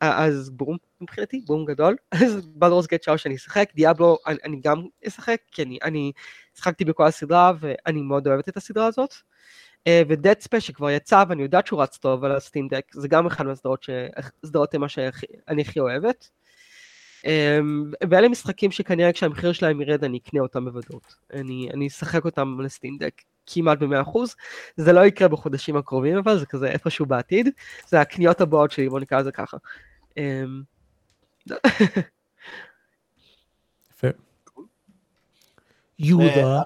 [0.00, 1.96] אז בום מבחינתי, בום גדול.
[2.22, 6.12] אז בלדורס גט שאו שאני אשחק, דיאבלו אני, אני גם אשחק, כי אני, אני
[6.56, 9.14] שחקתי בכל הסדרה ואני מאוד אוהבת את הסדרה הזאת.
[9.88, 12.84] אה, ו Dead Space שכבר יצא ואני יודעת שהוא רץ טוב על ה Steam Deck,
[12.94, 13.86] זה גם אחד מהסדרות
[14.46, 16.30] סדרות מה שאני הכי אוהבת.
[17.22, 17.24] אמ,
[18.10, 21.14] ואלה משחקים שכנראה כשהמחיר שלהם ירד אני אקנה אותם בוודאות.
[21.32, 24.18] אני, אני אשחק אותם על ה Steam Deck כמעט ב-100%.
[24.76, 27.48] זה לא יקרה בחודשים הקרובים אבל זה כזה איפשהו בעתיד.
[27.88, 29.56] זה הקניות הבאות שלי בוא נקרא לזה ככה.
[30.10, 30.14] אמ,
[33.90, 34.08] יפה.
[35.98, 36.62] יהודה.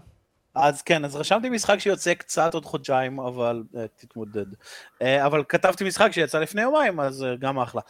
[0.56, 4.52] אז כן, אז רשמתי משחק שיוצא קצת עוד חודשיים, אבל uh, תתמודד.
[4.52, 7.80] Uh, אבל כתבתי משחק שיצא לפני יומיים, אז uh, גם אחלה.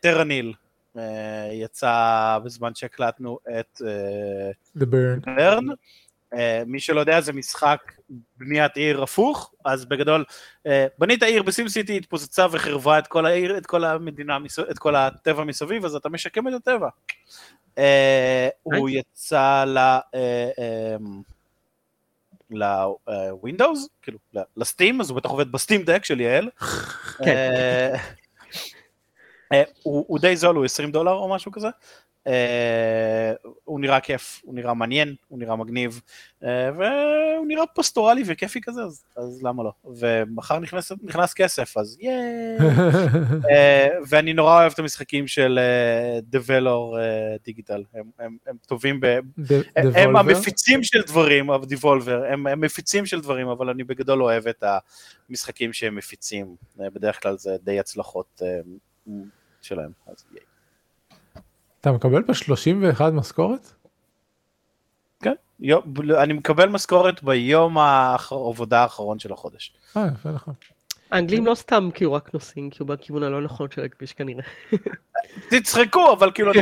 [0.00, 0.52] טרניל
[0.96, 1.00] uh,
[1.52, 3.82] יצא בזמן שהקלטנו את
[4.78, 5.34] The Burn.
[5.36, 5.64] ברן.
[6.34, 7.92] Uh, מי שלא יודע זה משחק
[8.36, 10.24] בניית עיר הפוך, אז בגדול
[10.68, 14.38] uh, בנית עיר בסים סיטי, התפוצצה וחרבה את כל העיר, את כל המדינה,
[14.70, 16.88] את כל הטבע מסביב, אז אתה משקם את הטבע.
[17.74, 17.80] Uh,
[18.62, 19.78] הוא יצא ל...
[19.78, 21.35] Uh, um,
[22.50, 24.18] לווינדוס, כאילו
[24.56, 26.48] לסטים, אז הוא בטח עובד בסטים דק של יעל.
[27.18, 27.94] כן.
[29.52, 31.68] אה, הוא, הוא די זול, הוא 20 דולר או משהו כזה.
[32.26, 33.32] אה,
[33.64, 36.00] הוא נראה כיף, הוא נראה מעניין, הוא נראה מגניב,
[36.44, 39.72] אה, והוא נראה פסטורלי וכיפי כזה, אז, אז למה לא?
[39.84, 42.56] ומחר נכנס, נכנס כסף, אז ייי.
[43.50, 46.20] אה, ואני נורא אוהב את המשחקים של אה,
[47.44, 49.06] דיגיטל, הם, הם, הם טובים ב...
[49.06, 50.18] הם דבולבר?
[50.18, 54.64] המפיצים של דברים, דיבולבר, הם, הם מפיצים של דברים, אבל אני בגדול אוהב את
[55.30, 58.42] המשחקים שהם מפיצים, בדרך כלל זה די הצלחות
[59.62, 60.45] שלהם, אז ייי.
[61.80, 63.72] אתה מקבל ב-31 משכורת?
[65.20, 65.82] כן, יום,
[66.22, 69.72] אני מקבל משכורת ביום העבודה האחרון של החודש.
[69.96, 70.50] אה, יפה לך.
[71.10, 74.44] האנגלים לא סתם כאילו רק נוסעים, כאילו בכיוון הלא נכון של הכביש כנראה.
[75.50, 76.52] תצחקו, אבל כאילו,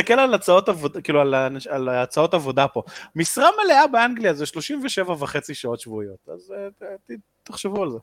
[0.00, 1.34] מסתכל על הצעות עבודה, כאילו על,
[1.70, 2.82] על הצעות עבודה פה.
[3.16, 7.10] משרה מלאה באנגליה זה 37 וחצי שעות שבועיות, אז אה, ת-
[7.42, 7.98] תחשבו על זה.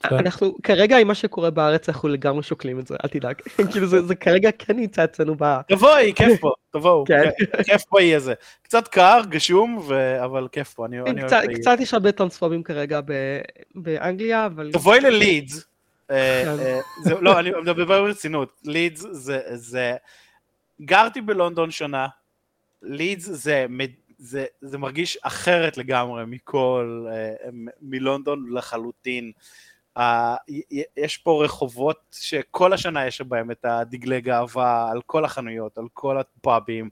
[0.00, 0.14] כן.
[0.16, 3.34] אנחנו כרגע עם מה שקורה בארץ אנחנו לגמרי שוקלים את זה, אל תדאג.
[3.72, 5.60] כאילו זה זה כרגע כן נמצא אצלנו ב...
[5.68, 7.30] תבואי, כיף פה, תבואו, כן.
[7.64, 8.34] כיף באי הזה.
[8.62, 11.42] קצת קר, גשום, ו- אבל כיף פה, אני אני קצת-.
[11.54, 13.40] קצת יש הרבה טרנספובים כרגע ב-
[13.74, 14.70] באנגליה, אבל...
[14.72, 15.64] תבואי ללידס.
[16.10, 16.62] אה, כן.
[16.64, 18.60] אה, זה- לא, אני מדבר ברצינות.
[18.64, 19.94] לידס זה- זה...
[20.80, 22.06] גרתי בלונדון שנה,
[22.82, 23.66] לידס זה...
[24.18, 27.48] זה, זה מרגיש אחרת לגמרי מכל, אה,
[27.82, 29.32] מלונדון לחלוטין.
[30.96, 36.18] יש פה רחובות שכל השנה יש בהם את הדגלי גאווה על כל החנויות, על כל
[36.18, 36.90] הפאבים,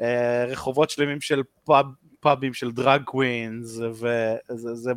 [0.00, 1.86] אה, רחובות שלמים של פאב,
[2.20, 4.92] פאבים של drag queens, וזה זה,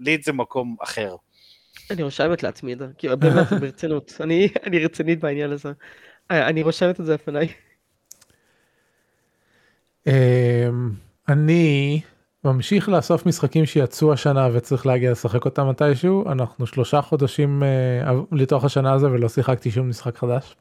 [0.00, 1.16] לידס זה מקום אחר.
[1.90, 5.72] אני רושמת לעצמי את זה, כאילו באמת ברצינות, אני אני רצינית בעניין הזה.
[6.30, 7.48] אה, אני רושמת את זה לפניי.
[10.06, 10.12] אמ,
[11.28, 12.00] אני
[12.44, 18.64] ממשיך לאסוף משחקים שיצאו השנה וצריך להגיע לשחק אותם מתישהו אנחנו שלושה חודשים אה, לתוך
[18.64, 20.56] השנה הזו ולא שיחקתי שום משחק חדש.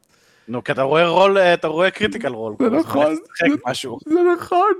[0.47, 2.55] נו, כי אתה רואה רול, אה, אתה רואה Critical Role.
[2.59, 3.97] זה נכון, זה- משהו.
[4.05, 4.73] זה נכון.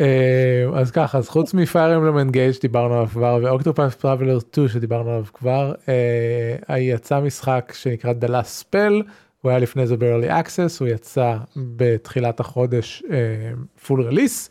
[0.00, 4.38] אה, אז ככה אז חוץ מ Fire Emblem Engage שדיברנו עליו כבר ו Octopath Traveler
[4.40, 5.72] 2 שדיברנו עליו כבר
[6.76, 9.02] יצא משחק שנקרא Last Spell
[9.42, 13.02] הוא היה לפני זה ב-early access הוא יצא בתחילת החודש
[13.86, 14.50] full release.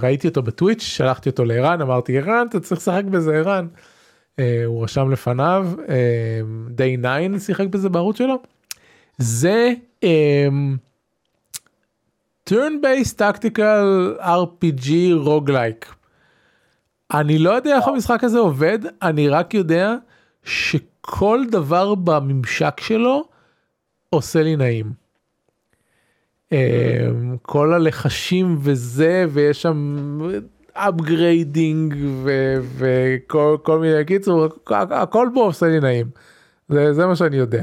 [0.00, 3.66] ראיתי אותו בטוויץ' שלחתי אותו לערן אמרתי ערן אתה צריך לשחק בזה ערן.
[4.38, 5.68] אה, הוא רשם לפניו
[6.70, 8.42] Day 9 שיחק בזה בערוץ שלו.
[9.18, 10.76] זה אמ,
[12.50, 14.88] turn based tactical RPG
[15.26, 15.94] roguelike.
[17.14, 19.94] אני לא יודע איך המשחק הזה עובד, אני רק יודע
[20.44, 23.28] שכל דבר בממשק שלו
[24.10, 24.92] עושה לי נעים.
[26.52, 26.56] אמ,
[27.42, 30.18] כל הלחשים וזה ויש שם
[30.76, 31.94] upgrading
[32.76, 36.06] וכל כל מיני קיצור הכ- הכל פה עושה לי נעים.
[36.68, 37.62] זה, זה מה שאני יודע.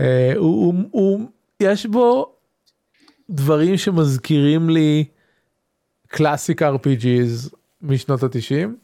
[0.00, 1.20] אה, הוא, הוא, הוא,
[1.60, 2.34] יש בו
[3.30, 5.04] דברים שמזכירים לי
[6.08, 8.76] קלאסיק RPGs משנות התשעים.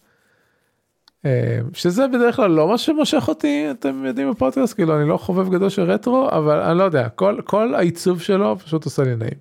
[1.24, 5.51] אה, שזה בדרך כלל לא מה שמושך אותי אתם יודעים בפודקאסט כאילו אני לא חובב
[5.51, 9.38] גדול של רטרו אבל אני לא יודע כל כל העיצוב שלו פשוט עושה לי נעים.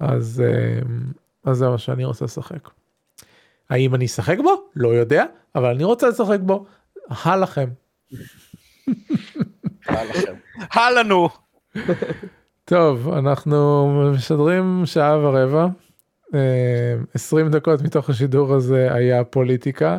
[0.00, 0.80] אז אה,
[1.44, 2.68] אז זה מה שאני רוצה לשחק.
[3.70, 4.50] האם אני אשחק בו?
[4.76, 5.24] לא יודע
[5.54, 6.66] אבל אני רוצה לשחק בו.
[7.08, 7.68] הלכם.
[10.58, 11.28] הלנו.
[12.64, 15.66] טוב אנחנו משדרים שעה ורבע.
[16.34, 19.98] אה, 20 דקות מתוך השידור הזה היה פוליטיקה.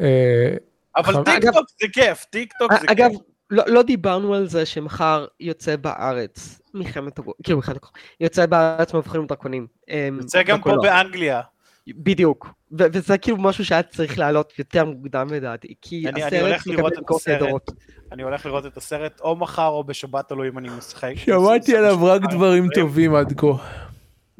[0.00, 0.54] אה,
[0.96, 3.20] אבל טיק טוק זה כיף, טיק טוק זה אגב, כיף.
[3.50, 7.32] לא לא דיברנו על זה שמחר יוצא בארץ מלחמת הגו...
[7.42, 7.86] כאילו מלחמת הגו...
[8.20, 9.66] יוצא בארץ מבוכים ודרקונים.
[9.90, 10.76] אמ, זה גם פה.
[10.82, 11.40] באנגליה.
[11.88, 12.46] בדיוק.
[12.78, 16.66] ו- וזה כאילו משהו שהיה צריך לעלות יותר מוקדם לדעתי, כי אני- אני הסרט הולך
[16.66, 17.70] מקבל לראות את הסרט.
[18.12, 21.12] אני הולך לראות את הסרט או מחר או בשבת, תלוי אם אני משחק.
[21.16, 22.68] שמעתי עליו רק דברים.
[22.74, 23.46] טובים עד כה.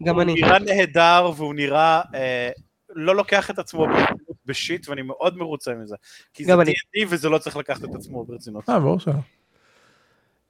[0.04, 0.34] גם הוא אני.
[0.34, 2.50] נראה נהדר והוא נראה אה,
[2.94, 3.86] לא לוקח את עצמו
[4.46, 5.96] בשיט ואני מאוד מרוצה מזה.
[6.34, 6.54] כי זה.
[6.54, 8.68] D&D וזה לא צריך לקחת את עצמו ברצינות.
[8.70, 9.12] אה ברור שלא.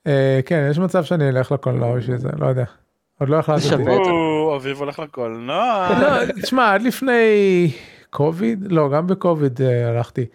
[0.07, 2.65] אה, כן יש מצב שאני אלך לקולנוע בשביל זה לא יודע.
[3.21, 3.69] עוד לא החלטתי.
[4.57, 5.89] אביב הולך לקולנוע.
[6.01, 7.71] לא, תשמע עד לפני
[8.11, 10.27] קוביד לא גם בקוביד אה, הלכתי.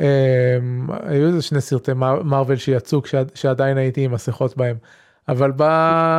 [0.00, 0.56] אה,
[1.02, 4.76] היו איזה שני סרטי מר- מארוול שיצאו כשעד- שעדיין הייתי עם מסכות בהם.
[5.28, 5.62] אבל ב...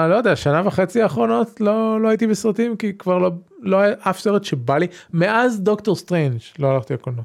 [0.10, 3.32] לא יודע שנה וחצי האחרונות לא לא הייתי בסרטים כי כבר לא
[3.64, 7.23] לא היה אף סרט שבא לי מאז דוקטור סטרנג' לא הלכתי לקולנוע.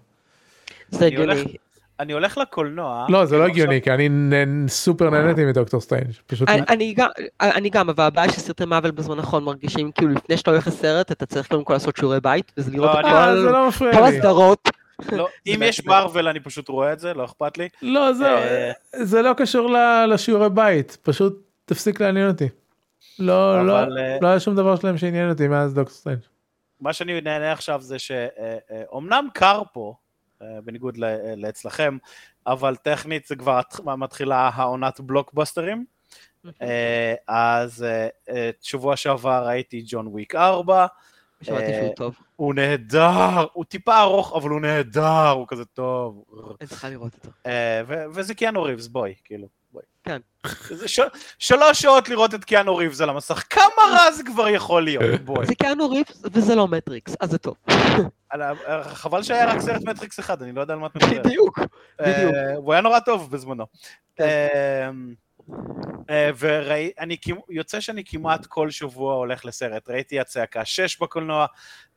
[0.91, 1.45] זה הגיוני.
[2.01, 3.07] אני הולך לקולנוע.
[3.09, 4.09] לא זה לא הגיוני כי אני
[4.69, 6.05] סופר נהניתי מדוקטור סטרנג'
[6.49, 7.09] אני- אני גם,
[7.41, 11.27] אני גם, אבל הבעיה שסרטי מארוול בזמן האחרון מרגישים כאילו לפני שאתה הולך לסרט אתה
[11.27, 14.01] צריך קודם כל לעשות שיעורי בית וזה לראות לא, אה, כל- זה לא מפריע כל
[14.01, 14.17] לי.
[14.17, 14.69] הסדרות.
[15.13, 17.69] לא, אם יש מארוול אני פשוט רואה את זה, לא אכפת לי.
[17.83, 22.49] לא זה אה, זה לא קשור ל- לשיעורי בית פשוט תפסיק לעניין אותי.
[23.19, 26.19] לא, לא, אבל, אה, לא היה שום דבר שלהם שעניין אותי מאז דוקטור סטרנג'.
[26.81, 29.95] מה שאני נהנה עכשיו זה שאומנם קר פה,
[30.43, 31.99] אה, בניגוד ל- לאצלכם,
[32.47, 35.85] אבל טכנית זה כבר מתחילה העונת בלוקבאסטרים.
[36.63, 40.87] אה, אז אה, אה, שבוע שעבר ראיתי ג'ון וויק 4,
[41.43, 42.15] שמעתי אה, שהוא טוב.
[42.37, 46.25] הוא נהדר, הוא טיפה ארוך אבל הוא נהדר, הוא כזה טוב.
[46.61, 47.29] אני צריכה לראות אותו.
[47.47, 47.83] אה,
[48.13, 49.49] וזה קיאנו ריבס, בואי, כאילו.
[50.09, 50.21] כן.
[50.71, 51.01] זה ש-
[51.39, 53.63] שלוש שעות לראות את קיאנו ריבס על המסך, כמה
[53.93, 55.47] רע זה כבר יכול להיות, בואי.
[55.47, 57.55] זה קיאנו ריבס וזה לא מטריקס, אז זה טוב.
[58.83, 61.27] חבל שהיה רק סרט מטריקס אחד, אני לא יודע על מה את מדברת.
[61.27, 61.59] בדיוק.
[62.01, 62.35] בדיוק.
[62.35, 63.65] אה, הוא היה נורא טוב בזמנו.
[65.49, 66.31] כן.
[66.35, 67.17] ואני
[67.51, 71.47] יוצא שאני כמעט כל שבוע הולך לסרט, ראיתי הצעקה 6 בקולנוע,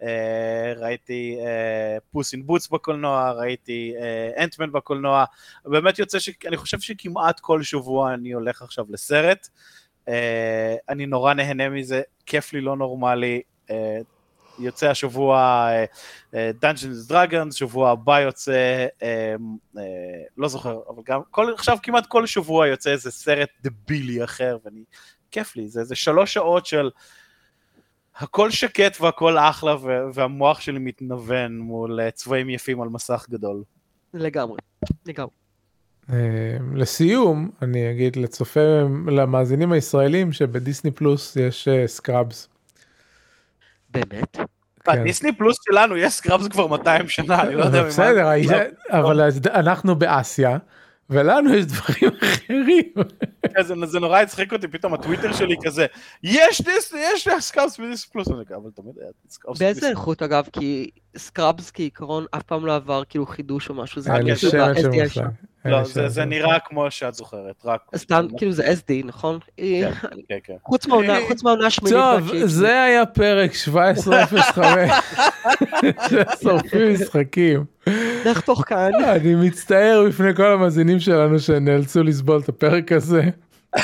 [0.02, 5.26] אה, ראיתי אה, Puss in Boots בקולנוע, ראיתי אה, Ant-Man בקולנוע,
[5.66, 9.48] באמת יוצא שאני חושב שכמעט כל שבוע אני הולך עכשיו לסרט,
[10.08, 14.00] אה, אני נורא נהנה מזה, כיף לי לא נורמלי, אה,
[14.62, 15.68] יוצא השבוע
[16.34, 19.36] אה, Dungeons Dragons, שבוע הבא יוצא, אה,
[19.78, 19.84] אה,
[20.38, 24.84] לא זוכר, אבל גם, כל, עכשיו כמעט כל שבוע יוצא איזה סרט דבילי אחר, ואני,
[25.32, 26.90] כיף לי, זה, זה שלוש שעות של
[28.16, 33.64] הכל שקט והכל אחלה, ו- והמוח שלי מתנוון מול אה, צבעים יפים על מסך גדול.
[34.14, 34.58] לגמרי.
[35.06, 35.32] לגמרי.
[36.10, 38.60] אה, לסיום אני אגיד לצופה
[39.08, 42.48] למאזינים הישראלים שבדיסני פלוס יש אה, Scrubs.
[43.92, 44.38] באמת?
[44.84, 45.04] כן.
[45.04, 47.88] דיסני פלוס שלנו יש Scrubs כבר 200 שנה, אני לא יודע ממה...
[47.88, 48.52] בסדר, האיש-
[48.90, 50.58] אבל אנחנו באסיה
[51.10, 52.92] ולנו יש דברים אחרים.
[53.62, 55.86] זה, זה נורא הצחיק אותי, פתאום הטוויטר שלי כזה,
[56.24, 58.44] יש דיסני, יש Scrubs בדיסני פלוס, אבל
[58.76, 60.48] תמיד היה Scrubs באיזה איכות אגב?
[60.54, 64.32] כי סקראבס כעיקרון אף פעם לא עבר כאילו חידוש או משהו, זה היה רק לי
[64.32, 64.52] יש כאילו
[65.10, 65.26] שמץ
[65.66, 67.82] לא, לי זה, נראה כמו שאת זוכרת, רק...
[67.94, 69.40] אז סתם, כאילו זה SD, נכון?
[69.58, 69.92] כן,
[70.30, 70.54] כן, כן.
[70.66, 71.94] חוץ מהעונה חוץ מהעונה השמינית.
[71.94, 72.32] טוב.
[72.46, 74.92] זה היה פרק 1705
[76.10, 77.66] ששורפים משחקים.
[78.26, 78.92] נחתוך כאן.
[79.04, 83.22] אני מצטער בפני כל המאזינים שלנו שנאלצו לסבול את הפרק הזה.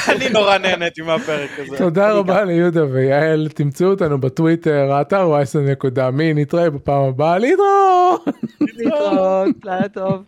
[0.09, 1.77] אני נורא נהניתי מהפרק הזה.
[1.77, 8.25] תודה רבה ליהודה ויעל, תמצאו אותנו בטוויטר, האתר וייסן נקודה מי, נתראה בפעם הבאה, להתראות.
[8.61, 10.23] להתראות, לילה טוב.